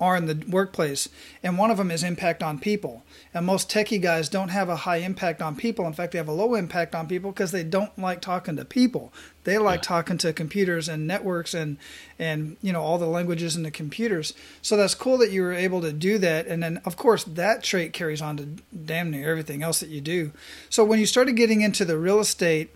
are 0.00 0.16
in 0.16 0.26
the 0.26 0.44
workplace, 0.48 1.08
and 1.42 1.58
one 1.58 1.70
of 1.70 1.76
them 1.76 1.90
is 1.90 2.02
impact 2.02 2.42
on 2.42 2.58
people. 2.58 3.04
And 3.34 3.44
most 3.44 3.70
techie 3.70 4.00
guys 4.00 4.28
don't 4.28 4.48
have 4.48 4.68
a 4.68 4.76
high 4.76 4.96
impact 4.96 5.42
on 5.42 5.54
people. 5.54 5.86
In 5.86 5.92
fact, 5.92 6.12
they 6.12 6.18
have 6.18 6.28
a 6.28 6.32
low 6.32 6.54
impact 6.54 6.94
on 6.94 7.06
people 7.06 7.30
because 7.30 7.52
they 7.52 7.62
don't 7.62 7.96
like 7.98 8.20
talking 8.20 8.56
to 8.56 8.64
people. 8.64 9.12
They 9.44 9.58
like 9.58 9.78
yeah. 9.78 9.88
talking 9.88 10.18
to 10.18 10.32
computers 10.32 10.88
and 10.88 11.06
networks 11.06 11.54
and 11.54 11.78
and 12.18 12.56
you 12.60 12.72
know 12.72 12.82
all 12.82 12.98
the 12.98 13.06
languages 13.06 13.56
in 13.56 13.62
the 13.62 13.70
computers. 13.70 14.34
So 14.62 14.76
that's 14.76 14.94
cool 14.94 15.18
that 15.18 15.30
you 15.30 15.42
were 15.42 15.52
able 15.52 15.80
to 15.82 15.92
do 15.92 16.18
that. 16.18 16.46
And 16.46 16.62
then 16.62 16.80
of 16.84 16.96
course 16.96 17.24
that 17.24 17.62
trait 17.62 17.92
carries 17.92 18.20
on 18.20 18.36
to 18.36 18.44
damn 18.76 19.10
near 19.10 19.30
everything 19.30 19.62
else 19.62 19.80
that 19.80 19.88
you 19.88 20.00
do. 20.00 20.32
So 20.68 20.84
when 20.84 20.98
you 20.98 21.06
started 21.06 21.36
getting 21.36 21.62
into 21.62 21.84
the 21.84 21.98
real 21.98 22.20
estate 22.20 22.74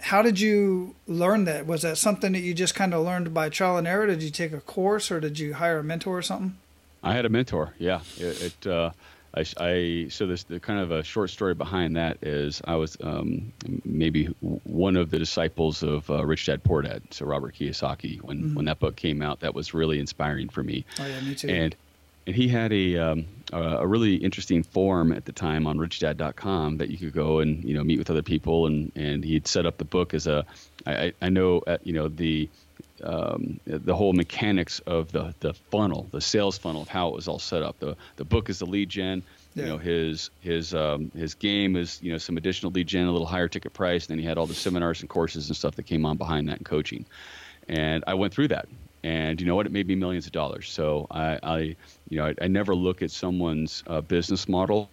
how 0.00 0.22
did 0.22 0.40
you 0.40 0.94
learn 1.06 1.44
that? 1.44 1.66
Was 1.66 1.82
that 1.82 1.98
something 1.98 2.32
that 2.32 2.40
you 2.40 2.54
just 2.54 2.74
kind 2.74 2.94
of 2.94 3.04
learned 3.04 3.34
by 3.34 3.48
trial 3.48 3.76
and 3.76 3.86
error? 3.86 4.06
Did 4.06 4.22
you 4.22 4.30
take 4.30 4.52
a 4.52 4.60
course 4.60 5.10
or 5.10 5.20
did 5.20 5.38
you 5.38 5.54
hire 5.54 5.78
a 5.78 5.84
mentor 5.84 6.18
or 6.18 6.22
something? 6.22 6.56
I 7.02 7.14
had 7.14 7.24
a 7.24 7.28
mentor. 7.28 7.74
Yeah, 7.78 8.00
it. 8.16 8.42
it 8.42 8.66
uh, 8.66 8.90
I, 9.34 9.44
I, 9.58 10.06
so 10.08 10.26
this 10.26 10.44
the 10.44 10.58
kind 10.58 10.80
of 10.80 10.90
a 10.90 11.02
short 11.02 11.30
story 11.30 11.54
behind 11.54 11.96
that 11.96 12.18
is 12.22 12.62
I 12.64 12.76
was 12.76 12.96
um, 13.02 13.52
maybe 13.84 14.26
one 14.64 14.96
of 14.96 15.10
the 15.10 15.18
disciples 15.18 15.82
of 15.82 16.08
uh, 16.10 16.24
Rich 16.24 16.46
Dad 16.46 16.64
Poor 16.64 16.82
Dad. 16.82 17.02
So 17.10 17.26
Robert 17.26 17.54
Kiyosaki. 17.54 18.20
When 18.22 18.38
mm-hmm. 18.38 18.54
when 18.54 18.64
that 18.64 18.78
book 18.78 18.96
came 18.96 19.20
out, 19.20 19.40
that 19.40 19.54
was 19.54 19.74
really 19.74 20.00
inspiring 20.00 20.48
for 20.48 20.62
me. 20.62 20.84
Oh 20.98 21.06
yeah, 21.06 21.20
me 21.20 21.34
too. 21.34 21.48
And 21.48 21.76
and 22.28 22.36
he 22.36 22.46
had 22.46 22.74
a 22.74 22.98
um, 22.98 23.24
a 23.54 23.86
really 23.86 24.16
interesting 24.16 24.62
forum 24.62 25.12
at 25.12 25.24
the 25.24 25.32
time 25.32 25.66
on 25.66 25.78
richdad.com 25.78 26.76
that 26.76 26.90
you 26.90 26.98
could 26.98 27.14
go 27.14 27.38
and 27.38 27.64
you 27.64 27.72
know 27.72 27.82
meet 27.82 27.98
with 27.98 28.10
other 28.10 28.22
people. 28.22 28.66
And 28.66 28.92
and 28.94 29.24
he'd 29.24 29.48
set 29.48 29.64
up 29.64 29.78
the 29.78 29.86
book 29.86 30.12
as 30.12 30.26
a 30.26 30.44
I, 30.86 31.14
I 31.22 31.30
know 31.30 31.62
at, 31.66 31.86
you 31.86 31.94
know 31.94 32.08
the 32.08 32.50
um, 33.02 33.58
the 33.64 33.96
whole 33.96 34.12
mechanics 34.12 34.80
of 34.80 35.10
the 35.10 35.34
the 35.40 35.54
funnel 35.54 36.06
the 36.10 36.20
sales 36.20 36.58
funnel 36.58 36.82
of 36.82 36.88
how 36.88 37.08
it 37.08 37.14
was 37.14 37.28
all 37.28 37.38
set 37.38 37.62
up. 37.62 37.78
The 37.78 37.96
the 38.16 38.26
book 38.26 38.50
is 38.50 38.58
the 38.58 38.66
lead 38.66 38.90
gen 38.90 39.22
yeah. 39.54 39.62
you 39.62 39.68
know 39.70 39.78
his 39.78 40.28
his 40.40 40.74
um, 40.74 41.10
his 41.16 41.32
game 41.32 41.76
is 41.76 41.98
you 42.02 42.12
know 42.12 42.18
some 42.18 42.36
additional 42.36 42.72
lead 42.72 42.88
gen 42.88 43.06
a 43.06 43.10
little 43.10 43.26
higher 43.26 43.48
ticket 43.48 43.72
price. 43.72 44.04
And 44.04 44.10
then 44.10 44.18
he 44.18 44.26
had 44.26 44.36
all 44.36 44.46
the 44.46 44.52
seminars 44.52 45.00
and 45.00 45.08
courses 45.08 45.48
and 45.48 45.56
stuff 45.56 45.76
that 45.76 45.86
came 45.86 46.04
on 46.04 46.18
behind 46.18 46.46
that 46.50 46.58
and 46.58 46.66
coaching. 46.66 47.06
And 47.70 48.04
I 48.06 48.12
went 48.12 48.34
through 48.34 48.48
that 48.48 48.68
and 49.08 49.40
you 49.40 49.46
know 49.46 49.56
what? 49.56 49.64
It 49.64 49.72
made 49.72 49.88
me 49.88 49.94
millions 49.94 50.26
of 50.26 50.32
dollars. 50.32 50.70
So 50.70 51.06
i, 51.10 51.38
I 51.42 51.58
you 52.10 52.18
know 52.18 52.26
I, 52.26 52.34
I, 52.42 52.48
never 52.48 52.74
look 52.74 53.00
at 53.00 53.10
someone's 53.10 53.82
uh, 53.86 54.02
business 54.02 54.46
model 54.48 54.90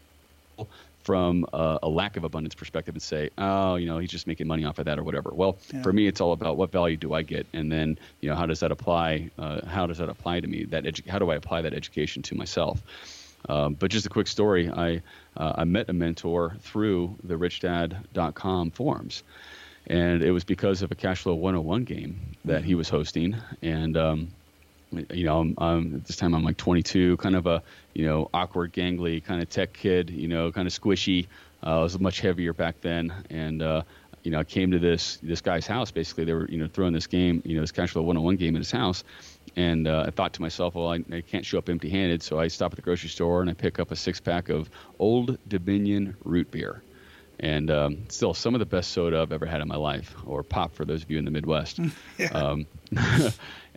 from 1.04 1.46
a, 1.52 1.80
a, 1.84 1.90
lack 1.90 2.16
of 2.16 2.24
abundance 2.24 2.56
perspective 2.56 2.96
and 2.96 3.02
say 3.02 3.30
oh 3.38 3.76
you 3.76 3.86
know 3.86 4.00
he's 4.00 4.10
just 4.10 4.26
making 4.26 4.48
money 4.48 4.64
off 4.64 4.80
of 4.80 4.86
that 4.86 4.98
or 4.98 5.04
whatever. 5.04 5.32
Well 5.34 5.58
yeah. 5.74 5.82
for 5.82 5.92
me 5.92 6.08
it's 6.08 6.22
all 6.22 6.32
about 6.32 6.56
what 6.56 6.72
value 6.72 6.96
do 6.96 7.14
i 7.14 7.24
get? 7.24 7.46
And 7.52 7.70
then 7.70 8.00
you 8.22 8.30
know 8.30 8.36
how 8.36 8.46
does 8.46 8.62
that 8.62 8.72
apply 8.72 9.30
uh, 9.38 9.66
how 9.66 9.86
does 9.86 9.98
that 9.98 10.08
apply 10.08 10.40
to 10.40 10.48
me? 10.48 10.64
That 10.64 10.86
edu- 10.86 11.08
how 11.08 11.20
do 11.20 11.30
i 11.32 11.36
apply 11.36 11.62
that 11.64 11.74
education 11.74 12.24
to 12.24 12.36
myself? 12.36 12.82
Um, 13.50 13.74
but 13.74 13.92
just 13.92 14.06
a 14.06 14.10
quick 14.10 14.28
story. 14.28 14.70
I 14.70 15.02
uh, 15.36 15.54
i 15.58 15.66
met 15.66 15.90
a 15.90 15.94
mentor 15.94 16.56
through 16.62 17.16
the 17.24 17.36
richdad.com 17.36 18.72
forums 18.72 19.24
and 19.88 20.24
it 20.24 20.32
was 20.32 20.44
because 20.44 20.82
of 20.82 20.92
a 20.92 20.96
Cashflow 20.96 21.38
101 21.38 21.84
game 21.84 22.20
that 22.46 22.64
he 22.64 22.76
was 22.76 22.90
hosting, 22.90 23.36
and 23.62 23.98
um, 23.98 24.28
you 24.92 25.26
know, 25.26 25.54
um, 25.58 25.96
at 25.96 26.06
this 26.06 26.16
time 26.16 26.34
I'm 26.34 26.44
like 26.44 26.58
22, 26.58 27.18
kind 27.18 27.36
of 27.36 27.46
a 27.48 27.62
you 27.94 28.06
know 28.06 28.30
awkward, 28.34 28.74
gangly 28.74 29.24
kind 29.24 29.42
of 29.42 29.50
tech 29.50 29.74
kid, 29.74 30.10
you 30.10 30.28
know, 30.28 30.52
kind 30.52 30.68
of 30.68 30.74
squishy. 30.74 31.28
Uh, 31.64 31.80
I 31.80 31.84
was 31.84 32.00
much 32.00 32.20
heavier 32.22 32.54
back 32.54 32.82
then, 32.82 33.14
and 33.30 33.62
uh, 33.62 33.84
you 34.24 34.32
know, 34.32 34.40
I 34.40 34.44
came 34.44 34.72
to 34.72 34.80
this 34.80 35.18
this 35.22 35.42
guy's 35.42 35.68
house. 35.68 35.92
Basically, 35.92 36.26
they 36.26 36.34
were 36.34 36.50
you 36.50 36.58
know 36.58 36.68
throwing 36.68 36.94
this 36.94 37.08
game, 37.08 37.42
you 37.46 37.56
know, 37.56 37.62
this 37.62 37.72
Cashflow 37.72 38.04
101 38.04 38.36
game 38.38 38.56
in 38.56 38.62
his 38.62 38.72
house, 38.72 39.04
and 39.56 39.88
uh, 39.88 40.06
I 40.08 40.12
thought 40.12 40.34
to 40.34 40.42
myself, 40.42 40.76
well, 40.76 40.92
I, 40.92 41.04
I 41.12 41.22
can't 41.22 41.46
show 41.46 41.58
up 41.58 41.70
empty-handed, 41.70 42.24
so 42.24 42.40
I 42.40 42.48
stop 42.48 42.72
at 42.72 42.76
the 42.76 42.82
grocery 42.82 43.10
store 43.10 43.42
and 43.42 43.50
I 43.50 43.54
pick 43.54 43.80
up 43.80 43.92
a 43.92 43.96
six-pack 43.96 44.50
of 44.50 44.70
Old 45.00 45.38
Dominion 45.48 46.16
root 46.24 46.50
beer 46.52 46.82
and 47.40 47.70
um, 47.72 48.06
still 48.10 48.34
some 48.34 48.56
of 48.56 48.60
the 48.60 48.66
best 48.66 48.92
soda 48.92 49.22
I've 49.22 49.32
ever 49.32 49.46
had 49.46 49.62
in 49.62 49.68
my 49.68 49.76
life, 49.76 50.16
or 50.26 50.44
pop 50.44 50.74
for 50.74 50.86
those 50.86 51.04
of 51.04 51.12
you 51.12 51.18
in 51.18 51.26
the 51.26 51.32
Midwest. 51.32 51.80
yeah. 52.18 52.28
um, 52.28 52.66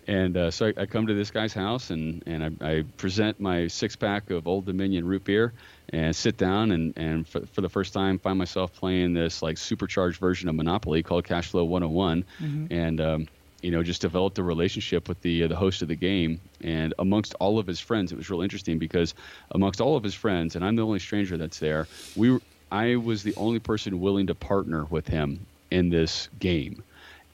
and 0.06 0.36
uh, 0.36 0.50
so 0.50 0.66
I, 0.66 0.82
I, 0.82 0.86
come 0.86 1.06
to 1.06 1.14
this 1.14 1.30
guy's 1.30 1.52
house 1.52 1.90
and, 1.90 2.22
and 2.26 2.58
I, 2.62 2.70
I, 2.70 2.84
present 2.96 3.40
my 3.40 3.66
six 3.66 3.94
pack 3.94 4.30
of 4.30 4.48
Old 4.48 4.64
Dominion 4.64 5.06
root 5.06 5.24
beer 5.24 5.52
and 5.90 6.16
sit 6.16 6.36
down 6.36 6.72
and, 6.72 6.96
and 6.96 7.28
for, 7.28 7.46
for, 7.46 7.60
the 7.60 7.68
first 7.68 7.92
time 7.92 8.18
find 8.18 8.38
myself 8.38 8.72
playing 8.74 9.12
this 9.12 9.42
like 9.42 9.58
supercharged 9.58 10.18
version 10.18 10.48
of 10.48 10.54
Monopoly 10.54 11.02
called 11.02 11.24
Cashflow 11.24 11.66
101. 11.66 12.24
Mm-hmm. 12.40 12.72
And, 12.72 13.00
um, 13.00 13.28
you 13.60 13.70
know, 13.70 13.82
just 13.82 14.00
developed 14.00 14.38
a 14.38 14.42
relationship 14.42 15.08
with 15.08 15.20
the 15.22 15.44
uh, 15.44 15.48
the 15.48 15.56
host 15.56 15.82
of 15.82 15.88
the 15.88 15.96
game, 15.96 16.40
and 16.60 16.94
amongst 16.98 17.34
all 17.40 17.58
of 17.58 17.66
his 17.66 17.80
friends, 17.80 18.12
it 18.12 18.16
was 18.16 18.30
real 18.30 18.40
interesting 18.40 18.78
because 18.78 19.14
amongst 19.50 19.80
all 19.80 19.96
of 19.96 20.04
his 20.04 20.14
friends, 20.14 20.54
and 20.54 20.64
I'm 20.64 20.76
the 20.76 20.82
only 20.82 21.00
stranger 21.00 21.36
that's 21.36 21.58
there, 21.58 21.88
we 22.14 22.38
I 22.70 22.96
was 22.96 23.22
the 23.22 23.34
only 23.36 23.58
person 23.58 24.00
willing 24.00 24.26
to 24.28 24.34
partner 24.34 24.84
with 24.84 25.08
him 25.08 25.46
in 25.70 25.88
this 25.90 26.28
game. 26.38 26.82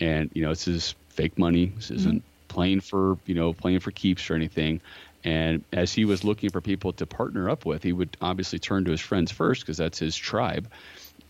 And, 0.00 0.30
you 0.34 0.42
know, 0.42 0.50
this 0.50 0.68
is 0.68 0.94
fake 1.10 1.38
money. 1.38 1.66
This 1.66 1.86
mm-hmm. 1.86 1.96
isn't 1.96 2.22
playing 2.48 2.80
for, 2.80 3.18
you 3.26 3.34
know, 3.34 3.52
playing 3.52 3.80
for 3.80 3.90
keeps 3.90 4.30
or 4.30 4.34
anything. 4.34 4.80
And 5.24 5.64
as 5.72 5.92
he 5.92 6.04
was 6.04 6.22
looking 6.22 6.50
for 6.50 6.60
people 6.60 6.92
to 6.94 7.06
partner 7.06 7.48
up 7.48 7.64
with, 7.64 7.82
he 7.82 7.92
would 7.92 8.16
obviously 8.20 8.58
turn 8.58 8.84
to 8.84 8.90
his 8.90 9.00
friends 9.00 9.32
first 9.32 9.62
because 9.62 9.78
that's 9.78 9.98
his 9.98 10.16
tribe. 10.16 10.70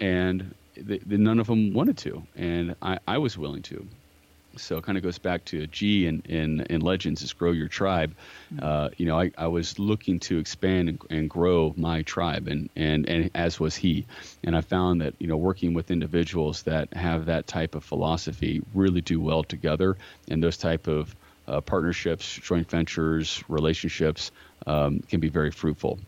And 0.00 0.54
the, 0.76 1.00
the, 1.06 1.18
none 1.18 1.38
of 1.38 1.46
them 1.46 1.72
wanted 1.72 1.98
to. 1.98 2.24
And 2.34 2.74
I, 2.82 2.98
I 3.06 3.18
was 3.18 3.38
willing 3.38 3.62
to 3.62 3.86
so 4.56 4.78
it 4.78 4.84
kind 4.84 4.98
of 4.98 5.04
goes 5.04 5.18
back 5.18 5.44
to 5.46 5.66
G 5.66 6.06
in, 6.06 6.22
in, 6.26 6.60
in 6.70 6.80
Legends 6.80 7.22
is 7.22 7.32
grow 7.32 7.52
your 7.52 7.68
tribe. 7.68 8.14
Mm-hmm. 8.52 8.64
Uh, 8.64 8.88
you 8.96 9.06
know, 9.06 9.18
I, 9.18 9.30
I 9.36 9.46
was 9.48 9.78
looking 9.78 10.20
to 10.20 10.38
expand 10.38 10.88
and, 10.88 10.98
and 11.10 11.30
grow 11.30 11.74
my 11.76 12.02
tribe, 12.02 12.48
and, 12.48 12.70
and, 12.76 13.08
and 13.08 13.30
as 13.34 13.60
was 13.60 13.76
he. 13.76 14.06
And 14.42 14.56
I 14.56 14.60
found 14.60 15.00
that, 15.00 15.14
you 15.18 15.26
know, 15.26 15.36
working 15.36 15.74
with 15.74 15.90
individuals 15.90 16.62
that 16.62 16.92
have 16.94 17.26
that 17.26 17.46
type 17.46 17.74
of 17.74 17.84
philosophy 17.84 18.62
really 18.74 19.00
do 19.00 19.20
well 19.20 19.44
together, 19.44 19.96
and 20.28 20.42
those 20.42 20.56
type 20.56 20.86
of 20.86 21.14
uh, 21.46 21.60
partnerships, 21.60 22.34
joint 22.42 22.70
ventures, 22.70 23.42
relationships 23.48 24.30
um, 24.66 25.00
can 25.00 25.20
be 25.20 25.28
very 25.28 25.50
fruitful. 25.50 25.98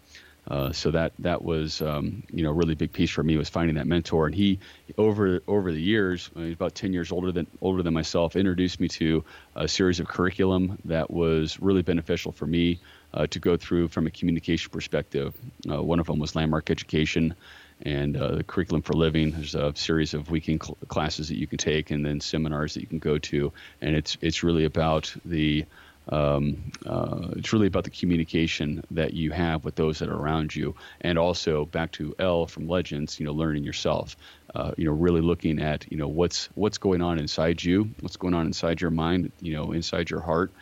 Uh, 0.49 0.71
so 0.71 0.91
that 0.93 1.13
that 1.19 1.43
was 1.43 1.83
um, 1.83 2.23
you 2.31 2.43
know 2.43 2.51
a 2.51 2.55
really 2.55 2.75
big 2.75 2.93
piece 2.93 3.11
for 3.11 3.23
me 3.23 3.37
was 3.37 3.49
finding 3.49 3.77
that 3.77 3.87
mentor. 3.87 4.27
And 4.27 4.35
he 4.35 4.59
over 4.97 5.41
over 5.49 5.73
the 5.73 5.83
years 5.83 6.31
he's 6.37 6.55
about 6.55 6.75
10 6.75 6.93
years 6.93 7.11
older 7.11 7.33
than 7.33 7.47
older 7.61 7.83
than 7.83 7.95
myself 7.95 8.37
introduced 8.37 8.79
me 8.79 8.89
to 8.89 9.25
a 9.57 9.67
series 9.67 9.99
of 9.99 10.07
curriculum 10.07 10.79
that 10.85 11.11
was 11.11 11.59
really 11.61 11.83
beneficial 11.83 12.31
for 12.31 12.47
me 12.47 12.79
uh, 13.13 13.27
to 13.29 13.39
go 13.41 13.57
through 13.57 13.89
from 13.89 14.07
a 14.07 14.11
communication 14.11 14.71
perspective. 14.71 15.35
Uh, 15.69 15.83
one 15.83 15.99
of 15.99 16.07
them 16.07 16.19
was 16.19 16.37
landmark 16.37 16.71
education 16.71 17.35
and 17.83 18.17
uh, 18.17 18.37
the 18.37 18.45
curriculum 18.45 18.83
for 18.83 18.95
living. 18.95 19.33
There's 19.33 19.55
a 19.55 19.73
series 19.75 20.15
of 20.15 20.31
weekend 20.31 20.63
cl- 20.63 20.79
classes 20.89 21.29
that 21.29 21.37
you 21.37 21.47
can 21.47 21.59
take 21.59 21.91
and 21.91 22.05
then 22.05 22.21
seminars 22.21 22.75
that 22.75 22.81
you 22.81 22.87
can 22.87 22.99
go 22.99 23.19
to. 23.19 23.53
And 23.81 23.97
it's 23.97 24.17
it's 24.21 24.43
really 24.43 24.65
about 24.65 25.15
the 25.25 25.67
um, 26.09 26.57
uh, 26.85 27.29
it's 27.37 27.53
really 27.53 27.67
about 27.67 27.85
the 27.85 27.91
communication 27.91 28.83
that 28.91 29.15
you 29.15 29.33
have 29.33 29.65
with 29.65 29.75
those 29.75 29.99
that 29.99 30.09
are 30.09 30.17
around 30.17 30.55
you, 30.55 30.75
and 31.01 31.19
also 31.19 31.65
back 31.65 31.93
to 31.93 32.15
L 32.19 32.47
from 32.47 32.69
Legends, 32.69 33.19
you 33.19 33.27
know, 33.27 33.33
learning 33.33 33.65
yourself. 33.65 34.17
Uh, 34.55 34.73
you 34.77 34.87
know, 34.87 34.93
really 34.93 35.21
looking 35.21 35.61
at 35.61 35.91
you 35.91 35.99
know 35.99 36.09
what's 36.09 36.49
what's 36.55 36.79
going 36.79 37.03
on 37.03 37.19
inside 37.19 37.63
you, 37.63 37.91
what's 38.01 38.17
going 38.17 38.35
on 38.35 38.47
inside 38.47 38.81
your 38.81 38.91
mind, 38.91 39.33
you 39.41 39.53
know, 39.53 39.73
inside 39.73 40.09
your 40.09 40.21
heart, 40.21 40.53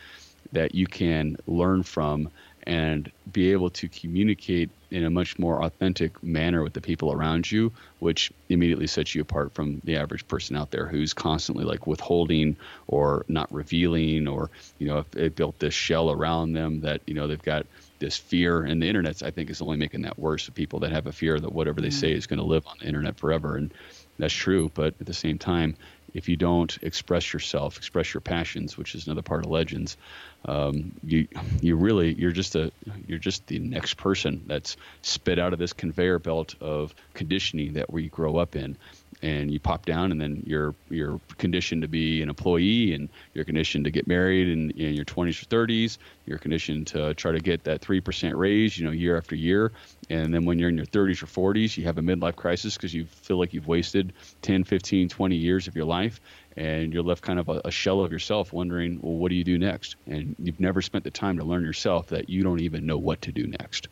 that 0.51 0.73
you 0.73 0.87
can 0.87 1.37
learn 1.45 1.83
from 1.83 2.29
and 2.65 3.11
be 3.31 3.51
able 3.51 3.69
to 3.69 3.87
communicate 3.87 4.69
in 4.91 5.03
a 5.03 5.09
much 5.09 5.37
more 5.37 5.63
authentic 5.63 6.23
manner 6.23 6.63
with 6.63 6.73
the 6.73 6.81
people 6.81 7.11
around 7.11 7.51
you, 7.51 7.71
which 7.99 8.31
immediately 8.49 8.87
sets 8.87 9.13
you 9.13 9.21
apart 9.21 9.53
from 9.53 9.81
the 9.83 9.97
average 9.97 10.27
person 10.27 10.55
out 10.55 10.71
there 10.71 10.87
who's 10.87 11.13
constantly 11.13 11.65
like 11.65 11.85
withholding 11.85 12.55
or 12.87 13.25
not 13.27 13.51
revealing, 13.53 14.27
or 14.27 14.49
you 14.79 14.87
know, 14.87 14.99
if 14.99 15.11
they 15.11 15.27
built 15.29 15.59
this 15.59 15.73
shell 15.73 16.11
around 16.11 16.53
them 16.53 16.81
that 16.81 17.01
you 17.05 17.13
know 17.13 17.27
they've 17.27 17.41
got 17.41 17.65
this 17.99 18.17
fear, 18.17 18.63
and 18.63 18.81
the 18.81 18.87
internet 18.87 19.21
I 19.23 19.31
think 19.31 19.49
is 19.49 19.61
only 19.61 19.77
making 19.77 20.01
that 20.03 20.19
worse. 20.19 20.45
For 20.45 20.51
people 20.51 20.79
that 20.79 20.91
have 20.91 21.07
a 21.07 21.11
fear 21.11 21.39
that 21.39 21.53
whatever 21.53 21.81
they 21.81 21.89
say 21.89 22.11
is 22.11 22.27
going 22.27 22.39
to 22.39 22.45
live 22.45 22.65
on 22.67 22.77
the 22.79 22.87
internet 22.87 23.17
forever, 23.17 23.57
and 23.57 23.73
that's 24.17 24.33
true. 24.33 24.71
But 24.73 24.95
at 24.99 25.05
the 25.05 25.13
same 25.13 25.37
time, 25.37 25.75
if 26.15 26.29
you 26.29 26.37
don't 26.37 26.77
express 26.81 27.33
yourself, 27.33 27.77
express 27.77 28.13
your 28.13 28.21
passions, 28.21 28.77
which 28.77 28.95
is 28.95 29.05
another 29.05 29.21
part 29.21 29.43
of 29.45 29.51
legends, 29.51 29.97
um, 30.45 30.93
you 31.03 31.27
you 31.61 31.75
really 31.75 32.13
you're 32.13 32.31
just 32.31 32.55
a 32.55 32.71
you're 33.05 33.19
just 33.19 33.45
the 33.47 33.59
next 33.59 33.95
person 33.95 34.41
that's 34.47 34.77
spit 35.01 35.37
out 35.37 35.51
of 35.51 35.59
this 35.59 35.73
conveyor 35.73 36.19
belt 36.19 36.55
of 36.61 36.95
conditioning 37.13 37.73
that 37.73 37.91
we 37.91 38.07
grow 38.07 38.37
up 38.37 38.55
in 38.55 38.77
and 39.21 39.51
you 39.51 39.59
pop 39.59 39.85
down 39.85 40.11
and 40.11 40.19
then 40.19 40.43
you're 40.45 40.75
you're 40.89 41.19
conditioned 41.37 41.81
to 41.81 41.87
be 41.87 42.21
an 42.21 42.29
employee 42.29 42.93
and 42.93 43.09
you're 43.33 43.45
conditioned 43.45 43.85
to 43.85 43.91
get 43.91 44.07
married 44.07 44.47
in, 44.47 44.71
in 44.71 44.93
your 44.93 45.05
20s 45.05 45.41
or 45.41 45.45
30s 45.45 45.97
you're 46.25 46.37
conditioned 46.37 46.87
to 46.87 47.13
try 47.13 47.31
to 47.31 47.39
get 47.39 47.63
that 47.63 47.81
3% 47.81 48.35
raise 48.35 48.77
you 48.77 48.85
know 48.85 48.91
year 48.91 49.17
after 49.17 49.35
year. 49.35 49.71
And 50.09 50.33
then 50.33 50.45
when 50.45 50.59
you're 50.59 50.69
in 50.69 50.77
your 50.77 50.85
30s 50.85 51.23
or 51.23 51.53
40s 51.53 51.77
you 51.77 51.85
have 51.85 51.97
a 51.97 52.01
midlife 52.01 52.35
crisis 52.35 52.75
because 52.75 52.93
you 52.93 53.05
feel 53.05 53.37
like 53.37 53.53
you've 53.53 53.67
wasted 53.67 54.13
10 54.41 54.63
15 54.63 55.09
20 55.09 55.35
years 55.35 55.67
of 55.67 55.75
your 55.75 55.85
life 55.85 56.19
and 56.57 56.93
you're 56.93 57.03
left 57.03 57.21
kind 57.21 57.39
of 57.39 57.49
a, 57.49 57.61
a, 57.65 57.71
shell 57.71 58.01
of 58.01 58.11
yourself 58.11 58.53
wondering 58.53 58.99
well 59.01 59.13
what 59.13 59.29
do 59.29 59.35
you 59.35 59.43
do 59.43 59.57
next? 59.57 59.95
And 60.07 60.35
you've 60.39 60.59
never 60.59 60.81
spent 60.81 61.03
the 61.03 61.11
time 61.11 61.37
to 61.37 61.43
learn 61.43 61.63
yourself 61.63 62.07
that 62.07 62.29
you 62.29 62.43
don't 62.43 62.61
even 62.61 62.85
know 62.85 62.97
what 62.97 63.21
to 63.23 63.31
do 63.31 63.47
next. 63.47 63.87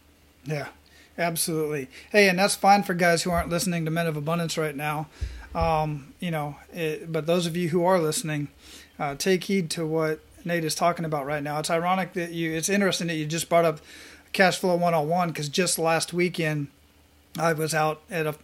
Yeah 0.46 0.68
absolutely 1.18 1.88
hey 2.12 2.28
and 2.28 2.40
that's 2.40 2.56
fine 2.56 2.84
for 2.84 2.94
guys 2.94 3.24
who 3.24 3.32
aren't 3.32 3.50
listening 3.50 3.86
to 3.86 3.92
men 3.92 4.08
of 4.08 4.18
abundance 4.18 4.58
right 4.58 4.76
now 4.76 5.08
um, 5.54 6.14
you 6.20 6.32
know 6.32 6.56
it, 6.74 7.12
but 7.12 7.26
those 7.26 7.46
of 7.46 7.56
you 7.56 7.70
who 7.70 7.84
are 7.84 8.00
listening 8.00 8.48
uh, 9.00 9.16
take 9.16 9.44
heed 9.46 9.70
to 9.70 9.86
what 9.86 10.20
nate 10.46 10.64
is 10.64 10.76
talking 10.76 11.06
about 11.06 11.26
right 11.26 11.44
now 11.44 11.60
it's 11.60 11.70
ironic 11.70 12.14
that 12.14 12.32
you 12.32 12.52
it's 12.52 12.70
interesting 12.70 13.08
that 13.08 13.16
you 13.16 13.26
just 13.26 13.50
brought 13.50 13.66
up 13.66 13.80
cash 14.32 14.58
flow 14.58 14.76
101 14.76 15.30
because 15.30 15.50
just 15.50 15.78
last 15.78 16.14
weekend 16.14 16.68
I 17.38 17.54
was 17.54 17.74
out 17.74 18.02
at 18.12 18.28
a 18.28 18.36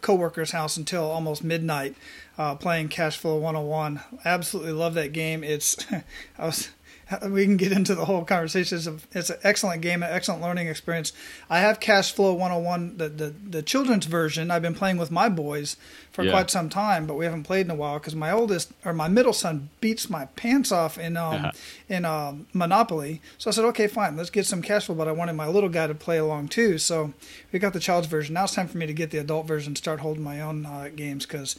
coworker's 0.00 0.52
house 0.52 0.76
until 0.76 1.04
almost 1.04 1.44
midnight 1.44 1.94
uh, 2.38 2.54
playing 2.54 2.88
Cash 2.88 3.18
Flow 3.18 3.36
101. 3.36 4.00
Absolutely 4.24 4.72
love 4.72 4.94
that 4.94 5.12
game. 5.12 5.44
It's 5.44 5.76
I 6.38 6.46
was 6.46 6.70
we 7.28 7.44
can 7.44 7.56
get 7.56 7.72
into 7.72 7.94
the 7.94 8.04
whole 8.04 8.24
conversation. 8.24 8.78
It's, 8.78 8.86
a, 8.86 8.96
it's 9.12 9.30
an 9.30 9.38
excellent 9.42 9.82
game, 9.82 10.02
an 10.02 10.12
excellent 10.12 10.42
learning 10.42 10.68
experience. 10.68 11.12
I 11.48 11.60
have 11.60 11.80
Cash 11.80 12.12
Flow 12.12 12.34
101, 12.34 12.98
the, 12.98 13.08
the, 13.08 13.34
the 13.50 13.62
children's 13.62 14.06
version. 14.06 14.50
I've 14.50 14.62
been 14.62 14.74
playing 14.74 14.98
with 14.98 15.10
my 15.10 15.28
boys 15.28 15.76
for 16.12 16.24
yeah. 16.24 16.30
quite 16.30 16.50
some 16.50 16.68
time, 16.68 17.06
but 17.06 17.14
we 17.14 17.24
haven't 17.24 17.44
played 17.44 17.66
in 17.66 17.70
a 17.70 17.74
while 17.74 17.98
because 17.98 18.14
my 18.14 18.30
oldest 18.30 18.72
or 18.84 18.92
my 18.92 19.08
middle 19.08 19.32
son 19.32 19.70
beats 19.80 20.10
my 20.10 20.26
pants 20.36 20.70
off 20.70 20.98
in 20.98 21.16
um, 21.16 21.34
uh-huh. 21.34 21.52
in 21.88 22.04
um, 22.04 22.46
Monopoly. 22.52 23.20
So 23.38 23.50
I 23.50 23.52
said, 23.52 23.64
okay, 23.66 23.86
fine, 23.86 24.16
let's 24.16 24.30
get 24.30 24.46
some 24.46 24.62
Cash 24.62 24.86
Flow. 24.86 24.94
But 24.94 25.08
I 25.08 25.12
wanted 25.12 25.34
my 25.34 25.46
little 25.46 25.68
guy 25.68 25.86
to 25.86 25.94
play 25.94 26.18
along 26.18 26.48
too, 26.48 26.78
so 26.78 27.14
we 27.52 27.58
got 27.58 27.72
the 27.72 27.80
child's 27.80 28.06
version. 28.06 28.34
Now 28.34 28.44
it's 28.44 28.54
time 28.54 28.68
for 28.68 28.78
me 28.78 28.86
to 28.86 28.94
get 28.94 29.10
the 29.10 29.18
adult 29.18 29.46
version, 29.46 29.70
and 29.70 29.78
start 29.78 30.00
holding 30.00 30.22
my 30.22 30.40
own 30.40 30.66
uh, 30.66 30.90
games 30.94 31.24
because 31.24 31.56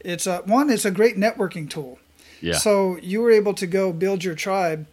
it's 0.00 0.26
a 0.26 0.38
one. 0.38 0.70
It's 0.70 0.84
a 0.84 0.90
great 0.90 1.16
networking 1.16 1.68
tool. 1.68 1.98
Yeah. 2.42 2.54
So 2.54 2.98
you 2.98 3.20
were 3.22 3.30
able 3.30 3.54
to 3.54 3.66
go 3.66 3.92
build 3.92 4.24
your 4.24 4.34
tribe, 4.34 4.86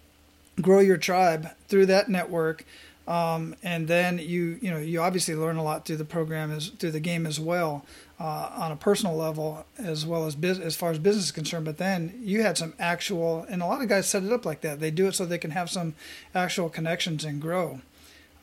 grow 0.62 0.80
your 0.80 0.98
tribe 0.98 1.50
through 1.68 1.88
that 1.88 2.10
network, 2.10 2.64
um, 3.08 3.56
and 3.64 3.88
then 3.88 4.20
you 4.20 4.60
you 4.62 4.72
know 4.72 4.78
you 4.78 5.02
obviously 5.02 5.36
learn 5.36 5.58
a 5.58 5.64
lot 5.64 5.86
through 5.86 5.98
the 5.98 6.06
program 6.06 6.52
as 6.52 6.70
through 6.70 6.92
the 6.92 7.00
game 7.00 7.26
as 7.26 7.40
well. 7.40 7.86
Uh, 8.22 8.52
on 8.58 8.70
a 8.70 8.76
personal 8.76 9.16
level 9.16 9.66
as 9.78 10.06
well 10.06 10.26
as 10.26 10.36
biz- 10.36 10.60
as 10.60 10.76
far 10.76 10.92
as 10.92 11.00
business 11.00 11.28
is 11.28 11.32
concerned. 11.32 11.64
But 11.64 11.78
then 11.78 12.20
you 12.22 12.42
had 12.42 12.58
some 12.58 12.74
actual, 12.78 13.46
and 13.50 13.62
a 13.62 13.66
lot 13.66 13.82
of 13.82 13.88
guys 13.88 14.10
set 14.10 14.24
it 14.24 14.34
up 14.34 14.46
like 14.46 14.60
that. 14.60 14.82
They 14.82 14.92
do 14.92 15.08
it 15.08 15.16
so 15.16 15.26
they 15.26 15.38
can 15.38 15.52
have 15.52 15.70
some 15.70 15.94
actual 16.36 16.68
connections 16.68 17.24
and 17.24 17.42
grow. 17.42 17.80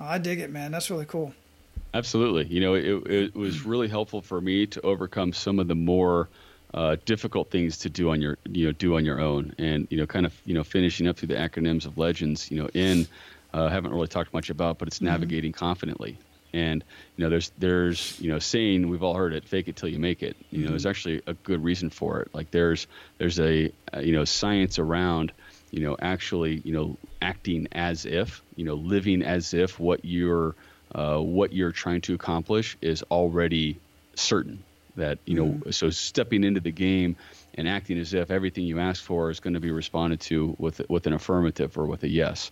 Uh, 0.00 0.04
I 0.04 0.18
dig 0.18 0.40
it, 0.40 0.50
man. 0.50 0.72
That's 0.72 0.90
really 0.90 1.04
cool. 1.04 1.34
Absolutely. 1.92 2.46
You 2.46 2.60
know, 2.62 2.74
it, 2.74 3.06
it 3.06 3.34
was 3.34 3.66
really 3.66 3.88
helpful 3.88 4.22
for 4.22 4.40
me 4.40 4.66
to 4.66 4.80
overcome 4.80 5.34
some 5.34 5.58
of 5.58 5.68
the 5.68 5.74
more 5.74 6.30
uh, 6.74 6.96
difficult 7.04 7.50
things 7.50 7.78
to 7.78 7.88
do 7.88 8.10
on 8.10 8.20
your 8.20 8.38
you 8.50 8.66
know 8.66 8.72
do 8.72 8.96
on 8.96 9.04
your 9.04 9.20
own 9.20 9.54
and 9.58 9.86
you 9.90 9.96
know 9.96 10.06
kind 10.06 10.26
of 10.26 10.34
you 10.44 10.54
know 10.54 10.64
finishing 10.64 11.06
up 11.06 11.16
through 11.16 11.28
the 11.28 11.34
acronyms 11.34 11.86
of 11.86 11.96
legends 11.98 12.50
you 12.50 12.60
know 12.60 12.68
in 12.74 13.06
uh, 13.54 13.68
haven't 13.68 13.92
really 13.92 14.08
talked 14.08 14.32
much 14.32 14.50
about 14.50 14.78
but 14.78 14.88
it's 14.88 14.98
mm-hmm. 14.98 15.06
navigating 15.06 15.52
confidently 15.52 16.18
and 16.52 16.84
you 17.16 17.24
know 17.24 17.30
there's 17.30 17.50
there's 17.58 18.18
you 18.20 18.30
know 18.30 18.38
saying 18.38 18.88
we've 18.88 19.02
all 19.02 19.14
heard 19.14 19.32
it 19.32 19.44
fake 19.44 19.68
it 19.68 19.76
till 19.76 19.88
you 19.88 19.98
make 19.98 20.22
it 20.22 20.36
you 20.50 20.58
know 20.58 20.64
mm-hmm. 20.64 20.72
there's 20.72 20.86
actually 20.86 21.22
a 21.26 21.34
good 21.34 21.62
reason 21.62 21.90
for 21.90 22.20
it 22.20 22.28
like 22.34 22.50
there's 22.50 22.86
there's 23.18 23.38
a 23.38 23.70
you 24.00 24.12
know 24.12 24.24
science 24.24 24.78
around 24.78 25.32
you 25.70 25.80
know 25.80 25.96
actually 26.00 26.60
you 26.64 26.72
know 26.72 26.96
acting 27.22 27.68
as 27.72 28.06
if 28.06 28.42
you 28.56 28.64
know 28.64 28.74
living 28.74 29.22
as 29.22 29.54
if 29.54 29.78
what 29.78 30.04
you're 30.04 30.54
uh, 30.94 31.18
what 31.18 31.52
you're 31.52 31.72
trying 31.72 32.00
to 32.00 32.14
accomplish 32.14 32.76
is 32.80 33.02
already 33.04 33.78
certain 34.14 34.62
that 34.96 35.18
you 35.24 35.34
know 35.34 35.46
mm. 35.46 35.74
so 35.74 35.90
stepping 35.90 36.44
into 36.44 36.60
the 36.60 36.72
game 36.72 37.16
and 37.54 37.68
acting 37.68 37.98
as 37.98 38.14
if 38.14 38.30
everything 38.30 38.64
you 38.64 38.78
ask 38.78 39.02
for 39.02 39.30
is 39.30 39.40
going 39.40 39.54
to 39.54 39.60
be 39.60 39.70
responded 39.70 40.20
to 40.20 40.54
with 40.58 40.80
with 40.88 41.06
an 41.06 41.12
affirmative 41.12 41.76
or 41.78 41.86
with 41.86 42.02
a 42.02 42.08
yes 42.08 42.50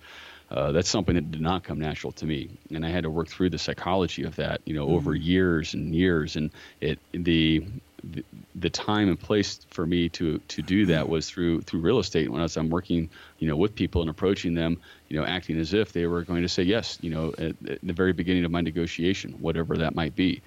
uh, 0.51 0.73
that's 0.73 0.89
something 0.89 1.15
that 1.15 1.31
did 1.31 1.41
not 1.41 1.65
come 1.65 1.79
natural 1.79 2.13
to 2.13 2.27
me 2.27 2.51
and 2.71 2.85
i 2.85 2.89
had 2.89 3.05
to 3.05 3.11
work 3.11 3.29
through 3.29 3.51
the 3.51 3.59
psychology 3.59 4.25
of 4.25 4.37
that 4.37 4.61
you 4.65 4.75
know 4.75 4.87
mm. 4.87 4.93
over 4.93 5.15
years 5.15 5.75
and 5.75 5.95
years 5.95 6.37
and 6.37 6.51
it 6.81 6.99
the 7.13 7.65
the 8.55 8.71
time 8.71 9.09
and 9.09 9.19
place 9.19 9.61
for 9.71 9.87
me 9.87 10.09
to 10.09 10.39
to 10.49 10.63
do 10.63 10.87
that 10.87 11.09
was 11.09 11.29
through 11.29 11.63
through 11.63 11.81
real 11.81 11.99
estate 11.99 12.31
when 12.31 12.41
I 12.41 12.45
was 12.45 12.57
I'm 12.57 12.71
working 12.71 13.09
you 13.39 13.49
know 13.49 13.57
with 13.57 13.75
people 13.75 14.01
and 14.03 14.11
approaching 14.11 14.55
them 14.55 14.81
you 15.09 15.19
know 15.19 15.27
acting 15.27 15.59
as 15.59 15.75
if 15.75 15.93
they 15.93 16.07
were 16.07 16.23
going 16.23 16.43
to 16.43 16.49
say 16.49 16.63
yes 16.63 16.99
you 17.01 17.11
know 17.11 17.33
at, 17.39 17.55
at 17.69 17.79
the 17.83 17.93
very 17.93 18.13
beginning 18.13 18.45
of 18.45 18.51
my 18.51 18.61
negotiation 18.61 19.33
whatever 19.41 19.79
that 19.79 19.95
might 19.95 20.15
be 20.15 20.43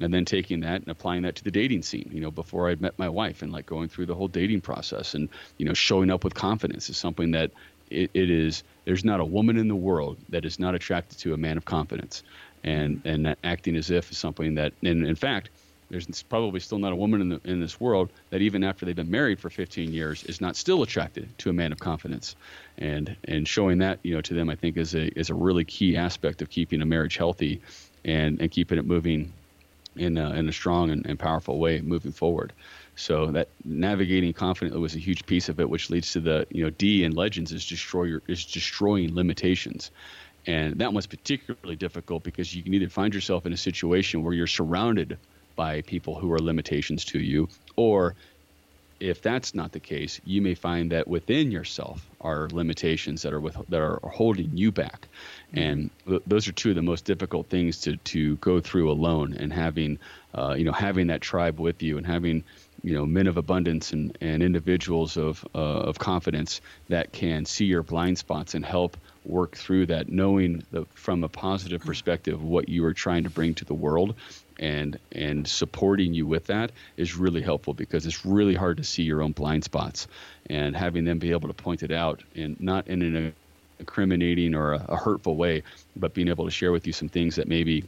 and 0.00 0.14
then 0.14 0.24
taking 0.24 0.60
that 0.60 0.80
and 0.82 0.88
applying 0.88 1.22
that 1.22 1.34
to 1.34 1.44
the 1.44 1.50
dating 1.50 1.82
scene 1.82 2.08
you 2.12 2.20
know 2.20 2.30
before 2.30 2.68
i'd 2.68 2.80
met 2.80 2.98
my 2.98 3.08
wife 3.08 3.42
and 3.42 3.52
like 3.52 3.66
going 3.66 3.88
through 3.88 4.06
the 4.06 4.14
whole 4.14 4.28
dating 4.28 4.60
process 4.60 5.14
and 5.14 5.28
you 5.58 5.66
know 5.66 5.74
showing 5.74 6.10
up 6.10 6.22
with 6.22 6.34
confidence 6.34 6.88
is 6.88 6.96
something 6.96 7.32
that 7.32 7.50
it, 7.90 8.10
it 8.14 8.30
is 8.30 8.62
there's 8.84 9.04
not 9.04 9.20
a 9.20 9.24
woman 9.24 9.58
in 9.58 9.68
the 9.68 9.76
world 9.76 10.16
that 10.30 10.44
is 10.44 10.58
not 10.58 10.74
attracted 10.74 11.18
to 11.18 11.34
a 11.34 11.36
man 11.36 11.56
of 11.56 11.64
confidence. 11.64 12.22
And 12.62 13.00
and 13.04 13.36
acting 13.42 13.76
as 13.76 13.90
if 13.90 14.10
is 14.10 14.18
something 14.18 14.54
that 14.56 14.72
and 14.82 15.06
in 15.06 15.14
fact 15.14 15.50
there's 15.88 16.22
probably 16.22 16.60
still 16.60 16.78
not 16.78 16.92
a 16.92 16.96
woman 16.96 17.20
in, 17.20 17.28
the, 17.30 17.40
in 17.44 17.58
this 17.60 17.80
world 17.80 18.10
that 18.30 18.40
even 18.40 18.62
after 18.62 18.86
they've 18.86 18.94
been 18.94 19.10
married 19.10 19.40
for 19.40 19.50
15 19.50 19.92
years 19.92 20.22
is 20.24 20.40
not 20.40 20.54
still 20.54 20.84
attracted 20.84 21.36
to 21.38 21.50
a 21.50 21.52
man 21.52 21.72
of 21.72 21.78
confidence. 21.78 22.36
And 22.78 23.16
and 23.24 23.48
showing 23.48 23.78
that 23.78 23.98
you 24.02 24.14
know 24.14 24.20
to 24.22 24.34
them 24.34 24.50
i 24.50 24.54
think 24.54 24.76
is 24.76 24.94
a 24.94 25.06
is 25.18 25.30
a 25.30 25.34
really 25.34 25.64
key 25.64 25.96
aspect 25.96 26.42
of 26.42 26.50
keeping 26.50 26.82
a 26.82 26.86
marriage 26.86 27.16
healthy 27.16 27.60
and 28.04 28.40
and 28.40 28.50
keeping 28.50 28.78
it 28.78 28.84
moving 28.84 29.32
in 29.96 30.16
a, 30.16 30.30
in 30.32 30.48
a 30.48 30.52
strong 30.52 30.90
and, 30.90 31.04
and 31.06 31.18
powerful 31.18 31.58
way 31.58 31.80
moving 31.80 32.12
forward. 32.12 32.52
So 32.96 33.26
that 33.32 33.48
navigating 33.64 34.32
confidently 34.32 34.80
was 34.80 34.94
a 34.94 34.98
huge 34.98 35.24
piece 35.26 35.48
of 35.48 35.58
it, 35.60 35.68
which 35.68 35.90
leads 35.90 36.12
to 36.12 36.20
the 36.20 36.46
you 36.50 36.64
know 36.64 36.70
D 36.70 37.04
in 37.04 37.12
Legends 37.12 37.52
is 37.52 37.66
destroy 37.66 38.04
your, 38.04 38.22
is 38.28 38.44
destroying 38.44 39.14
limitations, 39.14 39.90
and 40.46 40.78
that 40.78 40.92
was 40.92 41.06
particularly 41.06 41.76
difficult 41.76 42.22
because 42.22 42.54
you 42.54 42.62
can 42.62 42.74
either 42.74 42.88
find 42.88 43.14
yourself 43.14 43.46
in 43.46 43.52
a 43.52 43.56
situation 43.56 44.22
where 44.22 44.34
you're 44.34 44.46
surrounded 44.46 45.18
by 45.56 45.82
people 45.82 46.14
who 46.14 46.32
are 46.32 46.38
limitations 46.38 47.04
to 47.06 47.18
you, 47.18 47.48
or 47.76 48.14
if 49.00 49.22
that's 49.22 49.54
not 49.54 49.72
the 49.72 49.80
case, 49.80 50.20
you 50.24 50.42
may 50.42 50.54
find 50.54 50.92
that 50.92 51.08
within 51.08 51.50
yourself 51.50 52.06
are 52.20 52.48
limitations 52.52 53.22
that 53.22 53.32
are 53.32 53.40
with 53.40 53.56
that 53.70 53.80
are 53.80 53.98
holding 54.04 54.56
you 54.56 54.70
back, 54.70 55.08
and 55.52 55.90
th- 56.06 56.22
those 56.26 56.46
are 56.46 56.52
two 56.52 56.70
of 56.70 56.76
the 56.76 56.82
most 56.82 57.06
difficult 57.06 57.48
things 57.48 57.80
to 57.80 57.96
to 57.96 58.36
go 58.36 58.60
through 58.60 58.90
alone. 58.90 59.34
And 59.34 59.52
having, 59.52 59.98
uh, 60.34 60.54
you 60.56 60.64
know, 60.64 60.72
having 60.72 61.08
that 61.08 61.22
tribe 61.22 61.58
with 61.58 61.82
you, 61.82 61.96
and 61.96 62.06
having, 62.06 62.44
you 62.82 62.92
know, 62.92 63.06
men 63.06 63.26
of 63.26 63.38
abundance 63.38 63.92
and 63.92 64.16
and 64.20 64.42
individuals 64.42 65.16
of 65.16 65.46
uh, 65.54 65.58
of 65.58 65.98
confidence 65.98 66.60
that 66.88 67.12
can 67.12 67.46
see 67.46 67.64
your 67.64 67.82
blind 67.82 68.18
spots 68.18 68.54
and 68.54 68.64
help 68.64 68.98
work 69.24 69.56
through 69.56 69.86
that, 69.86 70.08
knowing 70.08 70.62
the, 70.70 70.86
from 70.94 71.24
a 71.24 71.28
positive 71.28 71.82
perspective 71.82 72.42
what 72.42 72.68
you 72.68 72.84
are 72.84 72.94
trying 72.94 73.24
to 73.24 73.30
bring 73.30 73.54
to 73.54 73.64
the 73.64 73.74
world, 73.74 74.14
and 74.60 74.98
and 75.10 75.48
supporting 75.48 76.14
you 76.14 76.26
with 76.26 76.46
that 76.46 76.70
is 76.96 77.16
really 77.16 77.42
helpful 77.42 77.74
because 77.74 78.06
it's 78.06 78.24
really 78.24 78.54
hard 78.54 78.76
to 78.76 78.84
see 78.84 79.02
your 79.02 79.22
own 79.22 79.32
blind 79.32 79.64
spots. 79.64 80.06
And 80.48 80.76
having 80.76 81.04
them 81.04 81.18
be 81.18 81.32
able 81.32 81.48
to 81.48 81.54
point 81.54 81.82
it 81.82 81.90
out 81.90 82.22
and 82.36 82.60
not 82.60 82.86
in 82.86 83.02
an 83.02 83.32
incriminating 83.80 84.54
or 84.54 84.74
a, 84.74 84.86
a 84.90 84.96
hurtful 84.96 85.36
way 85.36 85.62
but 85.96 86.12
being 86.12 86.28
able 86.28 86.44
to 86.44 86.50
share 86.50 86.70
with 86.70 86.86
you 86.86 86.92
some 86.92 87.08
things 87.08 87.36
that 87.36 87.48
maybe 87.48 87.84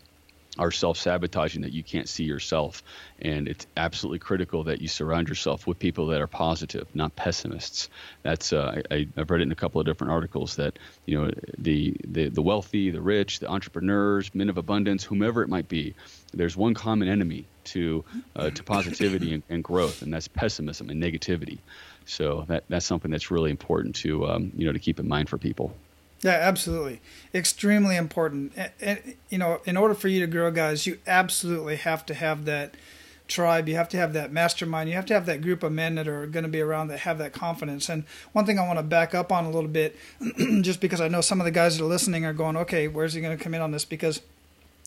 are 0.58 0.70
self-sabotaging 0.70 1.62
that 1.62 1.72
you 1.72 1.82
can't 1.82 2.08
see 2.08 2.24
yourself. 2.24 2.82
And 3.20 3.48
it's 3.48 3.66
absolutely 3.76 4.18
critical 4.18 4.64
that 4.64 4.82
you 4.82 4.88
surround 4.88 5.28
yourself 5.28 5.66
with 5.66 5.78
people 5.78 6.08
that 6.08 6.20
are 6.20 6.26
positive 6.26 6.86
not 6.94 7.16
pessimists. 7.16 7.88
That's 8.22 8.52
uh, 8.52 8.82
I, 8.90 9.06
have 9.16 9.30
read 9.30 9.40
it 9.40 9.44
in 9.44 9.52
a 9.52 9.56
couple 9.56 9.80
of 9.80 9.86
different 9.86 10.12
articles 10.12 10.56
that 10.56 10.78
you 11.06 11.18
know 11.18 11.30
the, 11.56 11.96
the 12.06 12.28
the 12.28 12.42
wealthy 12.42 12.90
the 12.90 13.00
rich 13.00 13.38
the 13.38 13.48
entrepreneurs 13.48 14.34
men 14.34 14.50
of 14.50 14.58
abundance 14.58 15.04
whomever 15.04 15.42
it 15.42 15.48
might 15.48 15.68
be 15.68 15.94
there's 16.34 16.56
one 16.56 16.74
common 16.74 17.08
enemy 17.08 17.46
to 17.64 18.04
uh, 18.36 18.50
to 18.50 18.62
positivity 18.62 19.34
and, 19.34 19.42
and, 19.48 19.64
growth 19.64 20.02
and 20.02 20.12
that's 20.12 20.28
pessimism 20.28 20.90
and 20.90 21.02
negativity. 21.02 21.58
So 22.04 22.44
that 22.48 22.64
that's 22.68 22.84
something 22.84 23.10
that's 23.10 23.30
really 23.30 23.50
important 23.50 23.94
to 23.96 24.26
um, 24.26 24.52
you 24.56 24.66
know 24.66 24.72
to 24.72 24.78
keep 24.78 25.00
in 25.00 25.08
mind 25.08 25.28
for 25.28 25.38
people 25.38 25.74
yeah, 26.22 26.38
absolutely. 26.40 27.00
Extremely 27.34 27.96
important. 27.96 28.52
And, 28.56 28.70
and, 28.80 29.14
you 29.28 29.38
know, 29.38 29.60
in 29.64 29.76
order 29.76 29.94
for 29.94 30.08
you 30.08 30.20
to 30.20 30.26
grow, 30.28 30.50
guys, 30.52 30.86
you 30.86 30.98
absolutely 31.06 31.76
have 31.76 32.06
to 32.06 32.14
have 32.14 32.44
that 32.44 32.74
tribe. 33.26 33.68
You 33.68 33.74
have 33.74 33.88
to 33.88 33.96
have 33.96 34.12
that 34.12 34.30
mastermind. 34.30 34.88
You 34.88 34.94
have 34.94 35.06
to 35.06 35.14
have 35.14 35.26
that 35.26 35.42
group 35.42 35.64
of 35.64 35.72
men 35.72 35.96
that 35.96 36.06
are 36.06 36.26
going 36.26 36.44
to 36.44 36.48
be 36.48 36.60
around 36.60 36.88
that 36.88 37.00
have 37.00 37.18
that 37.18 37.32
confidence. 37.32 37.88
And 37.88 38.04
one 38.32 38.46
thing 38.46 38.58
I 38.58 38.66
want 38.66 38.78
to 38.78 38.84
back 38.84 39.14
up 39.14 39.32
on 39.32 39.44
a 39.46 39.50
little 39.50 39.70
bit, 39.70 39.96
just 40.60 40.80
because 40.80 41.00
I 41.00 41.08
know 41.08 41.22
some 41.22 41.40
of 41.40 41.44
the 41.44 41.50
guys 41.50 41.76
that 41.76 41.84
are 41.84 41.88
listening 41.88 42.24
are 42.24 42.32
going, 42.32 42.56
okay, 42.56 42.86
where's 42.86 43.14
he 43.14 43.20
going 43.20 43.36
to 43.36 43.42
come 43.42 43.54
in 43.54 43.60
on 43.60 43.72
this? 43.72 43.84
Because 43.84 44.20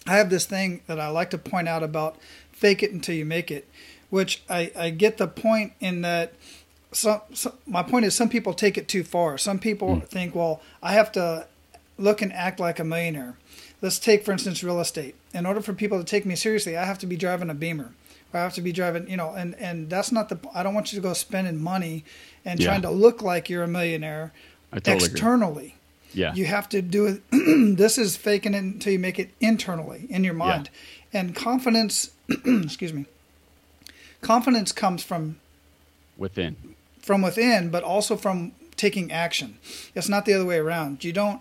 I 0.08 0.16
have 0.16 0.30
this 0.30 0.46
thing 0.46 0.82
that 0.88 1.02
I 1.02 1.10
like 1.10 1.32
to 1.32 1.38
point 1.38 1.68
out 1.68 1.84
about 1.84 2.16
fake 2.54 2.82
it 2.82 2.92
until 2.92 3.16
you 3.16 3.26
make 3.26 3.52
it, 3.52 3.68
which 4.10 4.42
I, 4.50 4.72
I 4.78 4.90
get 4.92 5.18
the 5.18 5.28
point 5.28 5.74
in 5.82 6.02
that– 6.02 6.34
some, 6.96 7.22
my 7.68 7.84
point 7.84 8.06
is 8.06 8.16
some 8.16 8.30
people 8.30 8.54
take 8.54 8.78
it 8.78 8.88
too 8.88 9.04
far. 9.04 9.38
Some 9.38 9.60
people 9.60 9.98
mm. 9.98 10.08
think, 10.08 10.36
well, 10.36 10.62
I 10.82 10.94
have 10.94 11.12
to 11.14 11.48
look 11.98 12.22
and 12.22 12.32
act 12.34 12.60
like 12.60 12.80
a 12.80 12.84
millionaire. 12.84 13.38
Let's 13.82 14.00
take, 14.00 14.24
for 14.24 14.32
instance, 14.32 14.64
real 14.64 14.80
estate. 14.80 15.16
In 15.34 15.46
order 15.46 15.62
for 15.62 15.74
people 15.74 15.98
to 16.00 16.04
take 16.04 16.26
me 16.26 16.36
seriously, 16.36 16.78
I 16.78 16.86
have 16.86 16.98
to 17.00 17.06
be 17.06 17.18
driving 17.18 17.50
a 17.50 17.54
Beamer. 17.54 17.92
I 18.34 18.40
have 18.40 18.54
to 18.56 18.62
be 18.62 18.72
driving, 18.74 19.10
you 19.10 19.16
know, 19.16 19.32
and 19.32 19.56
and 19.56 19.90
that's 19.90 20.12
not 20.12 20.28
the. 20.28 20.38
I 20.54 20.62
don't 20.62 20.74
want 20.74 20.92
you 20.92 20.98
to 20.98 21.02
go 21.02 21.14
spending 21.14 21.62
money 21.62 22.04
and 22.44 22.60
Yeah. 22.60 22.68
trying 22.68 22.82
to 22.82 22.90
look 22.90 23.22
like 23.22 23.50
you're 23.50 23.64
a 23.64 23.68
millionaire 23.68 24.34
totally 24.74 24.96
agree. 24.98 25.08
externally. 25.08 25.76
Yeah. 26.14 26.34
You 26.34 26.46
have 26.46 26.68
to 26.70 26.82
do 26.82 27.06
it. 27.06 27.22
this 27.78 27.98
is 27.98 28.18
faking 28.18 28.54
it 28.54 28.64
until 28.64 28.94
you 28.94 29.00
make 29.00 29.20
it 29.20 29.32
internally 29.40 30.06
in 30.10 30.24
your 30.24 30.34
mind. 30.34 30.70
And 31.14 31.36
confidence, 31.36 32.12
excuse 32.46 32.94
me, 32.94 33.06
confidence 34.22 34.72
comes 34.72 35.04
from 35.04 35.38
Within. 36.18 36.56
From 37.06 37.22
within, 37.22 37.70
but 37.70 37.84
also 37.84 38.18
from 38.18 38.52
taking 38.76 39.12
action. 39.12 39.60
It's 39.94 40.10
not 40.10 40.26
the 40.26 40.34
other 40.34 40.44
way 40.44 40.58
around. 40.58 41.04
You 41.04 41.14
don't 41.14 41.40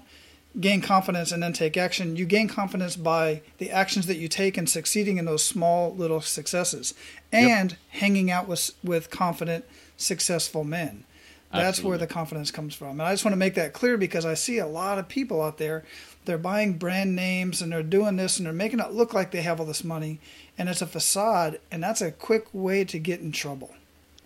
gain 0.60 0.82
confidence 0.82 1.32
and 1.32 1.42
then 1.42 1.54
take 1.54 1.78
action. 1.78 2.16
You 2.16 2.26
gain 2.26 2.48
confidence 2.48 2.96
by 2.96 3.40
the 3.56 3.70
actions 3.70 4.06
that 4.06 4.18
you 4.18 4.28
take 4.28 4.58
and 4.58 4.68
succeeding 4.68 5.16
in 5.16 5.24
those 5.24 5.42
small 5.42 5.94
little 5.94 6.20
successes 6.20 6.92
and 7.32 7.78
hanging 7.88 8.30
out 8.30 8.46
with 8.46 8.72
with 8.84 9.10
confident, 9.10 9.64
successful 9.96 10.64
men. 10.64 11.04
That's 11.50 11.82
where 11.82 11.98
the 11.98 12.08
confidence 12.08 12.50
comes 12.50 12.74
from. 12.74 13.00
And 13.00 13.02
I 13.02 13.12
just 13.12 13.24
want 13.24 13.32
to 13.32 13.38
make 13.38 13.54
that 13.54 13.72
clear 13.72 13.96
because 13.96 14.26
I 14.26 14.34
see 14.34 14.58
a 14.58 14.66
lot 14.66 14.98
of 14.98 15.08
people 15.08 15.40
out 15.40 15.56
there, 15.56 15.84
they're 16.24 16.36
buying 16.36 16.78
brand 16.78 17.14
names 17.14 17.62
and 17.62 17.72
they're 17.72 17.82
doing 17.84 18.16
this 18.16 18.38
and 18.38 18.46
they're 18.46 18.52
making 18.52 18.80
it 18.80 18.90
look 18.90 19.14
like 19.14 19.30
they 19.30 19.42
have 19.42 19.60
all 19.60 19.66
this 19.66 19.84
money 19.84 20.18
and 20.58 20.68
it's 20.68 20.82
a 20.82 20.86
facade 20.86 21.60
and 21.70 21.80
that's 21.80 22.02
a 22.02 22.10
quick 22.10 22.48
way 22.52 22.84
to 22.84 22.98
get 22.98 23.20
in 23.20 23.30
trouble. 23.30 23.72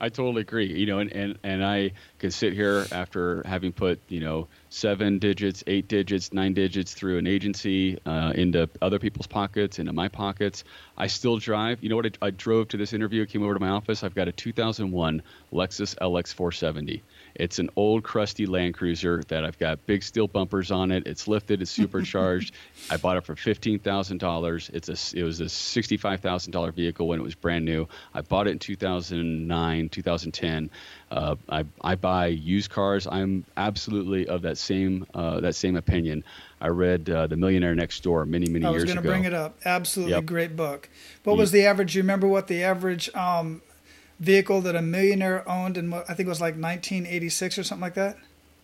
I 0.01 0.09
totally 0.09 0.43
agree. 0.43 0.67
You 0.67 0.87
know, 0.87 0.99
and, 1.01 1.13
and, 1.13 1.39
and 1.43 1.65
I 1.65 1.93
can 2.19 2.31
sit 2.31 2.53
here 2.53 2.87
after 2.93 3.43
having 3.45 3.73
put, 3.73 4.01
you 4.09 4.21
know, 4.21 4.49
seven 4.71 5.19
digits, 5.19 5.65
eight 5.67 5.89
digits, 5.89 6.33
nine 6.33 6.55
digits 6.55 6.95
through 6.95 7.19
an 7.19 7.27
agency 7.27 7.99
uh, 8.07 8.33
into 8.35 8.69
other 8.81 8.99
people's 8.99 9.27
pockets, 9.27 9.79
into 9.79 9.93
my 9.93 10.09
pockets. 10.09 10.65
I 10.97 11.09
still 11.09 11.39
drive. 11.39 11.83
You 11.83 11.89
know 11.89 11.97
what? 11.97 12.07
I, 12.07 12.27
I 12.27 12.31
drove 12.31 12.69
to 12.69 12.77
this 12.77 12.93
interview, 12.93 13.27
came 13.27 13.43
over 13.43 13.55
to 13.55 13.61
my 13.61 13.71
office. 13.71 14.05
I've 14.05 14.15
got 14.15 14.29
a 14.29 14.33
2001 14.33 15.23
Lexus 15.53 15.95
LX 15.97 16.35
470. 16.35 17.03
It's 17.39 17.59
an 17.61 17.71
old, 17.77 18.03
crusty 18.03 18.47
Land 18.47 18.75
Cruiser 18.75 19.23
that 19.29 19.45
I've 19.45 19.59
got 19.59 19.87
big 19.87 20.03
steel 20.03 20.27
bumpers 20.27 20.71
on 20.71 20.91
it. 20.91 21.07
It's 21.07 21.29
lifted, 21.29 21.63
it's 21.63 21.71
supercharged. 21.71 22.53
I 22.91 22.97
bought 22.97 23.17
it 23.17 23.25
for 23.25 23.37
fifteen 23.37 23.79
thousand 23.79 24.19
dollars. 24.19 24.71
It's 24.75 24.89
a 24.89 25.17
it 25.19 25.23
was 25.23 25.41
a 25.41 25.49
sixty-five 25.49 26.21
thousand 26.21 26.53
dollar 26.53 26.73
vehicle 26.73 27.07
when 27.07 27.19
it 27.21 27.23
was 27.23 27.35
brand 27.37 27.65
new. 27.65 27.87
I 28.13 28.21
bought 28.23 28.49
it 28.49 28.51
in 28.51 28.59
2009, 28.59 29.89
2010. 29.89 30.71
Uh, 31.11 31.37
I 31.49 31.65
I 31.83 31.95
buy 31.95 32.27
used 32.27 32.71
cars. 32.71 33.07
I'm 33.07 33.45
absolutely 33.57 34.27
of 34.27 34.43
that 34.43 34.59
same 34.59 35.07
uh, 35.15 35.41
that 35.41 35.55
same 35.55 35.77
opinion. 35.77 36.25
I 36.61 36.69
read 36.69 37.09
uh, 37.09 37.29
The 37.29 37.37
Millionaire 37.37 37.75
Next 37.77 38.03
Door 38.03 38.27
many 38.27 38.47
many 38.51 38.65
years 38.65 38.69
ago. 38.69 38.71
I 38.71 38.75
was 38.75 38.85
going 38.85 38.97
to 38.97 39.03
bring 39.09 39.25
it 39.25 39.35
up. 39.35 39.57
Absolutely 39.65 40.15
Yep. 40.15 40.27
great 40.27 40.57
book. 40.57 40.89
What 41.23 41.37
was 41.37 41.53
the 41.53 41.65
average? 41.67 41.95
You 41.95 42.03
remember 42.03 42.27
what 42.27 42.49
the 42.49 42.65
average 42.65 43.15
um, 43.15 43.63
vehicle 44.21 44.61
that 44.63 44.75
a 44.77 44.83
millionaire 44.83 45.49
owned 45.49 45.77
in? 45.77 45.91
what- 45.91 46.05
I 46.09 46.15
think 46.15 46.27
it 46.27 46.31
was 46.31 46.41
like 46.41 46.55
1986 46.57 47.59
or 47.59 47.63
something 47.65 47.83
like 47.83 47.95
that. 47.95 48.17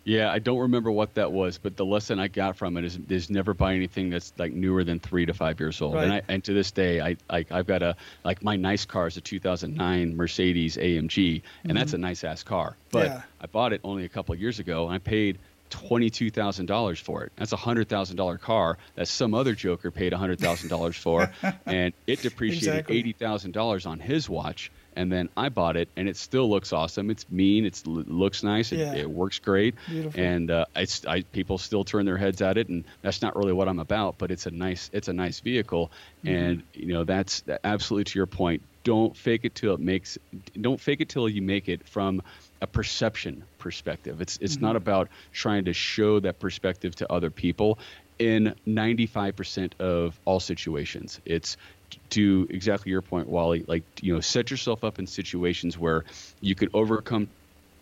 Yeah, 0.06 0.30
I 0.30 0.38
don't 0.38 0.58
remember 0.58 0.90
what 0.90 1.14
that 1.14 1.32
was, 1.32 1.56
but 1.56 1.78
the 1.78 1.84
lesson 1.86 2.18
I 2.20 2.28
got 2.28 2.56
from 2.58 2.76
it 2.76 2.84
is, 2.84 2.98
is 3.08 3.30
never 3.30 3.54
buy 3.54 3.74
anything 3.74 4.10
that's 4.10 4.34
like 4.36 4.52
newer 4.52 4.84
than 4.84 5.00
three 5.00 5.24
to 5.24 5.32
five 5.32 5.58
years 5.58 5.80
old. 5.80 5.94
And 5.94 6.12
I, 6.12 6.16
Right. 6.16 6.24
and 6.28 6.44
to 6.44 6.52
this 6.52 6.72
day, 6.72 7.00
I, 7.00 7.16
I 7.30 7.46
I've 7.50 7.66
got 7.66 7.82
a 7.82 7.96
like 8.22 8.42
my 8.42 8.54
nice 8.56 8.84
car 8.84 9.06
is 9.06 9.16
a 9.16 9.22
2009 9.22 10.14
Mercedes 10.14 10.76
AMG, 10.76 11.40
and 11.66 11.74
that's 11.74 11.94
a 11.94 11.98
nice 11.98 12.22
ass 12.22 12.42
car. 12.42 12.76
But 12.90 13.06
Mm-hmm. 13.06 13.14
Yeah. 13.16 13.22
I 13.40 13.46
bought 13.46 13.72
it 13.72 13.80
only 13.82 14.04
a 14.04 14.08
couple 14.10 14.34
of 14.34 14.40
years 14.42 14.58
ago, 14.58 14.84
and 14.84 14.94
I 14.94 14.98
paid 14.98 15.38
twenty-two 15.70 16.30
thousand 16.30 16.66
dollars 16.66 17.00
for 17.00 17.24
it. 17.24 17.32
That's 17.36 17.52
a 17.52 17.56
hundred 17.56 17.88
thousand 17.88 18.16
dollar 18.16 18.36
car 18.36 18.76
that 18.96 19.08
some 19.08 19.32
other 19.32 19.54
joker 19.54 19.90
paid 19.90 20.12
a 20.12 20.18
hundred 20.18 20.38
thousand 20.38 20.68
dollars 20.68 20.96
for, 20.96 21.32
and 21.66 21.94
it 22.06 22.20
depreciated 22.20 22.68
Exactly. 22.68 22.98
eighty 22.98 23.12
thousand 23.12 23.52
dollars 23.52 23.86
on 23.86 24.00
his 24.00 24.28
watch. 24.28 24.70
And 24.96 25.10
then 25.10 25.28
I 25.36 25.48
bought 25.48 25.76
it, 25.76 25.88
and 25.96 26.08
it 26.08 26.16
still 26.16 26.48
looks 26.48 26.72
awesome. 26.72 27.10
It's 27.10 27.30
mean. 27.30 27.64
It's, 27.64 27.82
it 27.82 27.86
looks 27.88 28.42
nice. 28.42 28.72
It, 28.72 28.78
Yeah. 28.78 28.94
it 28.94 29.10
works 29.10 29.38
great. 29.38 29.74
Beautiful. 29.88 30.20
And 30.20 30.50
uh, 30.50 30.64
it's, 30.76 31.04
I, 31.06 31.22
people 31.22 31.58
still 31.58 31.84
turn 31.84 32.06
their 32.06 32.16
heads 32.16 32.40
at 32.42 32.56
it, 32.58 32.68
and 32.68 32.84
that's 33.02 33.22
not 33.22 33.36
really 33.36 33.52
what 33.52 33.68
I'm 33.68 33.78
about. 33.78 34.18
But 34.18 34.30
it's 34.30 34.46
a 34.46 34.50
nice, 34.50 34.90
it's 34.92 35.08
a 35.08 35.12
nice 35.12 35.40
vehicle, 35.40 35.90
and 36.24 36.62
you 36.72 36.92
know 36.92 37.04
that's 37.04 37.42
absolutely 37.62 38.04
to 38.04 38.18
your 38.18 38.26
point. 38.26 38.62
Don't 38.84 39.16
fake 39.16 39.40
it 39.44 39.54
till 39.54 39.74
it 39.74 39.80
makes. 39.80 40.18
Don't 40.60 40.80
fake 40.80 41.00
it 41.00 41.08
till 41.08 41.28
you 41.28 41.40
make 41.42 41.68
it 41.68 41.88
from 41.88 42.22
a 42.60 42.66
perception 42.66 43.44
perspective. 43.58 44.20
It's 44.20 44.36
it's 44.40 44.60
not 44.60 44.76
about 44.76 45.08
trying 45.32 45.64
to 45.66 45.72
show 45.72 46.20
that 46.20 46.38
perspective 46.38 46.94
to 46.96 47.10
other 47.12 47.30
people. 47.30 47.78
In 48.16 48.54
95% 48.66 49.80
of 49.80 50.18
all 50.24 50.38
situations, 50.38 51.20
it's 51.24 51.56
to 52.10 52.46
exactly 52.50 52.90
your 52.90 53.02
point, 53.02 53.28
Wally. 53.28 53.64
Like 53.66 53.82
you 54.00 54.14
know, 54.14 54.20
set 54.20 54.50
yourself 54.50 54.84
up 54.84 54.98
in 54.98 55.06
situations 55.06 55.78
where 55.78 56.04
you 56.40 56.54
can 56.54 56.68
overcome 56.74 57.28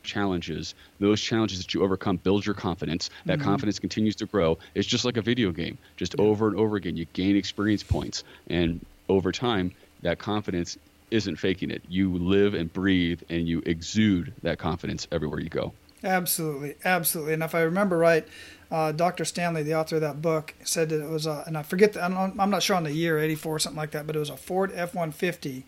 challenges. 0.02 0.74
Those 0.98 1.20
challenges 1.20 1.58
that 1.58 1.74
you 1.74 1.82
overcome 1.82 2.16
build 2.16 2.44
your 2.44 2.54
confidence. 2.54 3.10
That 3.26 3.38
mm-hmm. 3.38 3.48
confidence 3.48 3.78
continues 3.78 4.16
to 4.16 4.26
grow. 4.26 4.58
It's 4.74 4.86
just 4.86 5.04
like 5.04 5.16
a 5.16 5.22
video 5.22 5.52
game. 5.52 5.78
Just 5.96 6.18
over 6.18 6.48
and 6.48 6.56
over 6.56 6.76
again, 6.76 6.96
you 6.96 7.06
gain 7.12 7.36
experience 7.36 7.82
points, 7.82 8.24
and 8.48 8.84
over 9.08 9.32
time, 9.32 9.72
that 10.02 10.18
confidence 10.18 10.76
isn't 11.10 11.36
faking 11.36 11.70
it. 11.70 11.82
You 11.88 12.16
live 12.16 12.54
and 12.54 12.72
breathe, 12.72 13.22
and 13.28 13.46
you 13.46 13.62
exude 13.64 14.32
that 14.42 14.58
confidence 14.58 15.06
everywhere 15.12 15.40
you 15.40 15.50
go. 15.50 15.72
Absolutely, 16.04 16.74
absolutely. 16.84 17.32
And 17.34 17.42
if 17.42 17.54
I 17.54 17.62
remember 17.62 17.96
right, 17.98 18.26
uh, 18.70 18.92
Dr. 18.92 19.24
Stanley, 19.24 19.62
the 19.62 19.74
author 19.74 19.96
of 19.96 20.00
that 20.02 20.22
book, 20.22 20.54
said 20.64 20.88
that 20.88 21.02
it 21.04 21.08
was, 21.10 21.26
a, 21.26 21.44
and 21.46 21.56
I 21.56 21.62
forget, 21.62 21.92
the, 21.92 22.02
I'm, 22.04 22.16
I'm 22.40 22.50
not 22.50 22.62
sure 22.62 22.76
on 22.76 22.84
the 22.84 22.92
year, 22.92 23.18
84 23.18 23.56
or 23.56 23.58
something 23.58 23.76
like 23.76 23.90
that, 23.92 24.06
but 24.06 24.16
it 24.16 24.18
was 24.18 24.30
a 24.30 24.36
Ford 24.36 24.72
F-150, 24.74 25.62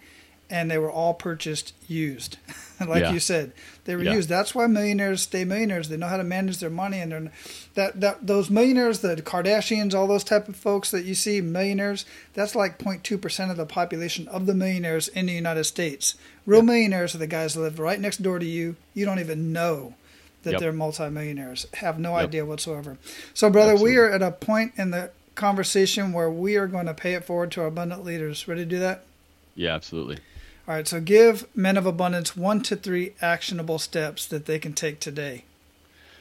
and 0.51 0.71
they 0.71 0.79
were 0.79 0.91
all 0.91 1.15
purchased 1.15 1.73
used. 1.87 2.39
like 2.81 3.03
Yeah. 3.03 3.13
you 3.13 3.21
said, 3.21 3.53
they 3.85 3.95
were 3.95 4.03
Yeah. 4.03 4.15
used. 4.15 4.29
That's 4.29 4.55
why 4.55 4.67
millionaires 4.67 5.23
stay 5.23 5.45
millionaires. 5.45 5.89
They 5.89 5.97
know 5.99 6.07
how 6.09 6.17
to 6.17 6.25
manage 6.25 6.59
their 6.59 6.71
money, 6.71 6.99
and 6.99 7.13
they're, 7.13 7.33
that 7.75 8.01
that 8.01 8.27
those 8.27 8.51
millionaires, 8.51 9.01
the 9.01 9.17
Kardashians, 9.17 9.95
all 9.95 10.07
those 10.07 10.25
type 10.25 10.49
of 10.49 10.57
folks 10.57 10.91
that 10.91 11.05
you 11.05 11.15
see, 11.15 11.41
millionaires. 11.43 12.05
That's 12.33 12.55
like 12.55 12.79
0.2 12.79 13.21
percent 13.21 13.51
of 13.51 13.57
the 13.59 13.67
population 13.67 14.27
of 14.29 14.47
the 14.47 14.55
millionaires 14.55 15.09
in 15.09 15.27
the 15.27 15.33
United 15.35 15.65
States. 15.65 16.15
Real 16.47 16.63
millionaires 16.63 17.15
are 17.15 17.19
the 17.19 17.27
guys 17.27 17.55
that 17.55 17.61
live 17.61 17.79
right 17.79 18.01
next 18.01 18.23
door 18.23 18.39
to 18.39 18.47
you. 18.47 18.77
You 18.95 19.05
don't 19.07 19.21
even 19.21 19.53
know 19.53 19.95
that 20.45 20.53
Yep. 20.53 20.61
they're 20.61 20.73
multimillionaires. 20.73 21.67
Have 21.75 21.99
no 21.99 22.17
Yep. 22.17 22.29
idea 22.29 22.45
whatsoever. 22.47 22.97
So, 23.35 23.51
brother, 23.51 23.77
we 23.77 23.97
are 23.97 24.11
at 24.11 24.23
a 24.23 24.31
point 24.31 24.73
in 24.77 24.91
the 24.91 25.11
conversation 25.35 26.13
where 26.13 26.31
we 26.31 26.57
are 26.57 26.67
going 26.67 26.87
to 26.87 26.95
pay 26.95 27.15
it 27.15 27.25
forward 27.25 27.51
to 27.53 27.61
our 27.63 27.67
abundant 27.67 28.05
leaders. 28.05 28.47
Ready 28.47 28.63
to 28.63 28.67
do 28.67 28.79
that? 28.79 29.05
Yeah, 29.57 29.75
absolutely. 29.75 30.19
All 30.69 30.75
right. 30.75 30.87
So, 30.89 31.01
give 31.01 31.47
men 31.57 31.77
of 31.77 31.87
abundance 31.87 32.37
one 32.37 32.63
to 32.63 32.77
three 32.77 33.13
actionable 33.21 33.79
steps 33.79 34.27
that 34.27 34.47
they 34.47 34.59
can 34.59 34.73
take 34.73 35.01
today. 35.01 35.45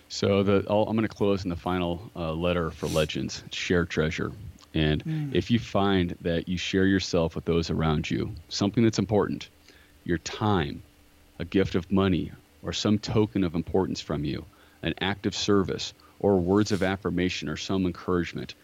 So 0.10 0.44
the 0.44 0.64
I'll, 0.70 0.84
I'm 0.84 0.96
going 0.96 1.08
to 1.08 1.16
close 1.16 1.44
in 1.44 1.50
the 1.50 1.56
final 1.56 2.12
uh, 2.16 2.34
letter 2.34 2.70
for 2.70 2.88
legends. 2.88 3.44
Share 3.52 3.84
treasure, 3.86 4.32
and 4.76 5.32
if 5.34 5.50
you 5.50 5.58
find 5.58 6.16
that 6.22 6.48
you 6.48 6.56
share 6.58 6.86
yourself 6.86 7.34
with 7.36 7.46
those 7.46 7.72
around 7.72 8.12
you, 8.12 8.32
something 8.50 8.84
that's 8.84 9.00
important, 9.00 9.50
your 10.04 10.20
time, 10.20 10.84
a 11.40 11.46
gift 11.46 11.74
of 11.74 11.92
money, 11.92 12.32
or 12.64 12.74
some 12.74 12.98
token 12.98 13.44
of 13.44 13.56
importance 13.56 14.02
from 14.02 14.24
you, 14.24 14.46
an 14.82 14.94
act 15.02 15.26
of 15.26 15.36
service, 15.36 15.94
or 16.20 16.38
words 16.38 16.72
of 16.72 16.82
affirmation 16.82 17.50
or 17.50 17.58
some 17.58 17.86
encouragement, 17.86 18.56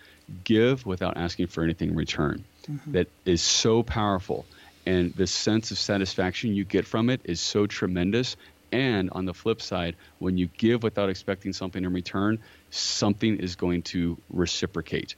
give 0.43 0.85
without 0.85 1.17
asking 1.17 1.47
for 1.47 1.63
anything 1.63 1.89
in 1.89 1.95
return. 1.95 2.43
Mm-hmm. 2.67 2.93
That 2.93 3.07
is 3.25 3.41
so 3.41 3.83
powerful. 3.83 4.45
And 4.85 5.13
the 5.13 5.27
sense 5.27 5.71
of 5.71 5.77
satisfaction 5.77 6.53
you 6.53 6.63
get 6.63 6.85
from 6.85 7.09
it 7.09 7.21
is 7.25 7.41
so 7.41 7.67
tremendous. 7.67 8.37
And 8.71 9.09
on 9.11 9.25
the 9.25 9.33
flip 9.33 9.61
side, 9.61 9.95
when 10.19 10.37
you 10.37 10.47
give 10.57 10.83
without 10.83 11.09
expecting 11.09 11.53
something 11.53 11.83
in 11.83 11.91
return, 11.91 12.39
something 12.69 13.37
is 13.37 13.55
going 13.55 13.81
to 13.83 14.17
reciprocate. 14.29 15.15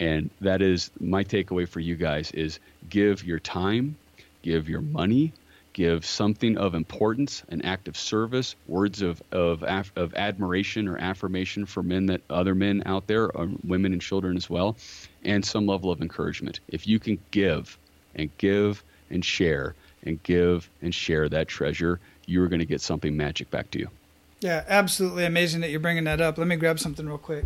And 0.00 0.30
that 0.40 0.62
is 0.62 0.90
my 0.98 1.22
takeaway 1.22 1.68
for 1.68 1.80
you 1.80 1.94
guys 1.94 2.32
is 2.32 2.58
give 2.88 3.22
your 3.22 3.38
time, 3.38 3.96
give 4.42 4.68
your 4.68 4.80
money, 4.80 5.32
give 5.74 6.06
something 6.06 6.56
of 6.56 6.74
importance, 6.74 7.42
an 7.50 7.60
act 7.62 7.88
of 7.88 7.96
service, 7.98 8.56
words 8.66 9.02
of 9.02 9.22
of, 9.32 9.62
of 9.62 10.14
admiration 10.14 10.88
or 10.88 10.96
affirmation 10.96 11.66
for 11.66 11.82
men 11.82 12.06
that 12.06 12.22
other 12.30 12.54
men 12.54 12.82
out 12.86 13.06
there, 13.06 13.30
or 13.36 13.50
women 13.64 13.92
and 13.92 14.00
children 14.00 14.36
as 14.38 14.48
well, 14.48 14.76
and 15.22 15.44
some 15.44 15.66
level 15.66 15.90
of 15.90 16.00
encouragement. 16.00 16.60
If 16.68 16.86
you 16.86 16.98
can 16.98 17.18
give 17.30 17.76
and 18.14 18.30
give 18.38 18.82
and 19.10 19.22
share 19.22 19.74
and 20.04 20.22
give 20.22 20.70
and 20.80 20.94
share 20.94 21.28
that 21.28 21.48
treasure, 21.48 22.00
you're 22.26 22.48
going 22.48 22.60
to 22.60 22.66
get 22.66 22.80
something 22.80 23.14
magic 23.14 23.50
back 23.50 23.70
to 23.72 23.78
you. 23.78 23.88
Yeah, 24.40 24.64
absolutely 24.68 25.24
amazing 25.24 25.60
that 25.62 25.70
you're 25.70 25.80
bringing 25.80 26.04
that 26.04 26.20
up. 26.20 26.38
Let 26.38 26.46
me 26.46 26.56
grab 26.56 26.78
something 26.78 27.06
real 27.06 27.18
quick. 27.18 27.44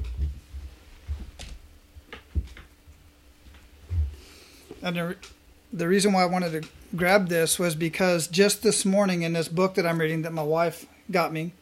And 4.83 4.97
the, 4.97 5.17
the 5.73 5.89
reason 5.89 6.13
why 6.13 6.23
I 6.23 6.27
wanted 6.27 6.63
to 6.63 6.69
grab 6.97 7.29
this 7.29 7.59
was 7.59 7.75
because 7.75 8.27
just 8.27 8.63
this 8.63 8.85
morning 8.85 9.23
in 9.23 9.33
this 9.33 9.49
book 9.49 9.75
that 9.75 9.87
I'm 9.87 10.01
reading 10.01 10.23
that 10.23 10.33
my 10.33 10.43
wife 10.43 10.87
got 11.11 11.33
me, 11.33 11.53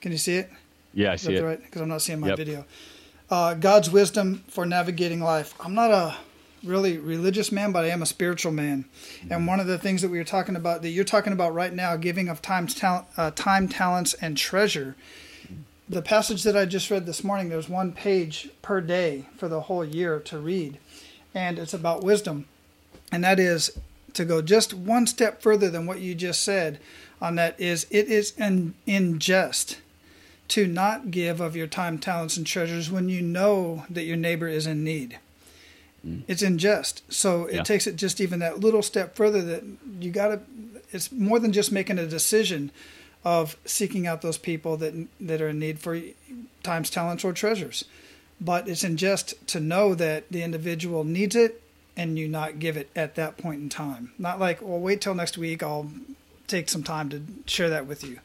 can 0.00 0.12
you 0.12 0.18
see 0.18 0.36
it? 0.36 0.50
Yeah, 0.94 1.10
I 1.10 1.14
Is 1.14 1.22
see 1.22 1.34
that 1.34 1.42
it. 1.42 1.44
right? 1.44 1.62
Because 1.62 1.82
I'm 1.82 1.88
not 1.88 2.02
seeing 2.02 2.20
my 2.20 2.28
Yep. 2.28 2.36
video. 2.36 2.64
Uh, 3.30 3.54
God's 3.54 3.90
wisdom 3.90 4.42
for 4.48 4.64
navigating 4.64 5.20
life. 5.20 5.54
I'm 5.60 5.74
not 5.74 5.90
a 5.90 6.16
really 6.64 6.98
religious 6.98 7.52
man, 7.52 7.72
but 7.72 7.84
I 7.84 7.88
am 7.88 8.02
a 8.02 8.06
spiritual 8.06 8.52
man. 8.52 8.84
Mm-hmm. 9.20 9.32
And 9.32 9.46
one 9.46 9.60
of 9.60 9.66
the 9.66 9.78
things 9.78 10.02
that 10.02 10.08
we 10.10 10.18
were 10.18 10.24
talking 10.24 10.56
about, 10.56 10.82
that 10.82 10.88
you're 10.88 11.04
talking 11.04 11.32
about 11.32 11.54
right 11.54 11.72
now, 11.72 11.96
giving 11.96 12.28
of 12.28 12.40
time, 12.42 12.66
talent, 12.66 13.06
uh, 13.16 13.30
time, 13.32 13.68
talents, 13.68 14.14
and 14.14 14.36
treasure. 14.36 14.96
The 15.90 16.02
passage 16.02 16.42
that 16.42 16.56
I 16.56 16.64
just 16.64 16.90
read 16.90 17.06
this 17.06 17.22
morning, 17.22 17.48
there's 17.48 17.68
one 17.68 17.92
page 17.92 18.50
per 18.60 18.80
day 18.80 19.26
for 19.36 19.48
the 19.48 19.62
whole 19.62 19.84
year 19.84 20.18
to 20.20 20.38
read, 20.38 20.78
and 21.34 21.58
it's 21.58 21.72
about 21.72 22.02
wisdom. 22.02 22.46
And 23.10 23.24
that 23.24 23.38
is 23.38 23.78
to 24.14 24.24
go 24.24 24.42
just 24.42 24.74
one 24.74 25.06
step 25.06 25.42
further 25.42 25.70
than 25.70 25.86
what 25.86 26.00
you 26.00 26.14
just 26.14 26.42
said 26.42 26.78
on 27.20 27.34
that 27.36 27.58
is 27.60 27.86
it 27.90 28.08
is 28.08 28.32
an 28.38 28.74
ingest 28.86 29.76
to 30.48 30.66
not 30.66 31.10
give 31.10 31.40
of 31.40 31.54
your 31.54 31.66
time, 31.66 31.98
talents, 31.98 32.36
and 32.36 32.46
treasures 32.46 32.90
when 32.90 33.08
you 33.08 33.20
know 33.20 33.84
that 33.90 34.04
your 34.04 34.16
neighbor 34.16 34.48
is 34.48 34.66
in 34.66 34.82
need. 34.82 35.18
Mm. 36.06 36.22
It's 36.26 36.42
unjust. 36.42 37.02
So 37.12 37.44
it 37.46 37.56
yeah. 37.56 37.62
takes 37.62 37.86
it 37.86 37.96
just 37.96 38.20
even 38.20 38.38
that 38.38 38.60
little 38.60 38.82
step 38.82 39.14
further 39.14 39.42
that 39.42 39.64
you 40.00 40.10
got 40.10 40.28
to, 40.28 40.40
it's 40.90 41.12
more 41.12 41.38
than 41.38 41.52
just 41.52 41.70
making 41.70 41.98
a 41.98 42.06
decision 42.06 42.70
of 43.24 43.56
seeking 43.64 44.06
out 44.06 44.22
those 44.22 44.38
people 44.38 44.76
that, 44.78 44.94
that 45.20 45.42
are 45.42 45.48
in 45.48 45.58
need 45.58 45.80
for 45.80 46.00
times, 46.62 46.88
talents, 46.88 47.24
or 47.24 47.32
treasures. 47.32 47.84
But 48.40 48.68
it's 48.68 48.84
unjust 48.84 49.46
to 49.48 49.60
know 49.60 49.94
that 49.94 50.30
the 50.30 50.42
individual 50.42 51.04
needs 51.04 51.36
it 51.36 51.62
and 51.98 52.16
you 52.16 52.28
not 52.28 52.60
give 52.60 52.76
it 52.76 52.88
at 52.96 53.16
that 53.16 53.36
point 53.36 53.60
in 53.60 53.68
time. 53.68 54.12
Not 54.18 54.38
like, 54.38 54.62
well, 54.62 54.78
wait 54.78 55.00
till 55.00 55.14
next 55.14 55.36
week, 55.36 55.62
I'll 55.62 55.90
take 56.46 56.68
some 56.68 56.84
time 56.84 57.10
to 57.10 57.22
share 57.46 57.70
that 57.70 57.86
with 57.86 58.04
you. 58.04 58.20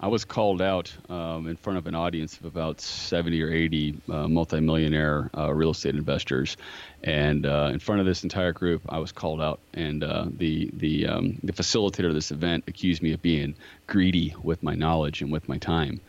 I 0.00 0.08
was 0.08 0.24
called 0.24 0.60
out 0.60 0.92
um, 1.08 1.46
in 1.46 1.56
front 1.56 1.78
of 1.78 1.86
an 1.86 1.94
audience 1.94 2.36
of 2.38 2.44
about 2.44 2.80
70 2.80 3.40
or 3.40 3.52
80 3.52 4.00
uh, 4.10 4.28
multimillionaire 4.28 5.30
uh, 5.36 5.52
real 5.52 5.70
estate 5.70 5.94
investors, 5.94 6.56
and 7.04 7.46
uh, 7.46 7.70
in 7.72 7.78
front 7.78 8.00
of 8.00 8.06
this 8.06 8.24
entire 8.24 8.52
group, 8.52 8.82
I 8.88 8.98
was 8.98 9.12
called 9.12 9.40
out, 9.40 9.60
and 9.74 10.02
uh, 10.02 10.26
the 10.28 10.70
the 10.72 11.06
um, 11.06 11.38
the 11.44 11.52
facilitator 11.52 12.08
of 12.08 12.14
this 12.14 12.32
event 12.32 12.64
accused 12.66 13.00
me 13.00 13.12
of 13.12 13.22
being 13.22 13.54
greedy 13.86 14.34
with 14.42 14.60
my 14.64 14.74
knowledge 14.74 15.22
and 15.22 15.30
with 15.30 15.48
my 15.48 15.58
time, 15.58 16.00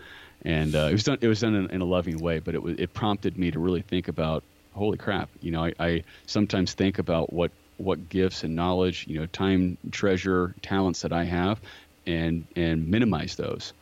and 0.44 0.76
uh, 0.76 0.88
it 0.90 0.94
was 0.94 1.04
done 1.04 1.20
it 1.22 1.28
was 1.28 1.42
done 1.42 1.54
in, 1.54 1.70
in, 1.70 1.82
a 1.82 1.86
loving 1.86 2.18
way, 2.18 2.40
but 2.40 2.56
it 2.56 2.64
was 2.64 2.76
it 2.80 2.96
prompted 2.96 3.38
me 3.38 3.52
to 3.52 3.60
really 3.60 3.84
think 3.84 4.08
about, 4.08 4.44
holy 4.74 4.98
crap, 4.98 5.30
you 5.42 5.52
know, 5.52 5.66
I, 5.66 5.74
I 5.80 6.04
sometimes 6.26 6.74
think 6.74 7.00
about 7.00 7.32
what 7.34 7.52
what 7.78 8.10
gifts 8.10 8.44
and 8.44 8.56
knowledge, 8.56 9.06
you 9.08 9.20
know, 9.20 9.26
time, 9.28 9.78
treasure, 9.92 10.56
talents 10.62 11.02
that 11.02 11.14
I 11.14 11.24
have, 11.24 11.60
and 12.06 12.46
and 12.56 12.88
minimize 12.88 13.36
those. 13.36 13.74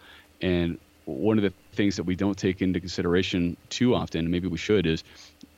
And 0.42 0.80
one 1.06 1.38
of 1.38 1.44
the 1.44 1.54
things 1.74 1.96
that 1.98 2.04
we 2.04 2.16
don't 2.16 2.38
take 2.38 2.62
into 2.62 2.80
consideration 2.80 3.58
too 3.70 3.96
often, 3.96 4.32
maybe 4.32 4.48
we 4.48 4.58
should, 4.58 4.86
is 4.86 5.04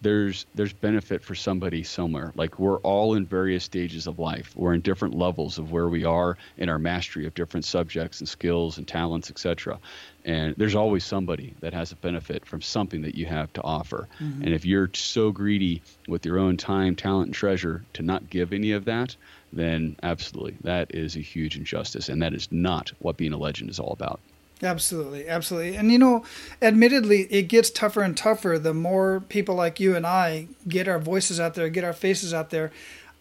there's 0.03 0.45
there's 0.53 0.73
benefit 0.73 1.23
for 1.23 1.33
somebody 1.33 1.83
somewhere. 1.83 2.31
Like 2.35 2.59
we're 2.59 2.77
all 2.79 3.15
in 3.15 3.25
various 3.25 3.63
stages 3.63 4.05
of 4.05 4.19
life. 4.19 4.53
We're 4.55 4.73
in 4.73 4.81
different 4.81 5.15
levels 5.15 5.57
of 5.57 5.71
where 5.71 5.87
we 5.87 6.05
are 6.05 6.37
in 6.57 6.69
our 6.69 6.77
mastery 6.77 7.25
of 7.25 7.33
different 7.33 7.65
subjects 7.65 8.19
and 8.19 8.29
skills 8.29 8.77
and 8.77 8.87
talents, 8.87 9.31
etc. 9.31 9.79
And 10.25 10.55
there's 10.57 10.75
always 10.75 11.03
somebody 11.03 11.55
that 11.61 11.73
has 11.73 11.91
a 11.91 11.95
benefit 11.95 12.45
from 12.45 12.61
something 12.61 13.01
that 13.01 13.15
you 13.15 13.25
have 13.25 13.51
to 13.53 13.63
offer. 13.63 14.07
Mm-hmm. 14.21 14.43
And 14.43 14.53
if 14.53 14.65
you're 14.65 14.89
so 14.93 15.31
greedy 15.31 15.81
with 16.07 16.25
your 16.25 16.37
own 16.37 16.57
time, 16.57 16.95
talent, 16.95 17.27
and 17.27 17.35
treasure 17.35 17.83
to 17.93 18.03
not 18.03 18.29
give 18.29 18.53
any 18.53 18.71
of 18.71 18.85
that, 18.85 19.15
then 19.51 19.95
absolutely 20.03 20.57
that 20.61 20.93
is 20.95 21.15
a 21.15 21.19
huge 21.19 21.57
injustice, 21.57 22.09
and 22.09 22.21
that 22.21 22.33
is 22.33 22.51
not 22.51 22.91
what 22.99 23.17
being 23.17 23.33
a 23.33 23.37
legend 23.37 23.69
is 23.69 23.79
all 23.79 23.91
about. 23.91 24.19
Absolutely, 24.61 25.27
absolutely. 25.27 25.75
And 25.75 25.91
you 25.91 25.97
know, 25.97 26.23
admittedly, 26.61 27.23
it 27.31 27.43
gets 27.43 27.69
tougher 27.69 28.01
and 28.01 28.15
tougher 28.15 28.57
the 28.57 28.73
more 28.73 29.21
people 29.27 29.55
like 29.55 29.79
you 29.79 29.95
and 29.95 30.05
I 30.05 30.47
get 30.67 30.87
our 30.87 30.99
voices 30.99 31.39
out 31.39 31.55
there, 31.55 31.69
get 31.69 31.83
our 31.83 31.93
faces 31.93 32.33
out 32.33 32.49
there. 32.49 32.71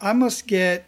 I 0.01 0.13
must 0.13 0.47
get 0.47 0.87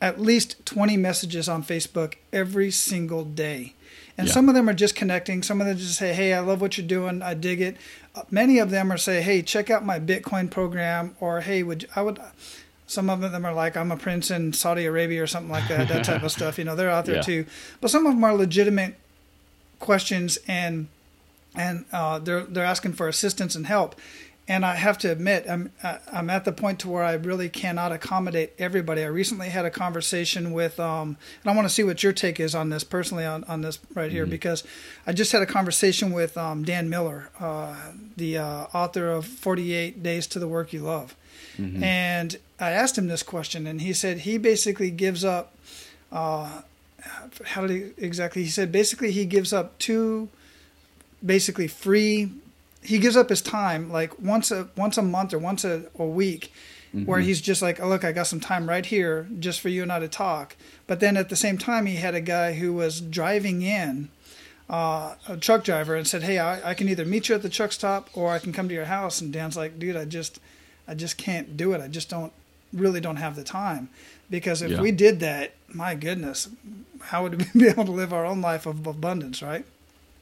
at 0.00 0.20
least 0.20 0.64
20 0.66 0.96
messages 0.96 1.48
on 1.48 1.62
Facebook 1.62 2.14
every 2.32 2.70
single 2.70 3.24
day. 3.24 3.74
And 4.18 4.28
yeah. 4.28 4.32
some 4.32 4.48
of 4.48 4.54
them 4.54 4.68
are 4.68 4.74
just 4.74 4.94
connecting. 4.94 5.42
Some 5.42 5.60
of 5.60 5.66
them 5.66 5.76
just 5.76 5.98
say, 5.98 6.14
"Hey, 6.14 6.32
I 6.32 6.40
love 6.40 6.60
what 6.60 6.78
you're 6.78 6.86
doing. 6.86 7.22
I 7.22 7.34
dig 7.34 7.60
it." 7.60 7.76
Uh, 8.14 8.22
many 8.30 8.58
of 8.58 8.70
them 8.70 8.90
are 8.90 8.96
say, 8.96 9.20
"Hey, 9.20 9.42
check 9.42 9.68
out 9.68 9.84
my 9.84 10.00
Bitcoin 10.00 10.50
program," 10.50 11.14
or 11.20 11.42
"Hey, 11.42 11.62
would 11.62 11.82
you, 11.82 11.88
I 11.94 12.02
would." 12.02 12.18
Some 12.86 13.10
of 13.10 13.20
them 13.20 13.44
are 13.44 13.52
like, 13.52 13.76
"I'm 13.76 13.92
a 13.92 13.96
prince 13.96 14.30
in 14.30 14.54
Saudi 14.54 14.86
Arabia" 14.86 15.22
or 15.22 15.26
something 15.26 15.50
like 15.50 15.68
that. 15.68 15.88
That 15.88 16.04
type 16.04 16.22
of 16.22 16.32
stuff. 16.38 16.56
You 16.56 16.64
know, 16.64 16.74
they're 16.74 16.90
out 16.90 17.04
there 17.04 17.16
yeah. 17.16 17.22
too. 17.22 17.46
But 17.82 17.90
some 17.90 18.06
of 18.06 18.14
them 18.14 18.24
are 18.24 18.34
legitimate 18.34 18.96
questions 19.78 20.38
and 20.48 20.88
and 21.56 21.84
uh, 21.92 22.18
they're 22.18 22.42
they're 22.42 22.64
asking 22.64 22.92
for 22.92 23.08
assistance 23.08 23.54
and 23.54 23.66
help. 23.66 23.94
And 24.48 24.64
I 24.64 24.76
have 24.76 24.96
to 24.98 25.10
admit, 25.10 25.44
I'm 25.48 25.72
I'm 25.82 26.30
at 26.30 26.44
the 26.44 26.52
point 26.52 26.78
to 26.80 26.88
where 26.88 27.02
I 27.02 27.14
really 27.14 27.48
cannot 27.48 27.90
accommodate 27.90 28.52
everybody. 28.60 29.02
I 29.02 29.06
recently 29.06 29.48
had 29.48 29.64
a 29.64 29.70
conversation 29.70 30.52
with, 30.52 30.78
um, 30.78 31.16
and 31.42 31.50
I 31.50 31.56
want 31.56 31.66
to 31.66 31.74
see 31.74 31.82
what 31.82 32.04
your 32.04 32.12
take 32.12 32.38
is 32.38 32.54
on 32.54 32.70
this 32.70 32.84
personally 32.84 33.24
on, 33.24 33.42
on 33.44 33.62
this 33.62 33.80
right 33.92 34.12
here 34.12 34.22
mm-hmm. 34.22 34.30
because 34.30 34.62
I 35.04 35.12
just 35.12 35.32
had 35.32 35.42
a 35.42 35.46
conversation 35.46 36.12
with 36.12 36.38
um, 36.38 36.64
Dan 36.64 36.88
Miller, 36.88 37.30
uh, 37.40 37.74
the 38.16 38.38
uh, 38.38 38.66
author 38.72 39.10
of 39.10 39.26
48 39.26 40.00
Days 40.00 40.28
to 40.28 40.38
the 40.38 40.46
Work 40.46 40.72
You 40.72 40.82
Love, 40.82 41.16
mm-hmm. 41.58 41.82
and 41.82 42.38
I 42.60 42.70
asked 42.70 42.96
him 42.96 43.08
this 43.08 43.24
question, 43.24 43.66
and 43.66 43.80
he 43.80 43.92
said 43.92 44.18
he 44.18 44.38
basically 44.38 44.92
gives 44.92 45.24
up 45.24 45.56
uh, 46.12 46.62
how 47.44 47.66
did 47.66 47.70
he 47.70 48.04
exactly? 48.04 48.42
He 48.42 48.50
said 48.50 48.72
basically 48.72 49.10
he 49.10 49.24
gives 49.24 49.52
up 49.52 49.78
two, 49.78 50.28
basically 51.24 51.68
free. 51.68 52.30
He 52.82 52.98
gives 52.98 53.16
up 53.16 53.28
his 53.28 53.42
time 53.42 53.90
like 53.90 54.18
once 54.20 54.50
a 54.50 54.68
once 54.76 54.96
a 54.98 55.02
month 55.02 55.34
or 55.34 55.38
once 55.38 55.64
a, 55.64 55.84
a 55.98 56.04
week, 56.04 56.52
mm-hmm. 56.94 57.04
where 57.04 57.20
he's 57.20 57.40
just 57.40 57.62
like, 57.62 57.80
oh 57.80 57.88
look, 57.88 58.04
I 58.04 58.12
got 58.12 58.26
some 58.26 58.40
time 58.40 58.68
right 58.68 58.84
here 58.84 59.28
just 59.38 59.60
for 59.60 59.68
you 59.68 59.82
and 59.82 59.92
I 59.92 59.98
to 59.98 60.08
talk. 60.08 60.56
But 60.86 61.00
then 61.00 61.16
at 61.16 61.28
the 61.28 61.36
same 61.36 61.58
time, 61.58 61.86
he 61.86 61.96
had 61.96 62.14
a 62.14 62.20
guy 62.20 62.54
who 62.54 62.72
was 62.72 63.00
driving 63.00 63.62
in. 63.62 64.10
Uh, 64.68 65.14
a 65.28 65.36
truck 65.36 65.62
driver 65.62 65.94
and 65.94 66.08
said, 66.08 66.24
"Hey, 66.24 66.40
I, 66.40 66.70
I 66.70 66.74
can 66.74 66.88
either 66.88 67.04
meet 67.04 67.28
you 67.28 67.36
at 67.36 67.42
the 67.42 67.48
truck 67.48 67.70
stop 67.70 68.10
or 68.14 68.32
I 68.32 68.40
can 68.40 68.52
come 68.52 68.66
to 68.68 68.74
your 68.74 68.86
house." 68.86 69.20
And 69.20 69.32
Dan's 69.32 69.56
like, 69.56 69.78
"Dude, 69.78 69.94
I 69.94 70.04
just, 70.04 70.40
I 70.88 70.94
just 70.94 71.16
can't 71.16 71.56
do 71.56 71.72
it. 71.72 71.80
I 71.80 71.86
just 71.86 72.10
don't, 72.10 72.32
really 72.72 73.00
don't 73.00 73.14
have 73.14 73.36
the 73.36 73.44
time." 73.44 73.90
Because 74.30 74.62
if 74.62 74.72
yeah. 74.72 74.80
we 74.80 74.92
did 74.92 75.20
that, 75.20 75.52
my 75.68 75.94
goodness, 75.94 76.48
how 77.00 77.22
would 77.22 77.38
we 77.54 77.60
be 77.60 77.68
able 77.68 77.84
to 77.84 77.92
live 77.92 78.12
our 78.12 78.24
own 78.24 78.40
life 78.40 78.66
of 78.66 78.86
abundance, 78.86 79.42
right? 79.42 79.64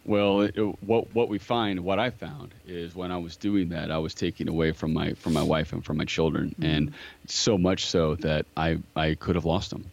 Well, 0.07 0.43
it, 0.43 0.55
what 0.85 1.15
what 1.15 1.31
we 1.31 1.39
find, 1.39 1.81
what 1.81 1.99
I 1.99 2.11
found, 2.11 2.53
is 2.67 2.95
when 2.95 3.11
I 3.11 3.17
was 3.17 3.37
doing 3.37 3.71
that, 3.71 3.91
I 3.91 3.97
was 3.97 4.13
taking 4.13 4.49
away 4.49 4.73
from 4.73 4.93
my 4.93 5.15
from 5.15 5.33
my 5.33 5.43
wife 5.43 5.73
and 5.73 5.83
from 5.83 5.97
my 5.97 6.05
children, 6.05 6.51
mm-hmm. 6.51 6.65
and 6.65 6.93
so 7.27 7.57
much 7.57 7.87
so 7.87 8.15
that 8.17 8.45
I 8.55 8.79
I 8.95 9.15
could 9.15 9.35
have 9.35 9.47
lost 9.47 9.71
them 9.71 9.91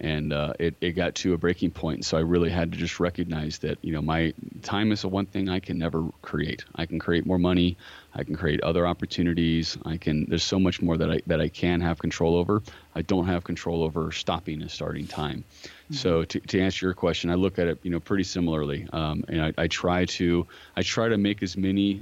and 0.00 0.32
uh, 0.32 0.52
it, 0.58 0.74
it 0.80 0.92
got 0.92 1.14
to 1.16 1.34
a 1.34 1.38
breaking 1.38 1.72
point. 1.72 2.04
So 2.04 2.16
I 2.16 2.20
really 2.20 2.50
had 2.50 2.72
to 2.72 2.78
just 2.78 3.00
recognize 3.00 3.58
that 3.58 3.78
you 3.82 3.92
know 3.92 4.02
my 4.02 4.32
time 4.62 4.92
is 4.92 5.02
the 5.02 5.08
one 5.08 5.26
thing 5.26 5.48
I 5.48 5.58
can 5.58 5.78
never 5.78 6.08
create. 6.22 6.64
I 6.76 6.86
can 6.86 6.98
create 6.98 7.26
more 7.26 7.38
money, 7.38 7.76
I 8.14 8.24
can 8.24 8.36
create 8.36 8.60
other 8.62 8.86
opportunities. 8.86 9.76
I 9.84 9.96
can 9.96 10.26
there's 10.26 10.44
so 10.44 10.58
much 10.58 10.80
more 10.80 10.96
that 10.96 11.10
I 11.10 11.20
that 11.26 11.40
I 11.40 11.48
can 11.48 11.80
have 11.80 11.98
control 11.98 12.36
over. 12.36 12.62
I 12.98 13.02
don't 13.02 13.26
have 13.26 13.44
control 13.44 13.84
over 13.84 14.10
stopping 14.10 14.60
and 14.60 14.70
starting 14.70 15.06
time. 15.06 15.44
Mm-hmm. 15.62 15.94
So 15.94 16.24
to, 16.24 16.40
to 16.40 16.60
answer 16.60 16.86
your 16.86 16.94
question, 16.94 17.30
I 17.30 17.34
look 17.34 17.58
at 17.58 17.68
it 17.68 17.78
you 17.84 17.90
know 17.90 18.00
pretty 18.00 18.24
similarly, 18.24 18.88
um, 18.92 19.24
and 19.28 19.40
I, 19.40 19.52
I 19.56 19.66
try 19.68 20.04
to 20.04 20.46
I 20.76 20.82
try 20.82 21.08
to 21.08 21.16
make 21.16 21.42
as 21.42 21.56
many 21.56 22.00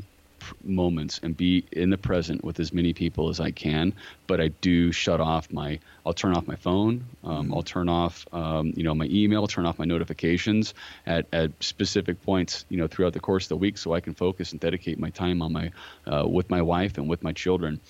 moments 0.65 1.21
and 1.23 1.37
be 1.37 1.65
in 1.73 1.91
the 1.91 1.99
present 1.99 2.45
with 2.45 2.61
as 2.61 2.73
many 2.73 2.93
people 2.93 3.29
as 3.29 3.41
I 3.41 3.51
can. 3.51 3.93
But 4.27 4.41
I 4.41 4.49
do 4.49 4.91
shut 4.91 5.21
off 5.21 5.53
my. 5.53 5.79
I'll 6.05 6.15
turn 6.15 6.35
off 6.35 6.47
my 6.47 6.57
phone. 6.57 7.05
Um, 7.25 7.45
mm-hmm. 7.45 7.55
I'll 7.55 7.63
turn 7.63 7.89
off, 7.89 8.27
um, 8.33 8.73
you 8.77 8.83
know, 8.83 8.95
my 8.95 9.07
email. 9.11 9.47
Turn 9.47 9.67
off 9.67 9.79
my 9.79 9.85
notifications 9.85 10.73
at, 11.07 11.27
at 11.33 11.51
specific 11.61 12.23
points, 12.23 12.65
you 12.69 12.79
know, 12.79 12.87
throughout 12.87 13.13
the 13.13 13.21
course 13.21 13.45
of 13.45 13.49
the 13.51 13.57
week, 13.57 13.77
so 13.77 13.93
I 13.93 14.01
can 14.01 14.15
focus 14.15 14.53
and 14.53 14.61
dedicate 14.61 14.99
my 14.99 15.11
time 15.11 15.43
on 15.43 15.53
my 15.53 15.73
uh, 16.11 16.27
with 16.27 16.49
my 16.49 16.63
wife 16.63 16.97
and 16.97 17.09
with 17.09 17.23
my 17.23 17.33
children, 17.33 17.81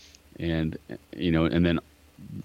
and 0.41 0.77
you 1.17 1.31
know, 1.31 1.45
and 1.45 1.65
then 1.65 1.79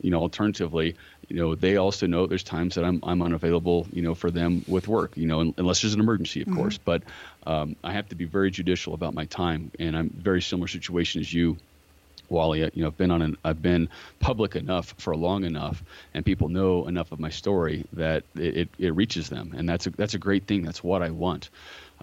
you 0.02 0.12
know, 0.12 0.20
alternatively, 0.20 0.96
you 1.28 1.36
know, 1.36 1.56
they 1.56 1.78
also 1.78 2.08
know 2.08 2.28
there's 2.28 2.44
times 2.44 2.76
that 2.76 2.84
I'm 2.84 3.00
I'm 3.04 3.22
unavailable, 3.22 3.88
you 3.94 4.02
know, 4.02 4.16
for 4.16 4.32
them 4.32 4.64
with 4.68 4.88
work, 4.88 5.16
you 5.16 5.28
know, 5.28 5.54
unless 5.58 5.82
there's 5.82 5.94
an 5.94 6.00
emergency, 6.00 6.42
of 6.42 6.48
mm-hmm. 6.48 6.58
course. 6.58 6.78
But 6.78 7.04
um, 7.46 7.76
I 7.84 7.94
have 7.94 8.10
to 8.10 8.16
be 8.16 8.26
very 8.26 8.52
judicial 8.52 8.94
about 8.94 9.14
my 9.14 9.26
time, 9.26 9.72
and 9.80 9.98
I'm 9.98 10.10
very 10.10 10.42
similar 10.42 10.68
situation 10.68 11.22
as 11.22 11.34
you. 11.34 11.58
Wally, 12.30 12.60
you 12.60 12.82
know, 12.82 12.88
I've 12.88 12.98
been 12.98 13.12
on 13.12 13.22
an, 13.22 13.38
I've 13.44 13.62
been 13.62 13.90
public 14.22 14.56
enough 14.56 14.96
for 14.98 15.14
long 15.18 15.44
enough, 15.44 15.84
and 16.14 16.26
people 16.26 16.48
know 16.48 16.88
enough 16.88 17.12
of 17.12 17.20
my 17.20 17.30
story 17.30 17.86
that 17.92 18.24
it, 18.36 18.58
it, 18.58 18.70
it 18.80 18.96
reaches 18.96 19.28
them, 19.28 19.54
and 19.56 19.68
that's 19.68 19.88
a 19.88 19.90
that's 19.90 20.14
a 20.14 20.18
great 20.18 20.48
thing. 20.48 20.64
That's 20.64 20.82
what 20.82 21.02
I 21.02 21.10
want. 21.10 21.50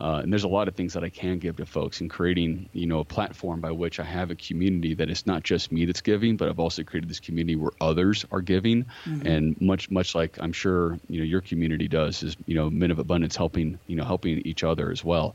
Uh, 0.00 0.20
and 0.22 0.32
there's 0.32 0.44
a 0.44 0.48
lot 0.48 0.68
of 0.68 0.74
things 0.74 0.94
that 0.94 1.02
I 1.02 1.08
can 1.08 1.38
give 1.38 1.56
to 1.56 1.66
folks 1.66 2.00
in 2.00 2.08
creating, 2.08 2.68
you 2.72 2.86
know, 2.86 3.00
a 3.00 3.04
platform 3.04 3.60
by 3.60 3.72
which 3.72 3.98
I 3.98 4.04
have 4.04 4.30
a 4.30 4.36
community 4.36 4.94
that 4.94 5.10
it's 5.10 5.26
not 5.26 5.42
just 5.42 5.72
me 5.72 5.84
that's 5.86 6.00
giving, 6.00 6.36
but 6.36 6.48
I've 6.48 6.60
also 6.60 6.84
created 6.84 7.10
this 7.10 7.18
community 7.18 7.56
where 7.56 7.72
others 7.80 8.24
are 8.30 8.40
giving, 8.40 8.84
mm-hmm. 9.04 9.26
and 9.26 9.60
much 9.60 9.90
much 9.90 10.14
like 10.14 10.38
I'm 10.40 10.52
sure 10.52 10.98
you 11.08 11.18
know 11.18 11.24
your 11.24 11.40
community 11.40 11.88
does 11.88 12.22
is 12.22 12.36
you 12.46 12.54
know 12.54 12.70
Men 12.70 12.90
of 12.90 12.98
Abundance 12.98 13.34
helping 13.34 13.78
you 13.88 13.96
know 13.96 14.04
helping 14.04 14.38
each 14.46 14.62
other 14.62 14.90
as 14.90 15.02
well, 15.02 15.34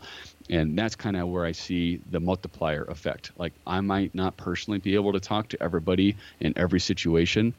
and 0.49 0.77
that's 0.77 0.95
kind 0.95 1.17
of 1.17 1.27
where 1.27 1.45
I 1.45 1.51
see 1.51 1.99
the 2.09 2.21
multiplier 2.21 2.83
effect. 2.85 3.31
Like 3.37 3.53
I 3.67 3.81
might 3.81 4.15
not 4.15 4.37
personally 4.37 4.79
be 4.79 4.95
able 4.95 5.13
to 5.13 5.19
talk 5.19 5.49
to 5.49 5.61
everybody 5.61 6.15
in 6.39 6.53
every 6.55 6.79
situation, 6.79 7.53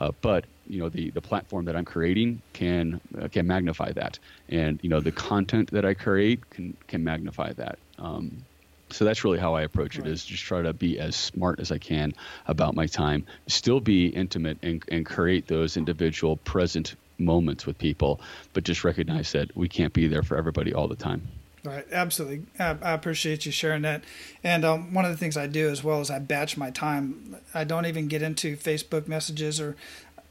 uh, 0.00 0.12
but 0.22 0.46
you 0.66 0.80
know 0.80 0.88
the 0.88 1.10
the 1.10 1.20
platform 1.20 1.64
that 1.66 1.76
I'm 1.76 1.84
creating 1.84 2.42
can 2.52 3.00
uh, 3.20 3.28
can 3.28 3.46
magnify 3.46 3.92
that, 3.92 4.18
and 4.48 4.80
you 4.82 4.88
know 4.88 5.00
the 5.00 5.12
content 5.12 5.70
that 5.72 5.84
I 5.84 5.94
create 5.94 6.48
can 6.50 6.76
can 6.88 7.04
magnify 7.04 7.52
that. 7.54 7.78
Um, 7.98 8.44
so 8.90 9.04
that's 9.04 9.22
really 9.24 9.38
how 9.38 9.54
I 9.54 9.62
approach 9.62 9.98
it: 9.98 10.02
right. 10.02 10.10
is 10.10 10.24
just 10.24 10.44
try 10.44 10.62
to 10.62 10.72
be 10.72 10.98
as 10.98 11.16
smart 11.16 11.60
as 11.60 11.70
I 11.70 11.78
can 11.78 12.12
about 12.46 12.74
my 12.74 12.86
time, 12.86 13.26
still 13.48 13.80
be 13.80 14.06
intimate 14.06 14.58
and 14.62 14.82
and 14.90 15.04
create 15.04 15.46
those 15.46 15.76
individual 15.76 16.36
present 16.38 16.96
moments 17.18 17.66
with 17.66 17.78
people, 17.78 18.20
but 18.54 18.64
just 18.64 18.82
recognize 18.84 19.32
that 19.32 19.54
we 19.54 19.68
can't 19.68 19.92
be 19.92 20.08
there 20.08 20.22
for 20.22 20.36
everybody 20.36 20.72
all 20.72 20.88
the 20.88 20.96
time. 20.96 21.39
Right, 21.62 21.86
absolutely. 21.92 22.46
I, 22.58 22.76
I, 22.82 22.92
appreciate 22.92 23.44
you 23.44 23.52
sharing 23.52 23.82
that. 23.82 24.02
And 24.42 24.64
um, 24.64 24.94
one 24.94 25.04
of 25.04 25.10
the 25.10 25.16
things 25.18 25.36
I 25.36 25.46
do 25.46 25.68
as 25.68 25.84
well 25.84 26.00
is 26.00 26.10
I 26.10 26.18
batch 26.18 26.56
my 26.56 26.70
time. 26.70 27.36
I 27.52 27.64
don't 27.64 27.84
even 27.84 28.08
get 28.08 28.22
into 28.22 28.56
Facebook 28.56 29.06
messages 29.06 29.60
or 29.60 29.76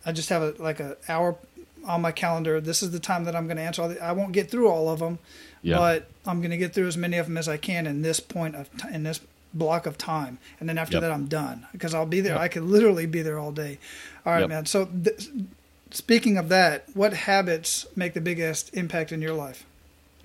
I 0.06 0.12
just 0.12 0.30
have 0.30 0.42
a, 0.42 0.56
like 0.58 0.80
an 0.80 0.96
hour 1.08 1.36
on 1.86 2.02
my 2.02 2.12
calendar. 2.12 2.60
This 2.60 2.82
is 2.82 2.92
the 2.92 3.00
time 3.00 3.26
that 3.26 3.36
I'm 3.36 3.46
going 3.46 3.58
to 3.58 3.64
answer 3.64 3.82
all 3.84 3.90
the, 3.90 4.04
I 4.04 4.12
won't 4.12 4.32
get 4.32 4.50
through 4.50 4.70
all 4.70 4.90
of 4.90 5.00
them, 5.00 5.20
yeah. 5.62 5.78
but 5.78 6.10
I'm 6.26 6.40
going 6.40 6.52
to 6.52 6.58
get 6.58 6.74
through 6.74 6.88
as 6.88 6.98
many 6.98 7.18
of 7.18 7.28
them 7.28 7.38
as 7.38 7.48
I 7.48 7.58
can 7.58 7.86
in 7.86 8.02
this 8.02 8.20
point 8.20 8.56
of 8.56 8.76
t- 8.78 8.88
in 8.92 9.04
this 9.04 9.22
block 9.54 9.86
of 9.86 9.98
time. 9.98 10.40
And 10.60 10.68
then 10.68 10.78
after 10.78 10.96
yep. 10.96 11.02
that, 11.04 11.12
I'm 11.12 11.28
done 11.28 11.68
because 11.72 11.94
I'll 11.94 12.06
be 12.06 12.22
there. 12.22 12.34
Yep. 12.34 12.42
I 12.42 12.48
could 12.48 12.64
literally 12.64 13.06
be 13.06 13.22
there 13.22 13.38
all 13.38 13.52
day. 13.52 13.78
All 14.26 14.34
right, 14.34 14.42
yep. 14.42 14.50
man. 14.50 14.66
So 14.66 14.86
th- 14.86 15.30
speaking 15.92 16.38
of 16.38 16.50
that, 16.50 16.86
what 16.96 17.14
habits 17.14 17.86
make 17.96 18.14
the 18.14 18.22
biggest 18.22 18.74
impact 18.74 19.12
in 19.12 19.22
your 19.22 19.34
life? 19.34 19.66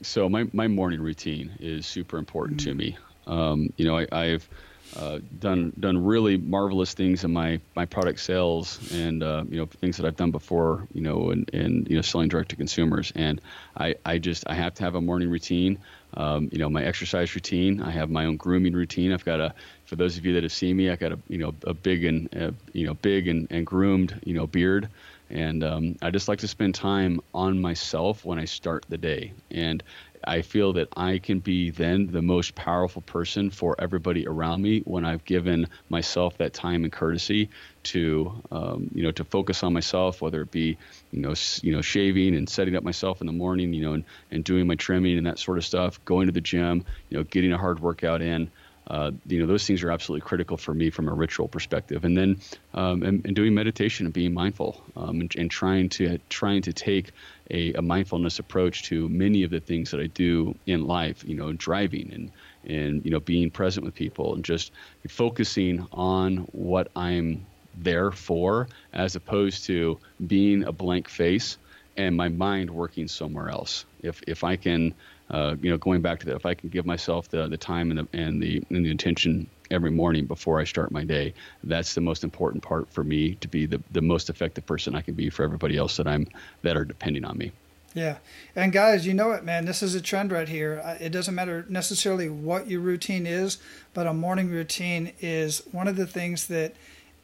So 0.03 0.29
my, 0.29 0.49
my 0.53 0.69
morning 0.69 1.01
routine 1.01 1.53
is 1.61 1.87
super 1.87 2.19
important 2.19 2.61
mm-hmm. 2.61 2.71
to 2.71 2.75
me. 2.75 2.97
Um, 3.27 3.73
you 3.77 3.87
know, 3.87 3.99
I, 3.99 4.07
I've, 4.13 4.49
uh, 4.97 5.19
done 5.41 5.73
done 5.81 6.05
really 6.05 6.37
marvelous 6.37 6.95
things 6.95 7.25
in 7.25 7.33
my 7.33 7.61
my 7.75 7.85
product 7.85 8.21
sales 8.21 8.93
and 8.93 9.23
uh, 9.23 9.43
you 9.49 9.59
know 9.59 9.67
things 9.67 9.97
that 9.97 10.07
I've 10.07 10.17
done 10.17 10.31
before 10.31 10.87
you 10.93 11.01
know 11.01 11.31
and, 11.31 11.51
and 11.53 11.89
you 11.89 11.97
know 11.97 12.03
selling 12.03 12.29
direct 12.29 12.51
to 12.51 12.57
consumers 12.57 13.13
and 13.17 13.41
I, 13.77 13.97
I 14.05 14.19
just 14.19 14.45
I 14.47 14.55
have 14.55 14.75
to 14.75 14.85
have 14.85 14.95
a 14.95 15.01
morning 15.01 15.31
routine 15.31 15.79
um, 16.17 16.49
you 16.53 16.59
know 16.59 16.69
my 16.69 16.85
exercise 16.85 17.35
routine 17.35 17.83
I 17.83 17.91
have 17.91 18.11
my 18.11 18.27
own 18.27 18.37
grooming 18.37 18.75
routine 18.75 19.13
I've 19.13 19.25
got 19.25 19.41
a 19.41 19.55
for 19.87 19.97
those 19.97 20.17
of 20.17 20.27
you 20.27 20.35
that 20.35 20.43
have 20.43 20.53
seen 20.53 20.77
me 20.77 20.91
I 20.91 20.97
got 20.97 21.13
a 21.13 21.19
you 21.29 21.39
know 21.39 21.55
a 21.65 21.75
big 21.75 22.05
and 22.05 22.37
uh, 22.37 22.51
you 22.73 22.87
know 22.87 22.95
big 22.95 23.27
and, 23.27 23.49
and 23.51 23.67
groomed 23.67 24.21
you 24.25 24.35
know 24.35 24.47
beard 24.47 24.89
and 25.35 25.65
um, 25.65 25.97
I 26.01 26.11
just 26.11 26.29
like 26.29 26.39
to 26.39 26.49
spend 26.49 26.75
time 26.75 27.21
on 27.35 27.61
myself 27.61 28.25
when 28.25 28.39
I 28.39 28.45
start 28.45 28.87
the 28.89 28.97
day 28.97 29.35
and 29.51 29.83
I 30.27 30.43
feel 30.43 30.73
that 30.75 30.89
I 30.97 31.19
can 31.19 31.41
be 31.41 31.71
then 31.71 32.07
the 32.07 32.23
most 32.23 32.55
powerful 32.55 33.03
person 33.03 33.51
for 33.51 33.77
everybody 33.79 34.27
around 34.27 34.63
me 34.63 34.81
when 34.81 35.05
I've 35.05 35.25
given 35.25 35.69
myself 35.89 36.39
that 36.39 36.55
time 36.55 36.85
and 36.85 36.93
courtesy 36.93 37.51
to, 37.85 38.43
um, 38.51 38.89
you 38.95 39.03
know, 39.03 39.11
to 39.13 39.25
focus 39.25 39.63
on 39.63 39.73
myself, 39.73 40.23
whether 40.23 40.41
it 40.43 40.51
be, 40.51 40.79
you 41.11 41.21
know, 41.21 41.35
you 41.63 41.73
know, 41.73 41.83
shaving 41.83 42.35
and 42.37 42.49
setting 42.49 42.77
up 42.77 42.83
myself 42.83 43.21
in 43.21 43.27
the 43.27 43.33
morning, 43.33 43.75
you 43.75 43.83
know, 43.83 43.93
and, 43.93 44.05
and 44.31 44.45
doing 44.45 44.67
my 44.67 44.77
trimming 44.77 45.19
and 45.19 45.27
that 45.27 45.39
sort 45.39 45.59
of 45.59 45.65
stuff, 45.65 46.03
going 46.05 46.27
to 46.27 46.33
the 46.33 46.41
gym, 46.41 46.85
you 47.11 47.19
know, 47.19 47.25
getting 47.25 47.53
a 47.53 47.59
hard 47.59 47.81
workout 47.81 48.23
in. 48.23 48.51
Uh, 48.87 49.13
you 49.27 49.39
know 49.39 49.47
those 49.47 49.67
things 49.67 49.83
are 49.83 49.91
absolutely 49.91 50.27
critical 50.27 50.57
for 50.57 50.75
me 50.75 50.91
from 50.91 51.09
a 51.09 51.13
ritual 51.13 51.49
perspective. 51.49 52.05
And 52.05 52.17
then 52.17 52.41
um, 52.75 53.03
and, 53.03 53.25
and, 53.25 53.35
doing 53.35 53.55
meditation 53.55 54.07
and 54.07 54.13
being 54.13 54.35
mindful 54.35 54.83
um, 54.95 55.23
and, 55.23 55.35
and, 55.37 55.51
trying 55.51 55.89
to 55.91 56.19
trying 56.29 56.63
to 56.63 56.73
take 56.73 57.13
a, 57.51 57.73
a, 57.75 57.83
mindfulness 57.83 58.39
approach 58.39 58.83
to 58.85 59.09
many 59.09 59.43
of 59.43 59.51
the 59.51 59.61
things 59.61 59.91
that 59.93 60.01
I 60.01 60.09
do 60.09 60.55
in 60.67 60.87
life 60.87 61.25
you 61.27 61.35
know 61.35 61.53
driving 61.53 62.11
and 62.13 62.31
and 62.71 63.05
you 63.05 63.11
know 63.11 63.21
being 63.21 63.51
present 63.51 63.87
with 63.87 63.95
people 63.95 64.35
and 64.35 64.45
just 64.45 64.73
focusing 65.09 65.87
on 65.93 66.39
what 66.53 66.91
I'm 66.95 67.47
there 67.77 68.11
for 68.11 68.69
as 68.93 69.17
opposed 69.17 69.65
to 69.67 69.99
being 70.27 70.65
a 70.65 70.73
blank 70.73 71.09
face 71.09 71.59
and 71.97 72.17
my 72.17 72.29
mind 72.29 72.71
working 72.71 73.09
somewhere 73.09 73.49
else. 73.49 73.85
If 74.03 74.23
if 74.27 74.45
I 74.45 74.57
can 74.57 74.95
uh, 75.31 75.57
you 75.61 75.71
know, 75.71 75.79
going 75.79 76.03
back 76.03 76.21
to 76.21 76.27
that, 76.27 76.37
if 76.37 76.47
I 76.47 76.55
can 76.55 76.69
give 76.69 76.85
myself 76.85 77.29
the, 77.29 77.49
the 77.49 77.57
time 77.57 77.91
and 77.91 78.01
the, 78.01 78.19
and 78.19 78.43
the, 78.43 78.63
and 78.71 78.85
the 78.85 78.91
intention 78.91 79.49
every 79.71 79.91
morning 79.91 80.27
before 80.27 80.61
I 80.61 80.65
start 80.65 80.93
my 80.93 81.05
day, 81.05 81.33
that's 81.65 81.95
the 81.95 82.01
most 82.01 82.25
important 82.25 82.63
part 82.63 82.91
for 82.91 83.03
me 83.03 83.35
to 83.37 83.49
be 83.49 83.67
the, 83.67 83.83
the 83.93 84.03
most 84.03 84.29
effective 84.29 84.67
person 84.67 84.95
I 84.95 85.01
can 85.01 85.15
be 85.15 85.31
for 85.31 85.43
everybody 85.43 85.77
else 85.77 85.97
that 85.97 86.07
I'm, 86.07 86.27
that 86.63 86.77
are 86.77 86.85
depending 86.85 87.25
on 87.25 87.39
me. 87.39 87.53
Yeah. 87.95 88.17
And 88.57 88.73
guys, 88.73 89.07
you 89.07 89.15
know 89.15 89.31
it, 89.31 89.45
man. 89.45 89.67
This 89.67 89.83
is 89.83 89.95
a 89.95 90.01
trend 90.01 90.33
right 90.33 90.49
here. 90.49 90.83
It 91.01 91.11
doesn't 91.11 91.35
matter 91.35 91.65
necessarily 91.69 92.29
what 92.29 92.69
your 92.69 92.81
routine 92.81 93.25
is, 93.25 93.59
but 93.95 94.07
a 94.07 94.13
morning 94.13 94.51
routine 94.51 95.13
is 95.21 95.63
one 95.71 95.87
of 95.87 95.97
the 95.97 96.07
things 96.07 96.49
that 96.49 96.75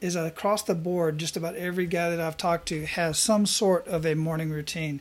is 0.01 0.14
across 0.14 0.62
the 0.62 0.76
board. 0.76 1.18
Just 1.18 1.36
about 1.36 1.57
every 1.57 1.86
guy 1.86 2.09
that 2.11 2.20
I've 2.20 2.36
talked 2.36 2.68
to 2.68 2.86
has 2.86 3.18
some 3.18 3.46
sort 3.46 3.86
of 3.88 4.07
a 4.07 4.14
morning 4.14 4.51
routine. 4.51 5.01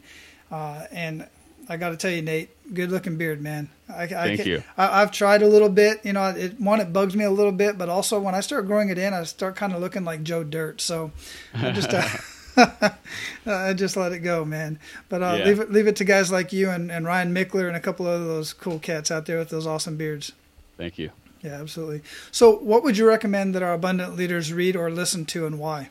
Uh, 0.52 0.86
and 0.92 1.28
I 1.70 1.78
got 1.78 1.90
to 1.90 1.98
tell 1.98 2.12
you, 2.12 2.24
Nate, 2.24 2.50
good 2.74 2.92
looking 2.92 3.16
beard, 3.16 3.42
man. 3.42 3.70
I, 3.88 4.08
Thank 4.08 4.42
I, 4.42 4.44
you. 4.44 4.64
I, 4.76 5.00
have 5.00 5.12
tried 5.12 5.44
a 5.44 5.48
little 5.48 5.70
bit. 5.70 6.04
You 6.04 6.14
know, 6.14 6.26
it, 6.30 6.60
one 6.60 6.82
it 6.82 6.92
bugs 6.92 7.16
me 7.16 7.24
a 7.24 7.32
little 7.32 7.52
bit, 7.52 7.78
but 7.78 7.90
also 7.90 8.20
when 8.20 8.34
I 8.34 8.42
start 8.42 8.66
growing 8.66 8.90
it 8.90 8.98
in, 8.98 9.14
I 9.14 9.24
start 9.24 9.56
kind 9.56 9.74
of 9.74 9.80
looking 9.80 10.04
like 10.04 10.24
Joe 10.24 10.44
Dirt. 10.44 10.82
So 10.82 11.12
I 11.54 11.72
just. 11.72 11.94
Uh, 11.94 12.08
I 13.46 13.74
just 13.74 13.96
let 13.96 14.12
it 14.12 14.20
go, 14.20 14.46
man. 14.46 14.80
But 15.08 15.24
uh, 15.24 15.36
yeah. 15.38 15.46
leave 15.46 15.60
it 15.60 15.72
leave 15.72 15.88
it 15.88 15.96
to 15.98 16.04
guys 16.04 16.32
like 16.32 16.52
you 16.52 16.70
and, 16.70 16.92
and 16.92 17.06
Ryan 17.06 17.34
Michler 17.34 17.68
and 17.68 17.76
a 17.78 17.80
couple 17.80 18.08
of 18.08 18.26
those 18.26 18.54
cool 18.54 18.80
cats 18.80 19.12
out 19.12 19.26
there 19.26 19.38
with 19.38 19.50
those 19.50 19.68
awesome 19.68 19.98
beards. 19.98 20.34
Thank 20.78 20.98
you. 20.98 21.12
Yeah, 21.42 21.62
absolutely. 21.62 22.02
So, 22.32 22.58
what 22.58 22.84
would 22.84 22.98
you 22.98 23.08
recommend 23.08 23.56
that 23.56 23.64
our 23.64 23.74
abundant 23.74 24.18
leaders 24.18 24.52
read 24.52 24.76
or 24.76 24.92
listen 24.92 25.26
to, 25.28 25.46
and 25.46 25.58
why? 25.58 25.90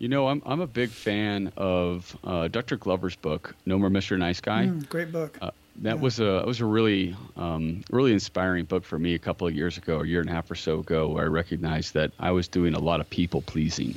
You 0.00 0.08
know, 0.08 0.28
I'm 0.28 0.42
I'm 0.46 0.62
a 0.62 0.66
big 0.66 0.88
fan 0.88 1.52
of 1.58 2.16
uh, 2.24 2.48
Dr. 2.48 2.78
Glover's 2.78 3.16
book, 3.16 3.54
No 3.66 3.78
More 3.78 3.90
Mr. 3.90 4.18
Nice 4.18 4.40
Guy. 4.40 4.64
Mm, 4.64 4.88
great 4.88 5.12
book. 5.12 5.36
Uh, 5.42 5.50
that 5.82 5.96
yeah. 5.96 6.00
was 6.00 6.20
a 6.20 6.42
was 6.46 6.60
a 6.60 6.64
really 6.64 7.14
um, 7.36 7.84
really 7.90 8.14
inspiring 8.14 8.64
book 8.64 8.82
for 8.82 8.98
me 8.98 9.14
a 9.14 9.18
couple 9.18 9.46
of 9.46 9.54
years 9.54 9.76
ago, 9.76 10.00
a 10.00 10.06
year 10.06 10.22
and 10.22 10.30
a 10.30 10.32
half 10.32 10.50
or 10.50 10.54
so 10.54 10.78
ago, 10.78 11.08
where 11.08 11.24
I 11.24 11.26
recognized 11.26 11.92
that 11.94 12.12
I 12.18 12.30
was 12.30 12.48
doing 12.48 12.72
a 12.72 12.78
lot 12.78 13.00
of 13.00 13.10
people 13.10 13.42
pleasing. 13.42 13.94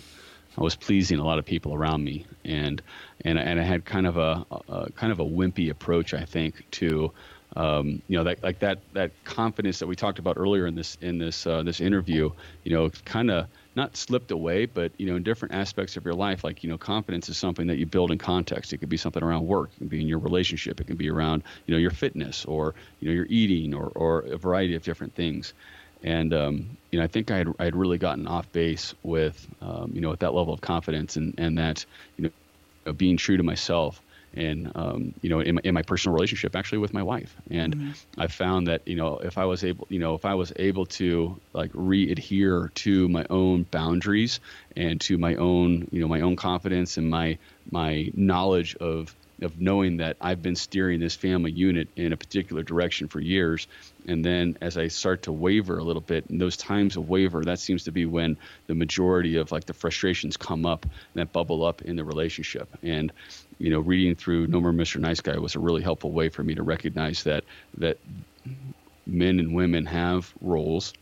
I 0.57 0.61
was 0.61 0.75
pleasing 0.75 1.19
a 1.19 1.23
lot 1.23 1.39
of 1.39 1.45
people 1.45 1.73
around 1.73 2.03
me, 2.03 2.25
and 2.43 2.81
and 3.23 3.39
and 3.39 3.57
I 3.57 3.63
had 3.63 3.85
kind 3.85 4.05
of 4.05 4.17
a, 4.17 4.45
a 4.67 4.91
kind 4.97 5.13
of 5.13 5.21
a 5.21 5.25
wimpy 5.25 5.69
approach, 5.69 6.13
I 6.13 6.25
think, 6.25 6.69
to 6.71 7.13
um, 7.55 8.01
you 8.09 8.17
know 8.17 8.25
that 8.25 8.43
like 8.43 8.59
that 8.59 8.79
that 8.91 9.11
confidence 9.23 9.79
that 9.79 9.87
we 9.87 9.95
talked 9.95 10.19
about 10.19 10.37
earlier 10.37 10.67
in 10.67 10.75
this 10.75 10.97
in 10.99 11.17
this 11.17 11.47
uh, 11.47 11.63
this 11.63 11.79
interview. 11.79 12.29
You 12.65 12.73
know, 12.73 12.89
kind 13.05 13.31
of 13.31 13.47
not 13.76 13.97
slipped 13.97 14.32
away, 14.32 14.65
but 14.65 14.91
you 14.99 15.07
know, 15.07 15.15
in 15.15 15.24
different 15.24 15.53
aspects 15.55 15.97
of 15.97 16.05
your 16.05 16.13
life, 16.13 16.43
like 16.43 16.63
you 16.63 16.69
know, 16.69 16.78
confidence 16.78 17.30
is 17.30 17.38
something 17.38 17.67
that 17.67 17.78
you 17.78 17.86
build 17.86 18.11
in 18.11 18.17
context. 18.17 18.74
It 18.74 18.80
could 18.80 18.89
be 18.89 18.97
something 18.97 19.24
around 19.24 19.47
work, 19.47 19.71
it 19.74 19.80
can 19.80 19.88
be 19.88 20.01
in 20.01 20.07
your 20.07 20.19
relationship, 20.19 20.80
it 20.82 20.88
can 20.88 20.97
be 20.97 21.09
around 21.09 21.43
you 21.65 21.74
know 21.74 21.80
your 21.80 21.91
fitness 21.91 22.45
or 22.45 22.76
you 22.99 23.07
know 23.09 23.13
your 23.13 23.28
eating 23.30 23.74
or 23.74 23.88
or 23.95 24.19
a 24.21 24.38
variety 24.38 24.76
of 24.76 24.84
different 24.84 25.15
things. 25.15 25.53
And 26.03 26.34
um, 26.34 26.78
you 26.91 26.99
know, 26.99 27.05
I 27.05 27.07
think 27.07 27.32
I 27.32 27.38
had 27.38 27.47
I 27.59 27.65
had 27.65 27.76
really 27.76 27.97
gotten 27.97 28.28
off 28.28 28.51
base 28.51 28.93
with 29.03 29.47
um, 29.61 29.91
you 29.93 30.01
know 30.01 30.09
with 30.09 30.19
that 30.21 30.34
level 30.34 30.53
of 30.53 30.61
confidence 30.61 31.15
and 31.15 31.34
and 31.38 31.57
that 31.57 31.86
you 32.17 32.32
know 32.86 32.93
being 32.93 33.17
true 33.17 33.38
to 33.38 33.43
myself 33.43 34.02
and 34.36 34.71
um, 34.75 35.13
you 35.21 35.29
know 35.29 35.39
in 35.39 35.55
my, 35.55 35.61
in 35.63 35.73
my, 35.73 35.81
personal 35.81 36.13
relationship 36.13 36.55
actually 36.55 36.77
with 36.77 36.93
my 36.93 37.03
wife 37.03 37.36
and 37.49 37.75
mm-hmm. 37.75 38.21
i 38.21 38.27
found 38.27 38.67
that 38.67 38.88
you 38.88 38.95
know 38.95 39.17
if 39.17 39.38
i 39.38 39.45
was 39.45 39.63
able 39.63 39.86
you 39.89 39.99
know 39.99 40.15
if 40.15 40.25
i 40.25 40.34
was 40.34 40.51
able 40.55 40.86
to 40.86 41.39
like 41.53 41.71
re-adhere 41.73 42.71
to 42.73 43.07
my 43.09 43.25
own 43.29 43.63
boundaries 43.63 44.39
and 44.75 45.01
to 45.01 45.17
my 45.17 45.36
own 45.36 45.88
you 45.91 45.99
know 45.99 46.07
my 46.07 46.21
own 46.21 46.36
confidence 46.36 46.97
and 46.97 47.09
my 47.09 47.38
my 47.71 48.09
knowledge 48.15 48.75
of 48.77 49.15
of 49.43 49.59
knowing 49.59 49.97
that 49.97 50.17
I've 50.21 50.41
been 50.41 50.55
steering 50.55 50.99
this 50.99 51.15
family 51.15 51.51
unit 51.51 51.89
in 51.95 52.13
a 52.13 52.17
particular 52.17 52.63
direction 52.63 53.07
for 53.07 53.19
years. 53.19 53.67
And 54.07 54.23
then 54.23 54.57
as 54.61 54.77
I 54.77 54.88
start 54.88 55.23
to 55.23 55.31
waver 55.31 55.77
a 55.77 55.84
little 55.84 56.01
bit, 56.01 56.25
in 56.29 56.38
those 56.38 56.57
times 56.57 56.97
of 56.97 57.09
waver, 57.09 57.43
that 57.45 57.59
seems 57.59 57.86
to 57.86 57.91
be 57.91 58.05
when 58.05 58.38
the 58.67 58.75
majority 58.75 59.38
of 59.38 59.51
like 59.51 59.65
the 59.65 59.73
frustrations 59.73 60.38
come 60.38 60.65
up 60.65 60.84
and 60.84 60.91
that 61.15 61.31
bubble 61.31 61.63
up 61.65 61.81
in 61.81 61.95
the 61.95 62.03
relationship. 62.03 62.69
And, 62.81 63.11
you 63.64 63.70
know, 63.70 63.80
reading 63.80 64.14
through 64.14 64.47
No 64.47 64.59
More 64.59 64.74
Mr. 64.74 64.99
Nice 64.99 65.22
Guy 65.22 65.38
was 65.38 65.55
a 65.55 65.59
really 65.59 65.82
helpful 65.82 66.11
way 66.11 66.28
for 66.28 66.43
me 66.43 66.53
to 66.53 66.64
recognize 66.64 67.24
that 67.24 67.45
that 67.78 67.97
men 69.07 69.39
and 69.39 69.55
women 69.55 69.86
have 69.86 70.34
roles 70.41 70.93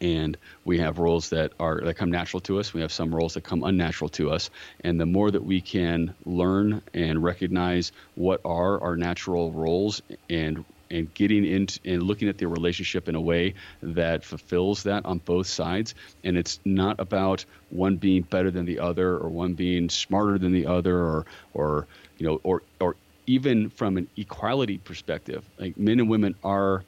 and 0.00 0.38
we 0.64 0.78
have 0.78 0.98
roles 0.98 1.28
that 1.28 1.52
are 1.60 1.82
that 1.82 1.94
come 1.94 2.10
natural 2.10 2.40
to 2.40 2.58
us. 2.58 2.72
We 2.72 2.80
have 2.80 2.92
some 2.92 3.14
roles 3.14 3.34
that 3.34 3.42
come 3.44 3.62
unnatural 3.62 4.08
to 4.10 4.30
us, 4.30 4.48
and 4.80 4.98
the 4.98 5.04
more 5.04 5.30
that 5.30 5.44
we 5.44 5.60
can 5.60 6.14
learn 6.24 6.80
and 6.94 7.22
recognize 7.22 7.92
what 8.14 8.40
are 8.42 8.80
our 8.80 8.96
natural 8.96 9.52
roles 9.52 10.00
and 10.30 10.64
and 10.92 11.12
getting 11.14 11.44
into 11.44 11.80
and 11.84 12.02
looking 12.02 12.28
at 12.28 12.38
their 12.38 12.48
relationship 12.48 13.08
in 13.08 13.14
a 13.14 13.20
way 13.20 13.54
that 13.82 14.24
fulfills 14.24 14.84
that 14.84 15.04
on 15.04 15.18
both 15.18 15.46
sides. 15.46 15.94
And 16.22 16.36
it's 16.36 16.60
not 16.64 17.00
about 17.00 17.44
one 17.70 17.96
being 17.96 18.22
better 18.22 18.50
than 18.50 18.66
the 18.66 18.78
other 18.78 19.16
or 19.16 19.28
one 19.28 19.54
being 19.54 19.88
smarter 19.88 20.38
than 20.38 20.52
the 20.52 20.66
other 20.66 20.96
or 20.96 21.26
or 21.54 21.86
you 22.18 22.26
know 22.26 22.40
or 22.44 22.62
or 22.80 22.96
even 23.26 23.70
from 23.70 23.96
an 23.96 24.08
equality 24.16 24.78
perspective, 24.78 25.44
like 25.58 25.76
men 25.78 26.00
and 26.00 26.08
women 26.08 26.34
are 26.44 26.84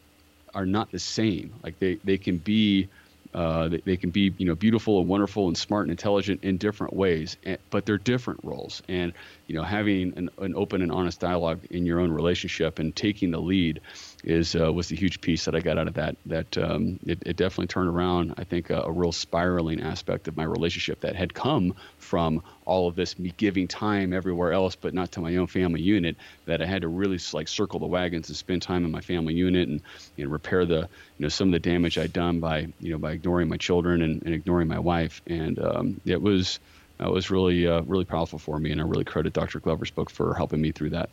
are 0.55 0.67
not 0.67 0.91
the 0.93 0.99
same. 0.99 1.53
Like 1.63 1.79
they, 1.79 1.97
they 2.05 2.19
can 2.19 2.39
be 2.39 2.89
uh, 3.35 3.69
they, 3.69 3.79
they, 3.79 3.97
can 3.97 4.11
be 4.11 4.33
you 4.39 4.47
know 4.47 4.55
beautiful 4.55 5.01
and 5.01 5.09
wonderful 5.09 5.49
and 5.49 5.59
smart 5.59 5.85
and 5.85 5.91
intelligent 5.91 6.45
in 6.45 6.57
different 6.57 6.95
ways, 6.95 7.37
and, 7.45 7.59
but 7.71 7.85
they're 7.85 7.99
different 7.99 8.41
roles. 8.45 8.81
And 8.89 9.13
you 9.47 9.55
know 9.55 9.63
having 9.63 10.17
an, 10.17 10.31
an, 10.39 10.55
open 10.55 10.83
and 10.83 10.91
honest 10.91 11.21
dialogue 11.21 11.61
in 11.71 11.85
your 11.87 12.01
own 12.01 12.11
relationship 12.11 12.79
and 12.79 12.95
taking 12.95 13.31
the 13.31 13.41
lead 13.41 13.81
is 14.25 14.57
uh, 14.57 14.73
was 14.73 14.89
the 14.89 14.97
huge 14.97 15.21
piece 15.21 15.45
that 15.45 15.55
I 15.55 15.61
got 15.61 15.79
out 15.79 15.87
of 15.87 15.95
that. 15.95 16.17
That 16.27 16.59
um, 16.59 16.99
it, 17.07 17.23
it, 17.27 17.37
definitely 17.37 17.67
turned 17.67 17.89
around. 17.89 18.35
I 18.39 18.45
think 18.45 18.71
a, 18.71 18.83
a, 18.83 18.91
real 18.91 19.13
spiraling 19.13 19.83
aspect 19.83 20.29
of 20.29 20.37
my 20.37 20.45
relationship 20.45 21.01
that 21.01 21.15
had 21.15 21.35
come 21.35 21.75
from 21.99 22.43
all 22.65 22.89
of 22.89 22.97
this 22.97 23.19
me 23.19 23.35
giving 23.37 23.69
time 23.69 24.13
everywhere 24.13 24.53
else, 24.53 24.77
but 24.77 24.95
not 24.95 25.13
to 25.13 25.21
my 25.21 25.37
own 25.37 25.47
family 25.47 25.83
unit. 25.83 26.17
That 26.47 26.63
I 26.63 26.67
had 26.67 26.83
to 26.83 26.89
really 26.89 27.19
like 27.33 27.49
circle 27.49 27.81
the 27.81 27.87
wagons 27.87 28.29
and 28.29 28.37
spend 28.37 28.63
time 28.63 28.85
in 28.85 28.91
my 28.91 29.01
family 29.01 29.35
unit 29.35 29.69
and 29.69 29.83
know, 30.17 30.31
repair 30.31 30.65
the 30.65 30.89
you 31.19 31.23
know 31.23 31.29
some 31.29 31.49
of 31.49 31.53
the 31.53 31.61
damage 31.61 31.99
I'd 31.99 32.13
done 32.13 32.41
by 32.41 32.69
you 32.81 32.93
know 32.93 32.99
by 32.99 33.13
ignoring 33.13 33.49
my 33.49 33.59
children 33.59 34.03
and, 34.03 34.23
and 34.23 34.35
ignoring 34.35 34.69
my 34.69 34.79
wife. 34.79 35.21
And 35.27 35.59
um, 35.59 36.01
it 36.05 36.21
was. 36.21 36.59
That 37.05 37.13
was 37.13 37.31
really, 37.31 37.67
uh, 37.67 37.83
really 37.83 38.07
powerful 38.07 38.39
for 38.39 38.59
me, 38.59 38.73
and 38.73 38.81
I 38.81 38.85
really 38.85 39.05
credit 39.05 39.35
Dr. 39.35 39.61
Glover's 39.61 39.91
book 39.91 40.09
for 40.09 40.33
helping 40.33 40.63
me 40.63 40.73
through 40.73 40.89
that. 40.91 41.11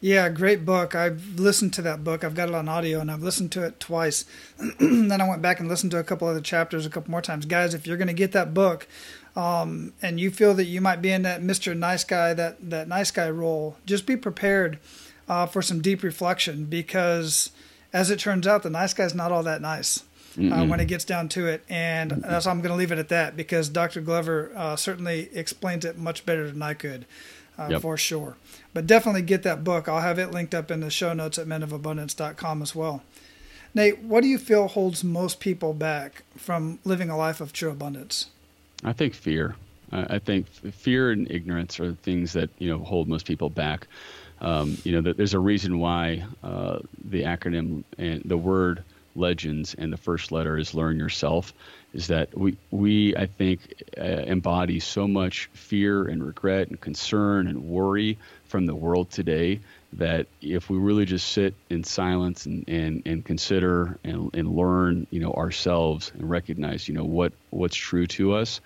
Yeah, 0.00 0.28
great 0.28 0.64
book. 0.64 0.94
I've 0.94 1.40
listened 1.40 1.72
to 1.74 1.82
that 1.82 2.04
book. 2.04 2.22
I've 2.22 2.36
got 2.36 2.48
it 2.48 2.54
on 2.54 2.68
audio 2.68 3.00
and 3.00 3.10
I've 3.10 3.24
listened 3.24 3.50
to 3.52 3.64
it 3.64 3.80
twice. 3.80 4.24
then 4.78 5.20
I 5.20 5.28
went 5.28 5.42
back 5.42 5.58
and 5.58 5.68
listened 5.68 5.90
to 5.92 5.98
a 5.98 6.04
couple 6.04 6.28
other 6.28 6.40
chapters 6.40 6.86
a 6.86 6.90
couple 6.90 7.10
more 7.10 7.22
times. 7.22 7.44
Guys, 7.44 7.74
if 7.74 7.88
you're 7.88 7.96
going 7.96 8.06
to 8.06 8.14
get 8.14 8.30
that 8.32 8.54
book 8.54 8.86
um, 9.34 9.94
and 10.00 10.20
you 10.20 10.30
feel 10.30 10.54
that 10.54 10.66
you 10.66 10.80
might 10.80 11.02
be 11.02 11.10
in 11.10 11.22
that 11.22 11.40
Mr. 11.40 11.76
Nice 11.76 12.04
Guy, 12.04 12.32
that, 12.34 12.70
that 12.70 12.86
nice 12.86 13.10
guy 13.10 13.28
role, 13.28 13.78
just 13.84 14.06
be 14.06 14.16
prepared 14.16 14.78
uh, 15.28 15.46
for 15.46 15.60
some 15.60 15.80
deep 15.80 16.04
reflection 16.04 16.66
because, 16.66 17.50
as 17.92 18.10
it 18.10 18.20
turns 18.20 18.46
out, 18.46 18.62
the 18.62 18.70
nice 18.70 18.94
guy's 18.94 19.14
not 19.14 19.32
all 19.32 19.42
that 19.42 19.60
nice. 19.60 20.04
Uh, 20.38 20.66
when 20.66 20.80
it 20.80 20.84
gets 20.84 21.04
down 21.06 21.30
to 21.30 21.46
it. 21.46 21.64
And 21.66 22.10
that's 22.10 22.46
I'm 22.46 22.60
going 22.60 22.70
to 22.70 22.76
leave 22.76 22.92
it 22.92 22.98
at 22.98 23.08
that 23.08 23.36
because 23.36 23.70
Dr. 23.70 24.02
Glover 24.02 24.52
uh, 24.54 24.76
certainly 24.76 25.30
explains 25.32 25.84
it 25.86 25.96
much 25.96 26.26
better 26.26 26.50
than 26.50 26.60
I 26.60 26.74
could 26.74 27.06
uh, 27.58 27.68
yep. 27.70 27.82
for 27.82 27.96
sure. 27.96 28.36
But 28.74 28.86
definitely 28.86 29.22
get 29.22 29.42
that 29.44 29.64
book. 29.64 29.88
I'll 29.88 30.00
have 30.00 30.18
it 30.18 30.32
linked 30.32 30.54
up 30.54 30.70
in 30.70 30.80
the 30.80 30.90
show 30.90 31.12
notes 31.14 31.38
at 31.38 31.46
menofabundance.com 31.46 32.62
as 32.62 32.74
well. 32.74 33.02
Nate, 33.74 33.98
what 34.00 34.22
do 34.22 34.28
you 34.28 34.38
feel 34.38 34.68
holds 34.68 35.04
most 35.04 35.40
people 35.40 35.74
back 35.74 36.22
from 36.36 36.78
living 36.84 37.10
a 37.10 37.16
life 37.16 37.40
of 37.40 37.52
true 37.52 37.70
abundance? 37.70 38.28
I 38.84 38.92
think 38.92 39.14
fear. 39.14 39.56
I 39.92 40.18
think 40.18 40.48
fear 40.48 41.12
and 41.12 41.30
ignorance 41.30 41.78
are 41.78 41.90
the 41.90 41.96
things 41.96 42.32
that 42.32 42.50
you 42.58 42.68
know 42.68 42.78
hold 42.78 43.08
most 43.08 43.26
people 43.26 43.48
back. 43.48 43.86
Um, 44.40 44.76
you 44.84 44.92
know, 44.92 45.12
there's 45.12 45.34
a 45.34 45.38
reason 45.38 45.78
why 45.78 46.24
uh, 46.42 46.80
the 47.04 47.22
acronym 47.22 47.84
and 47.96 48.22
the 48.24 48.36
word 48.36 48.82
legends 49.16 49.74
and 49.74 49.92
the 49.92 49.96
first 49.96 50.32
letter 50.32 50.58
is 50.58 50.74
learn 50.74 50.98
yourself 50.98 51.52
is 51.92 52.08
that 52.08 52.36
we 52.36 52.56
we 52.70 53.16
I 53.16 53.26
think 53.26 53.82
uh, 53.98 54.02
embody 54.02 54.80
so 54.80 55.08
much 55.08 55.48
fear 55.52 56.04
and 56.04 56.24
regret 56.24 56.68
and 56.68 56.80
concern 56.80 57.46
and 57.46 57.64
worry 57.64 58.18
from 58.44 58.66
the 58.66 58.74
world 58.74 59.10
today 59.10 59.60
that 59.94 60.26
if 60.42 60.68
we 60.68 60.76
really 60.76 61.06
just 61.06 61.28
sit 61.28 61.54
in 61.70 61.84
silence 61.84 62.44
and, 62.46 62.68
and, 62.68 63.02
and 63.06 63.24
consider 63.24 63.98
and, 64.04 64.34
and 64.34 64.54
learn 64.54 65.06
you 65.10 65.20
know 65.20 65.32
ourselves 65.32 66.12
and 66.14 66.28
recognize 66.28 66.88
you 66.88 66.94
know 66.94 67.04
what 67.04 67.32
what's 67.50 67.76
true 67.76 68.06
to 68.06 68.34
us 68.34 68.60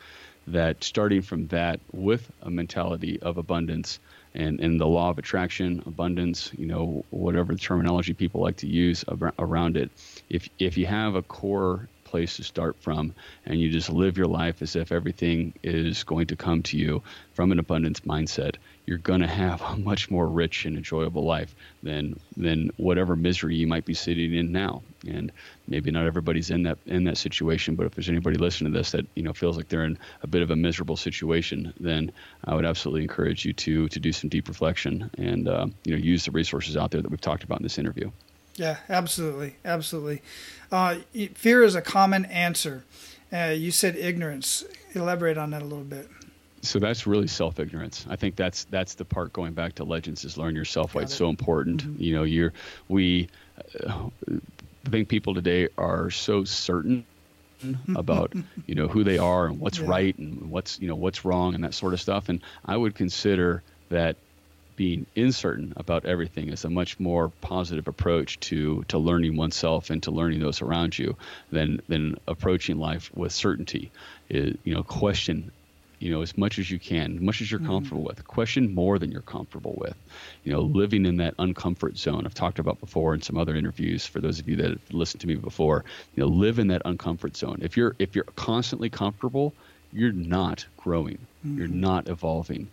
that 0.46 0.82
starting 0.82 1.22
from 1.22 1.46
that 1.48 1.80
with 1.92 2.30
a 2.42 2.50
mentality 2.50 3.20
of 3.22 3.38
abundance 3.38 4.00
and, 4.34 4.60
and 4.60 4.80
the 4.80 4.86
law 4.86 5.10
of 5.10 5.18
attraction, 5.18 5.82
abundance, 5.86 6.52
you 6.56 6.66
know, 6.66 7.04
whatever 7.10 7.54
terminology 7.54 8.14
people 8.14 8.40
like 8.40 8.56
to 8.58 8.66
use 8.66 9.04
around 9.38 9.76
it. 9.76 9.90
If, 10.30 10.48
if 10.58 10.78
you 10.78 10.86
have 10.86 11.16
a 11.16 11.22
core 11.22 11.88
place 12.10 12.36
to 12.36 12.42
start 12.42 12.76
from 12.80 13.14
and 13.46 13.60
you 13.60 13.70
just 13.70 13.88
live 13.88 14.18
your 14.18 14.26
life 14.26 14.62
as 14.62 14.74
if 14.74 14.90
everything 14.90 15.54
is 15.62 16.02
going 16.02 16.26
to 16.26 16.36
come 16.36 16.62
to 16.64 16.76
you 16.76 17.02
from 17.34 17.52
an 17.52 17.58
abundance 17.60 18.00
mindset, 18.00 18.56
you're 18.84 18.98
going 18.98 19.20
to 19.20 19.28
have 19.28 19.62
a 19.62 19.76
much 19.76 20.10
more 20.10 20.26
rich 20.26 20.64
and 20.66 20.76
enjoyable 20.76 21.24
life 21.24 21.54
than 21.82 22.18
than 22.36 22.70
whatever 22.76 23.14
misery 23.14 23.54
you 23.54 23.66
might 23.68 23.84
be 23.84 23.94
sitting 23.94 24.34
in 24.34 24.50
now. 24.50 24.82
And 25.06 25.30
maybe 25.68 25.92
not 25.92 26.06
everybody's 26.06 26.50
in 26.50 26.64
that 26.64 26.78
in 26.86 27.04
that 27.04 27.16
situation, 27.16 27.76
but 27.76 27.86
if 27.86 27.94
there's 27.94 28.08
anybody 28.08 28.36
listening 28.36 28.72
to 28.72 28.78
this 28.78 28.90
that 28.90 29.06
you 29.14 29.22
know 29.22 29.32
feels 29.32 29.56
like 29.56 29.68
they're 29.68 29.84
in 29.84 29.96
a 30.22 30.26
bit 30.26 30.42
of 30.42 30.50
a 30.50 30.56
miserable 30.56 30.96
situation, 30.96 31.72
then 31.78 32.10
I 32.44 32.56
would 32.56 32.66
absolutely 32.66 33.02
encourage 33.02 33.44
you 33.44 33.52
to 33.52 33.88
to 33.88 34.00
do 34.00 34.12
some 34.12 34.28
deep 34.28 34.48
reflection 34.48 35.10
and 35.16 35.48
uh, 35.48 35.66
you 35.84 35.92
know 35.92 36.02
use 36.02 36.24
the 36.24 36.32
resources 36.32 36.76
out 36.76 36.90
there 36.90 37.00
that 37.00 37.10
we've 37.10 37.20
talked 37.20 37.44
about 37.44 37.60
in 37.60 37.62
this 37.62 37.78
interview. 37.78 38.10
Yeah, 38.60 38.76
absolutely, 38.88 39.56
absolutely. 39.64 40.22
Uh, 40.70 40.96
fear 41.34 41.62
is 41.62 41.74
a 41.74 41.80
common 41.80 42.26
answer. 42.26 42.84
Uh, 43.32 43.54
you 43.56 43.70
said 43.70 43.96
ignorance. 43.96 44.64
Elaborate 44.92 45.38
on 45.38 45.50
that 45.50 45.62
a 45.62 45.64
little 45.64 45.84
bit 45.84 46.08
so 46.62 46.78
that's 46.78 47.06
really 47.06 47.26
self 47.26 47.58
ignorance. 47.58 48.04
I 48.08 48.16
think 48.16 48.36
that's 48.36 48.64
that's 48.64 48.94
the 48.94 49.04
part 49.04 49.32
going 49.32 49.54
back 49.54 49.76
to 49.76 49.84
legends 49.84 50.24
is 50.24 50.36
learn 50.36 50.54
yourself 50.54 50.94
why 50.94 51.02
it's 51.02 51.14
so 51.14 51.28
important. 51.28 51.82
Mm-hmm. 51.82 52.02
You 52.02 52.14
know, 52.14 52.22
you're 52.24 52.52
we 52.88 53.28
uh, 53.86 54.08
I 54.86 54.90
think 54.90 55.08
people 55.08 55.34
today 55.34 55.68
are 55.78 56.10
so 56.10 56.44
certain 56.44 57.06
about 57.94 58.32
you 58.66 58.74
know 58.74 58.88
who 58.88 59.04
they 59.04 59.18
are 59.18 59.46
and 59.46 59.60
what's 59.60 59.78
yeah. 59.78 59.88
right 59.88 60.18
and 60.18 60.50
what's 60.50 60.78
you 60.80 60.88
know 60.88 60.94
what's 60.94 61.24
wrong 61.24 61.54
and 61.54 61.64
that 61.64 61.74
sort 61.74 61.94
of 61.94 62.00
stuff. 62.00 62.28
And 62.28 62.42
I 62.64 62.76
would 62.76 62.94
consider 62.94 63.62
that 63.88 64.16
being 64.80 65.04
uncertain 65.14 65.74
about 65.76 66.06
everything 66.06 66.48
is 66.48 66.64
a 66.64 66.70
much 66.70 66.98
more 66.98 67.28
positive 67.42 67.86
approach 67.86 68.40
to 68.40 68.82
to 68.88 68.96
learning 68.96 69.36
oneself 69.36 69.90
and 69.90 70.02
to 70.02 70.10
learning 70.10 70.40
those 70.40 70.62
around 70.62 70.98
you 70.98 71.14
than 71.52 71.82
than 71.88 72.16
approaching 72.26 72.78
life 72.78 73.10
with 73.14 73.30
certainty. 73.30 73.92
It, 74.30 74.58
you 74.64 74.72
know, 74.72 74.82
question 74.82 75.52
you 75.98 76.10
know, 76.10 76.22
as 76.22 76.38
much 76.38 76.58
as 76.58 76.70
you 76.70 76.78
can, 76.78 77.16
as 77.16 77.20
much 77.20 77.42
as 77.42 77.50
you're 77.50 77.60
mm-hmm. 77.60 77.72
comfortable 77.72 78.04
with. 78.04 78.26
Question 78.26 78.74
more 78.74 78.98
than 78.98 79.12
you're 79.12 79.20
comfortable 79.20 79.74
with. 79.76 79.96
You 80.44 80.52
know, 80.52 80.62
living 80.62 81.04
in 81.04 81.18
that 81.18 81.36
uncomfort 81.36 81.98
zone. 81.98 82.24
I've 82.24 82.32
talked 82.32 82.58
about 82.58 82.80
before 82.80 83.12
in 83.12 83.20
some 83.20 83.36
other 83.36 83.54
interviews. 83.54 84.06
For 84.06 84.18
those 84.18 84.38
of 84.40 84.48
you 84.48 84.56
that 84.56 84.70
have 84.70 84.92
listened 84.92 85.20
to 85.20 85.26
me 85.26 85.34
before, 85.34 85.84
you 86.14 86.22
know, 86.22 86.30
live 86.30 86.58
in 86.58 86.68
that 86.68 86.82
uncomfort 86.84 87.36
zone. 87.36 87.58
If 87.60 87.76
you're 87.76 87.94
if 87.98 88.14
you're 88.14 88.32
constantly 88.34 88.88
comfortable, 88.88 89.52
you're 89.92 90.12
not 90.12 90.64
growing. 90.78 91.18
Mm-hmm. 91.44 91.58
You're 91.58 91.68
not 91.68 92.08
evolving. 92.08 92.70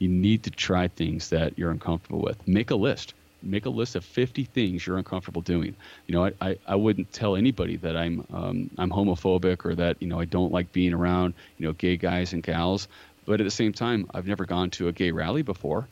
You 0.00 0.08
need 0.08 0.42
to 0.42 0.50
try 0.50 0.88
things 0.88 1.28
that 1.28 1.56
you're 1.56 1.70
uncomfortable 1.70 2.20
with. 2.20 2.48
Make 2.48 2.72
a 2.72 2.76
list 2.76 3.14
make 3.42 3.66
a 3.66 3.70
list 3.70 3.94
of 3.94 4.04
50 4.04 4.44
things 4.44 4.86
you're 4.86 4.98
uncomfortable 4.98 5.42
doing. 5.42 5.74
You 6.06 6.14
know, 6.14 6.26
I, 6.26 6.32
I, 6.40 6.58
I 6.66 6.74
wouldn't 6.76 7.12
tell 7.12 7.36
anybody 7.36 7.76
that 7.76 7.96
I'm 7.96 8.26
um, 8.32 8.70
I'm 8.78 8.90
homophobic 8.90 9.64
or 9.64 9.74
that 9.76 9.96
you 10.00 10.08
know 10.08 10.20
I 10.20 10.24
don't 10.24 10.52
like 10.52 10.72
being 10.72 10.92
around 10.92 11.34
you 11.58 11.66
know 11.66 11.72
gay 11.72 11.96
guys 11.96 12.32
and 12.32 12.42
gals. 12.42 12.88
But 13.26 13.40
at 13.40 13.44
the 13.44 13.50
same 13.50 13.72
time, 13.72 14.08
I've 14.12 14.26
never 14.26 14.44
gone 14.44 14.70
to 14.70 14.88
a 14.88 14.92
gay 14.92 15.10
rally 15.10 15.42
before 15.42 15.86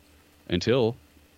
until 0.48 0.96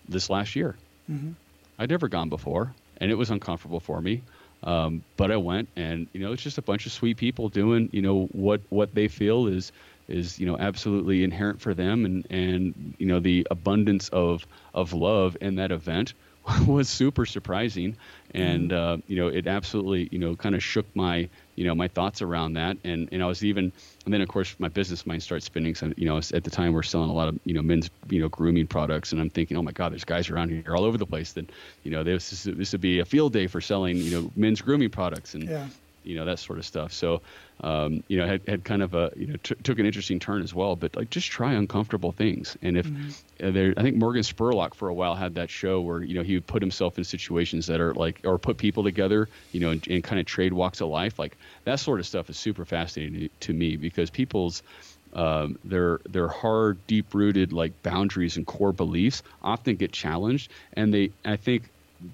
this 0.09 0.31
last 0.31 0.57
year. 0.57 0.77
Mm-hmm. 1.11 1.33
I'd 1.79 1.91
never 1.91 2.09
gone 2.09 2.29
before, 2.29 2.75
and 2.99 3.11
it 3.11 3.17
was 3.17 3.31
uncomfortable 3.31 3.81
for 3.81 4.01
me. 4.01 4.23
Um, 4.63 5.03
but 5.17 5.31
I 5.31 5.37
went, 5.37 5.69
and 5.77 6.07
you 6.13 6.21
know, 6.21 6.33
it's 6.33 6.43
just 6.43 6.59
a 6.59 6.63
bunch 6.63 6.87
of 6.87 6.93
sweet 6.93 7.17
people 7.17 7.49
doing 7.49 7.89
you 7.93 8.03
know 8.03 8.27
what 8.33 8.61
what 8.69 8.95
they 8.95 9.09
feel 9.09 9.47
is 9.47 9.73
is 10.11 10.39
you 10.39 10.47
know 10.47 10.57
absolutely 10.59 11.25
inherent 11.25 11.61
for 11.61 11.75
them 11.75 12.05
and 12.05 12.27
and 12.31 12.95
you 12.99 13.07
know 13.07 13.21
the 13.21 13.47
abundance 13.51 14.09
of 14.11 14.47
of 14.75 14.93
love 14.93 15.37
in 15.41 15.57
that 15.57 15.71
event 15.73 16.15
was 16.67 16.89
super 16.89 17.27
surprising 17.27 17.97
and 18.35 18.71
mm-hmm. 18.71 19.01
uh, 19.01 19.03
you 19.07 19.17
know 19.17 19.29
it 19.29 19.47
absolutely 19.47 20.09
you 20.11 20.19
know 20.19 20.35
kind 20.35 20.55
of 20.55 20.63
shook 20.63 20.87
my 20.95 21.29
you 21.57 21.67
know 21.67 21.75
my 21.75 21.89
thoughts 21.89 22.23
around 22.23 22.55
that 22.55 22.77
and 22.85 23.09
and 23.13 23.23
I 23.23 23.27
was 23.27 23.45
even 23.45 23.73
and 24.05 24.15
then 24.15 24.21
of 24.21 24.29
course 24.29 24.55
my 24.59 24.69
business 24.69 25.07
mind 25.07 25.23
starts 25.23 25.45
spinning 25.45 25.75
so 25.75 25.93
you 25.97 26.07
know 26.07 26.17
at 26.17 26.45
the 26.45 26.51
time 26.51 26.73
we're 26.73 26.83
selling 26.83 27.11
a 27.11 27.13
lot 27.13 27.29
of 27.29 27.39
you 27.45 27.55
know 27.55 27.63
men's 27.63 27.91
you 28.09 28.21
know 28.21 28.29
grooming 28.29 28.67
products 28.67 29.13
and 29.13 29.21
I'm 29.21 29.31
thinking 29.31 29.57
oh 29.57 29.63
my 29.63 29.73
god 29.73 29.93
there's 29.93 30.05
guys 30.05 30.31
around 30.31 30.51
here 30.51 30.75
all 30.75 30.85
over 30.85 30.97
the 30.97 31.07
place 31.07 31.33
that 31.35 31.51
you 31.83 31.91
know 31.91 32.03
this 32.03 32.45
this 32.45 32.73
would 32.73 32.81
be 32.81 33.01
a 33.01 33.05
field 33.05 33.33
day 33.33 33.47
for 33.47 33.61
selling 33.61 33.97
you 33.97 34.11
know 34.11 34.31
men's 34.37 34.61
grooming 34.61 34.91
products 34.91 35.35
and 35.35 35.45
yeah 35.45 35.67
you 36.05 36.17
know 36.17 36.25
that 36.25 36.39
sort 36.39 36.59
of 36.59 36.67
stuff. 36.67 36.93
So, 36.93 37.23
um, 37.63 38.03
you 38.09 38.19
know, 38.19 38.27
had, 38.27 38.43
had 38.47 38.65
kind 38.65 38.83
of 38.83 38.95
a 38.95 39.13
you 39.17 39.27
know 39.29 39.37
t- 39.43 39.55
took 39.63 39.79
an 39.79 39.87
interesting 39.87 40.19
turn 40.19 40.43
as 40.43 40.55
well. 40.55 40.77
But 40.77 40.97
like, 40.97 41.11
just 41.11 41.31
try 41.31 41.53
uncomfortable 41.53 42.13
things. 42.13 42.57
And 42.63 42.77
if 42.77 42.87
mm-hmm. 42.87 43.11
Uh, 43.43 43.51
there, 43.51 43.73
I 43.77 43.83
think 43.83 43.97
Morgan 43.97 44.23
Spurlock 44.23 44.75
for 44.75 44.89
a 44.89 44.95
while 44.95 45.15
had 45.15 45.37
that 45.37 45.49
show 45.49 45.81
where 45.81 46.03
you 46.03 46.15
know 46.15 46.23
he 46.23 46.35
would 46.35 46.47
put 46.47 46.61
himself 46.63 46.99
in 46.99 47.05
situations 47.05 47.67
that 47.69 47.81
are 47.81 47.95
like 47.95 48.21
or 48.25 48.39
put 48.39 48.59
people 48.59 48.85
together, 48.85 49.29
you 49.53 49.61
know, 49.61 49.71
and, 49.71 49.87
and 49.89 50.05
kind 50.05 50.21
of 50.21 50.27
trade 50.27 50.53
walks 50.53 50.81
of 50.81 50.89
life. 50.89 51.19
Like 51.19 51.37
that 51.65 51.81
sort 51.81 52.01
of 52.01 52.07
stuff 52.07 52.29
is 52.29 52.39
super 52.39 52.65
fascinating 52.65 53.31
to 53.41 53.53
me 53.53 53.77
because 53.77 54.11
people's 54.11 54.63
um, 55.15 55.59
their 55.65 56.01
their 56.09 56.29
hard, 56.29 56.87
deep 56.87 57.15
rooted 57.15 57.53
like 57.53 57.83
boundaries 57.83 58.37
and 58.37 58.47
core 58.47 58.73
beliefs 58.73 59.23
often 59.43 59.77
get 59.77 59.93
challenged, 59.93 60.51
and 60.75 60.93
they 60.93 61.11
I 61.25 61.37
think 61.37 61.71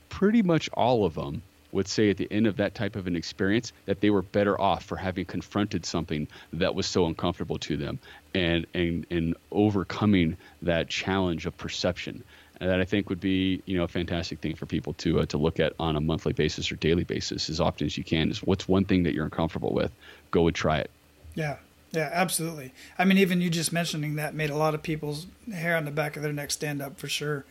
pretty 0.09 0.43
much 0.43 0.69
all 0.73 1.05
of 1.05 1.15
them 1.15 1.43
would 1.77 1.87
say 1.87 2.09
at 2.09 2.17
the 2.17 2.27
end 2.33 2.47
of 2.47 2.57
that 2.57 2.75
type 2.75 2.97
of 2.97 3.07
an 3.07 3.15
experience 3.15 3.73
that 3.85 4.01
they 4.01 4.09
were 4.09 4.23
better 4.23 4.59
off 4.59 4.83
for 4.83 4.97
having 4.97 5.27
confronted 5.27 5.85
something 5.85 6.27
that 6.55 6.75
was 6.75 6.87
so 6.87 7.05
uncomfortable 7.05 7.59
to 7.59 7.77
them 7.77 7.99
and 8.35 8.67
and 8.73 9.07
and 9.11 9.37
overcoming 9.53 10.37
that 10.63 10.89
challenge 10.89 11.45
of 11.45 11.57
perception. 11.59 12.25
And 12.59 12.71
that 12.71 12.81
I 12.81 12.85
think 12.87 13.11
would 13.11 13.21
be 13.21 13.63
you 13.67 13.77
know 13.77 13.85
a 13.85 13.89
fantastic 13.89 14.41
thing 14.41 14.57
for 14.57 14.65
people 14.65 14.95
to 14.95 15.21
uh, 15.21 15.27
to 15.27 15.37
look 15.37 15.61
at 15.61 15.75
on 15.79 15.97
a 15.97 16.01
monthly 16.01 16.33
basis 16.33 16.73
or 16.73 16.77
daily 16.77 17.05
basis 17.05 17.51
as 17.51 17.61
often 17.61 17.87
as 17.87 17.99
you 17.99 18.05
can 18.05 18.31
is 18.31 18.43
what's 18.43 18.67
one 18.67 18.87
thing 18.87 19.03
that 19.03 19.13
you're 19.13 19.27
uncomfortable 19.27 19.75
with? 19.75 19.93
Go 20.31 20.47
and 20.47 20.57
try 20.57 20.79
it. 20.79 20.91
Yeah. 21.35 21.57
Yeah 21.93 22.09
absolutely. 22.11 22.73
I 22.99 23.05
mean 23.05 23.19
even 23.19 23.43
you 23.43 23.51
just 23.51 23.71
mentioning 23.71 24.17
that 24.17 24.35
made 24.35 24.49
a 24.49 24.57
lot 24.57 24.75
of 24.75 24.83
people's 24.83 25.27
hair 25.53 25.77
on 25.77 25.85
the 25.85 25.91
back 25.91 26.17
of 26.17 26.23
their 26.23 26.33
neck 26.33 26.51
stand 26.51 26.81
up 26.81 26.99
for 26.99 27.07
sure. 27.07 27.45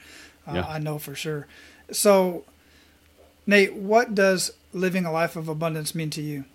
Uh, 0.47 0.55
yeah. 0.55 0.65
I 0.67 0.79
know 0.79 0.97
for 0.97 1.13
sure. 1.13 1.45
So 1.91 2.43
Nate 3.47 3.75
what 3.75 4.15
does 4.15 4.51
living 4.73 5.05
a 5.05 5.11
life 5.11 5.35
of 5.35 5.47
abundance 5.47 5.95
mean 5.95 6.09
to 6.11 6.21
you 6.21 6.45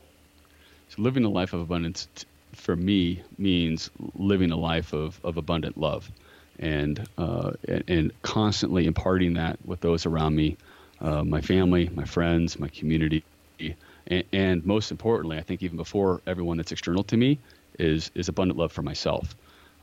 so 0.88 1.02
living 1.02 1.24
a 1.24 1.28
life 1.28 1.52
of 1.52 1.60
abundance 1.60 2.08
t- 2.14 2.26
for 2.52 2.74
me 2.74 3.22
means 3.38 3.90
living 4.14 4.50
a 4.50 4.56
life 4.56 4.92
of, 4.92 5.20
of 5.24 5.36
abundant 5.36 5.78
love 5.78 6.10
and, 6.58 7.06
uh, 7.16 7.52
and 7.88 8.12
constantly 8.22 8.86
imparting 8.86 9.34
that 9.34 9.58
with 9.64 9.80
those 9.80 10.04
around 10.04 10.34
me, 10.36 10.56
uh, 11.00 11.24
my 11.24 11.40
family, 11.40 11.88
my 11.94 12.04
friends, 12.04 12.58
my 12.58 12.68
community, 12.68 13.24
and, 14.06 14.24
and, 14.32 14.66
most 14.66 14.90
importantly, 14.90 15.38
I 15.38 15.42
think 15.42 15.62
even 15.62 15.76
before 15.76 16.20
everyone 16.26 16.56
that's 16.58 16.72
external 16.72 17.02
to 17.04 17.16
me, 17.16 17.38
is 17.78 18.10
is 18.14 18.28
abundant 18.28 18.58
love 18.58 18.72
for 18.72 18.82
myself. 18.82 19.34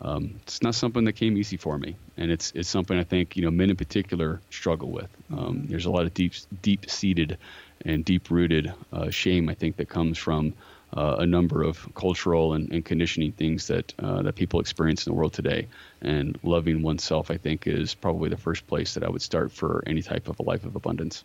Um, 0.01 0.35
it's 0.43 0.61
not 0.61 0.75
something 0.75 1.05
that 1.05 1.13
came 1.13 1.37
easy 1.37 1.57
for 1.57 1.77
me, 1.77 1.95
and 2.17 2.29
it's 2.29 2.51
it's 2.53 2.69
something 2.69 2.97
I 2.97 3.03
think 3.03 3.35
you 3.35 3.43
know 3.43 3.51
men 3.51 3.69
in 3.69 3.75
particular 3.75 4.41
struggle 4.49 4.91
with. 4.91 5.09
Um, 5.31 5.37
mm-hmm. 5.37 5.67
There's 5.67 5.85
a 5.85 5.91
lot 5.91 6.03
of 6.03 6.13
deep 6.13 6.33
deep 6.61 6.89
seated 6.89 7.37
and 7.85 8.05
deep 8.05 8.29
rooted 8.29 8.73
uh, 8.91 9.09
shame 9.09 9.49
I 9.49 9.53
think 9.53 9.77
that 9.77 9.89
comes 9.89 10.17
from 10.17 10.53
uh, 10.95 11.17
a 11.19 11.25
number 11.25 11.63
of 11.63 11.93
cultural 11.95 12.53
and, 12.53 12.71
and 12.71 12.85
conditioning 12.85 13.31
things 13.31 13.67
that 13.67 13.93
uh, 13.99 14.21
that 14.21 14.35
people 14.35 14.59
experience 14.59 15.05
in 15.05 15.11
the 15.11 15.17
world 15.17 15.33
today. 15.33 15.67
And 16.01 16.37
loving 16.43 16.81
oneself, 16.83 17.31
I 17.31 17.37
think, 17.37 17.67
is 17.67 17.95
probably 17.95 18.29
the 18.29 18.37
first 18.37 18.67
place 18.67 18.93
that 18.93 19.03
I 19.03 19.09
would 19.09 19.21
start 19.21 19.51
for 19.51 19.83
any 19.87 20.01
type 20.01 20.27
of 20.27 20.39
a 20.39 20.43
life 20.43 20.63
of 20.63 20.75
abundance. 20.75 21.23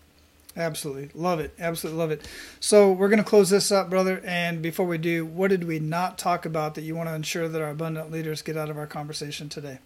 Absolutely. 0.56 1.08
Love 1.14 1.40
it. 1.40 1.54
Absolutely 1.58 1.98
love 1.98 2.10
it. 2.10 2.28
So 2.60 2.92
we're 2.92 3.08
going 3.08 3.22
to 3.22 3.24
close 3.24 3.48
this 3.48 3.72
up, 3.72 3.88
brother. 3.88 4.20
And 4.24 4.60
before 4.60 4.86
we 4.86 4.98
do, 4.98 5.24
what 5.24 5.48
did 5.48 5.64
we 5.64 5.78
not 5.78 6.18
talk 6.18 6.44
about 6.44 6.74
that 6.74 6.82
you 6.82 6.94
want 6.94 7.08
to 7.08 7.14
ensure 7.14 7.48
that 7.48 7.62
our 7.62 7.70
abundant 7.70 8.10
leaders 8.10 8.42
get 8.42 8.56
out 8.56 8.68
of 8.68 8.76
our 8.76 8.86
conversation 8.86 9.48
today? 9.48 9.78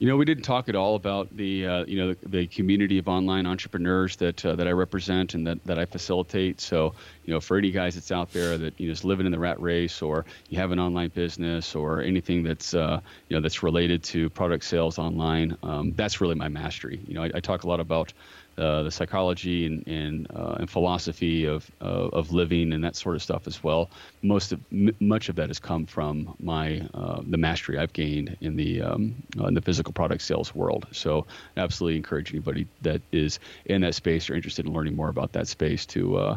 You 0.00 0.06
know, 0.06 0.16
we 0.16 0.24
didn't 0.24 0.44
talk 0.44 0.70
at 0.70 0.74
all 0.74 0.94
about 0.94 1.28
the 1.36 1.66
uh, 1.66 1.84
you 1.84 1.98
know 1.98 2.14
the, 2.14 2.28
the, 2.28 2.46
community 2.46 2.96
of 2.96 3.06
online 3.06 3.46
entrepreneurs 3.46 4.16
that 4.16 4.42
uh, 4.46 4.56
that 4.56 4.66
I 4.66 4.70
represent 4.70 5.34
and 5.34 5.46
that, 5.46 5.62
that 5.66 5.78
I 5.78 5.84
facilitate. 5.84 6.58
So, 6.58 6.94
you 7.26 7.34
know, 7.34 7.38
for 7.38 7.58
any 7.58 7.70
guys 7.70 7.96
that's 7.96 8.10
out 8.10 8.32
there 8.32 8.56
that 8.56 8.80
you 8.80 8.86
know 8.86 8.92
is 8.92 9.04
living 9.04 9.26
in 9.26 9.32
the 9.32 9.38
rat 9.38 9.60
race, 9.60 10.00
or 10.00 10.24
you 10.48 10.58
have 10.58 10.70
an 10.72 10.80
online 10.80 11.10
business, 11.10 11.74
or 11.74 12.00
anything 12.00 12.42
that's 12.42 12.72
uh, 12.72 12.98
you 13.28 13.36
know 13.36 13.42
that's 13.42 13.62
related 13.62 14.02
to 14.04 14.30
product 14.30 14.64
sales 14.64 14.98
online, 14.98 15.54
um, 15.62 15.92
that's 15.96 16.18
really 16.18 16.34
my 16.34 16.48
mastery. 16.48 16.98
You 17.06 17.12
know, 17.12 17.24
I, 17.24 17.32
I 17.34 17.40
talk 17.40 17.64
a 17.64 17.68
lot 17.68 17.78
about 17.78 18.14
uh, 18.60 18.82
the 18.82 18.90
psychology 18.90 19.66
and 19.66 19.86
and, 19.86 20.26
uh, 20.34 20.56
and 20.60 20.70
philosophy 20.70 21.46
of 21.46 21.70
uh, 21.80 22.08
of 22.12 22.32
living 22.32 22.72
and 22.72 22.84
that 22.84 22.96
sort 22.96 23.16
of 23.16 23.22
stuff 23.22 23.46
as 23.46 23.62
well. 23.62 23.90
Most 24.22 24.52
of 24.52 24.60
m- 24.70 24.94
much 25.00 25.28
of 25.28 25.36
that 25.36 25.48
has 25.48 25.58
come 25.58 25.86
from 25.86 26.34
my 26.40 26.86
uh, 26.94 27.22
the 27.26 27.38
mastery 27.38 27.78
I've 27.78 27.92
gained 27.92 28.36
in 28.40 28.56
the 28.56 28.82
um, 28.82 29.14
uh, 29.38 29.46
in 29.46 29.54
the 29.54 29.62
physical 29.62 29.92
product 29.92 30.22
sales 30.22 30.54
world. 30.54 30.86
So 30.92 31.26
absolutely 31.56 31.96
encourage 31.96 32.32
anybody 32.32 32.66
that 32.82 33.02
is 33.12 33.38
in 33.64 33.80
that 33.82 33.94
space 33.94 34.28
or 34.30 34.34
interested 34.34 34.66
in 34.66 34.72
learning 34.72 34.96
more 34.96 35.08
about 35.08 35.32
that 35.32 35.48
space 35.48 35.86
to. 35.86 36.16
Uh, 36.16 36.36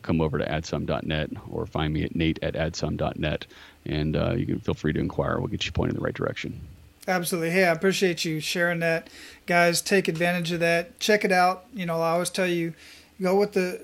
come 0.00 0.20
over 0.20 0.38
to 0.38 0.44
adsum.net 0.46 1.28
or 1.50 1.66
find 1.66 1.92
me 1.92 2.04
at 2.04 2.14
nate 2.14 2.38
at 2.40 2.54
adsum.net 2.54 3.48
and 3.84 4.14
you 4.38 4.46
can 4.46 4.60
feel 4.60 4.74
free 4.74 4.92
to 4.92 5.00
inquire. 5.00 5.40
We'll 5.40 5.48
get 5.48 5.66
you 5.66 5.72
pointed 5.72 5.96
in 5.96 6.00
the 6.00 6.04
right 6.04 6.14
direction. 6.14 6.71
Absolutely. 7.08 7.50
Hey, 7.50 7.64
I 7.64 7.72
appreciate 7.72 8.24
you 8.24 8.38
sharing 8.38 8.78
that. 8.80 9.08
Guys, 9.46 9.82
take 9.82 10.06
advantage 10.06 10.52
of 10.52 10.60
that. 10.60 11.00
Check 11.00 11.24
it 11.24 11.32
out. 11.32 11.64
You 11.74 11.84
know, 11.84 12.00
I 12.00 12.10
always 12.10 12.30
tell 12.30 12.46
you, 12.46 12.74
go 13.20 13.36
with 13.36 13.52
the 13.52 13.80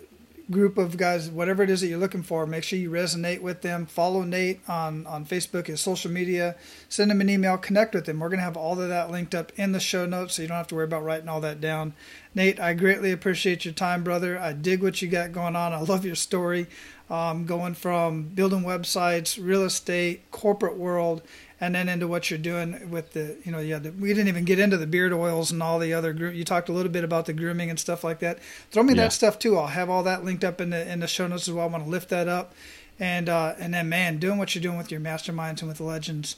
group 0.50 0.78
of 0.78 0.96
guys, 0.96 1.28
whatever 1.28 1.62
it 1.62 1.68
is 1.68 1.80
that 1.80 1.88
you're 1.88 1.98
looking 1.98 2.22
for. 2.22 2.46
Make 2.46 2.64
sure 2.64 2.78
you 2.78 2.90
resonate 2.90 3.42
with 3.42 3.62
them. 3.62 3.86
Follow 3.86 4.22
Nate 4.22 4.60
on, 4.68 5.06
on 5.06 5.26
Facebook, 5.26 5.66
his 5.66 5.80
social 5.80 6.10
media. 6.10 6.54
Send 6.88 7.10
him 7.10 7.20
an 7.20 7.28
email. 7.28 7.58
Connect 7.58 7.94
with 7.94 8.08
him. 8.08 8.20
We're 8.20 8.28
going 8.28 8.38
to 8.38 8.44
have 8.44 8.56
all 8.56 8.80
of 8.80 8.88
that 8.88 9.10
linked 9.10 9.34
up 9.34 9.52
in 9.56 9.72
the 9.72 9.80
show 9.80 10.06
notes 10.06 10.34
so 10.34 10.42
you 10.42 10.48
don't 10.48 10.56
have 10.56 10.68
to 10.68 10.74
worry 10.74 10.84
about 10.84 11.04
writing 11.04 11.28
all 11.28 11.40
that 11.40 11.60
down. 11.60 11.94
Nate, 12.34 12.60
I 12.60 12.72
greatly 12.74 13.10
appreciate 13.10 13.64
your 13.64 13.74
time, 13.74 14.04
brother. 14.04 14.38
I 14.38 14.52
dig 14.52 14.82
what 14.82 15.02
you 15.02 15.08
got 15.08 15.32
going 15.32 15.56
on. 15.56 15.72
I 15.72 15.80
love 15.80 16.04
your 16.04 16.14
story. 16.14 16.66
Um, 17.10 17.46
going 17.46 17.72
from 17.72 18.24
building 18.24 18.62
websites, 18.64 19.42
real 19.42 19.64
estate, 19.64 20.30
corporate 20.30 20.76
world, 20.76 21.22
and 21.60 21.74
then 21.74 21.88
into 21.88 22.06
what 22.06 22.30
you're 22.30 22.38
doing 22.38 22.90
with 22.90 23.12
the 23.12 23.36
you 23.44 23.50
know 23.50 23.58
yeah 23.58 23.78
we 23.78 24.08
didn't 24.08 24.28
even 24.28 24.44
get 24.44 24.58
into 24.58 24.76
the 24.76 24.86
beard 24.86 25.12
oils 25.12 25.50
and 25.50 25.62
all 25.62 25.78
the 25.78 25.92
other 25.92 26.12
you 26.32 26.44
talked 26.44 26.68
a 26.68 26.72
little 26.72 26.92
bit 26.92 27.04
about 27.04 27.26
the 27.26 27.32
grooming 27.32 27.70
and 27.70 27.78
stuff 27.78 28.04
like 28.04 28.20
that. 28.20 28.38
Throw 28.70 28.82
me 28.82 28.94
yeah. 28.94 29.04
that 29.04 29.12
stuff 29.12 29.38
too. 29.38 29.56
I'll 29.56 29.68
have 29.68 29.90
all 29.90 30.02
that 30.04 30.24
linked 30.24 30.44
up 30.44 30.60
in 30.60 30.70
the 30.70 30.90
in 30.90 31.00
the 31.00 31.06
show 31.06 31.26
notes 31.26 31.48
as 31.48 31.54
well. 31.54 31.64
I 31.64 31.68
want 31.68 31.84
to 31.84 31.90
lift 31.90 32.08
that 32.10 32.28
up. 32.28 32.54
And 32.98 33.28
uh 33.28 33.54
and 33.58 33.74
then 33.74 33.88
man 33.88 34.18
doing 34.18 34.38
what 34.38 34.54
you're 34.54 34.62
doing 34.62 34.78
with 34.78 34.90
your 34.90 35.00
masterminds 35.00 35.60
and 35.60 35.68
with 35.68 35.78
the 35.78 35.84
legends. 35.84 36.36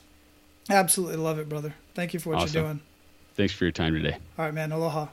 Absolutely 0.68 1.16
love 1.16 1.38
it 1.38 1.48
brother. 1.48 1.74
Thank 1.94 2.14
you 2.14 2.20
for 2.20 2.30
what 2.30 2.42
awesome. 2.42 2.54
you're 2.54 2.64
doing. 2.64 2.80
Thanks 3.34 3.52
for 3.52 3.64
your 3.64 3.72
time 3.72 3.94
today. 3.94 4.18
All 4.38 4.46
right 4.46 4.54
man. 4.54 4.72
Aloha. 4.72 5.08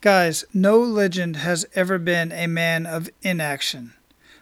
Guys 0.00 0.44
no 0.52 0.78
legend 0.78 1.36
has 1.36 1.64
ever 1.74 1.98
been 1.98 2.30
a 2.32 2.46
man 2.46 2.84
of 2.84 3.08
inaction 3.22 3.94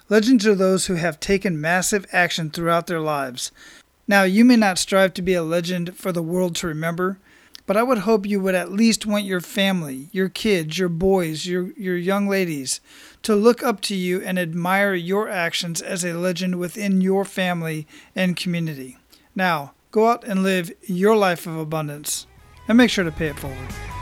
Legends 0.08 0.46
are 0.46 0.54
those 0.54 0.86
who 0.86 0.94
have 0.94 1.20
taken 1.20 1.60
massive 1.60 2.06
action 2.12 2.50
throughout 2.50 2.86
their 2.86 3.00
lives. 3.00 3.52
Now, 4.08 4.24
you 4.24 4.44
may 4.44 4.56
not 4.56 4.78
strive 4.78 5.14
to 5.14 5.22
be 5.22 5.34
a 5.34 5.42
legend 5.42 5.96
for 5.96 6.12
the 6.12 6.22
world 6.22 6.56
to 6.56 6.66
remember, 6.66 7.18
but 7.66 7.76
I 7.76 7.82
would 7.82 7.98
hope 7.98 8.26
you 8.26 8.40
would 8.40 8.54
at 8.54 8.72
least 8.72 9.06
want 9.06 9.24
your 9.24 9.40
family, 9.40 10.08
your 10.12 10.28
kids, 10.28 10.78
your 10.78 10.88
boys, 10.88 11.46
your, 11.46 11.72
your 11.72 11.96
young 11.96 12.28
ladies 12.28 12.80
to 13.22 13.36
look 13.36 13.62
up 13.62 13.80
to 13.82 13.94
you 13.94 14.20
and 14.20 14.38
admire 14.38 14.94
your 14.94 15.28
actions 15.28 15.80
as 15.80 16.04
a 16.04 16.14
legend 16.14 16.58
within 16.58 17.00
your 17.00 17.24
family 17.24 17.86
and 18.16 18.36
community. 18.36 18.98
Now, 19.34 19.72
go 19.92 20.08
out 20.08 20.24
and 20.24 20.42
live 20.42 20.72
your 20.82 21.16
life 21.16 21.46
of 21.46 21.56
abundance 21.56 22.26
and 22.66 22.76
make 22.76 22.90
sure 22.90 23.04
to 23.04 23.12
pay 23.12 23.28
it 23.28 23.38
forward. 23.38 24.01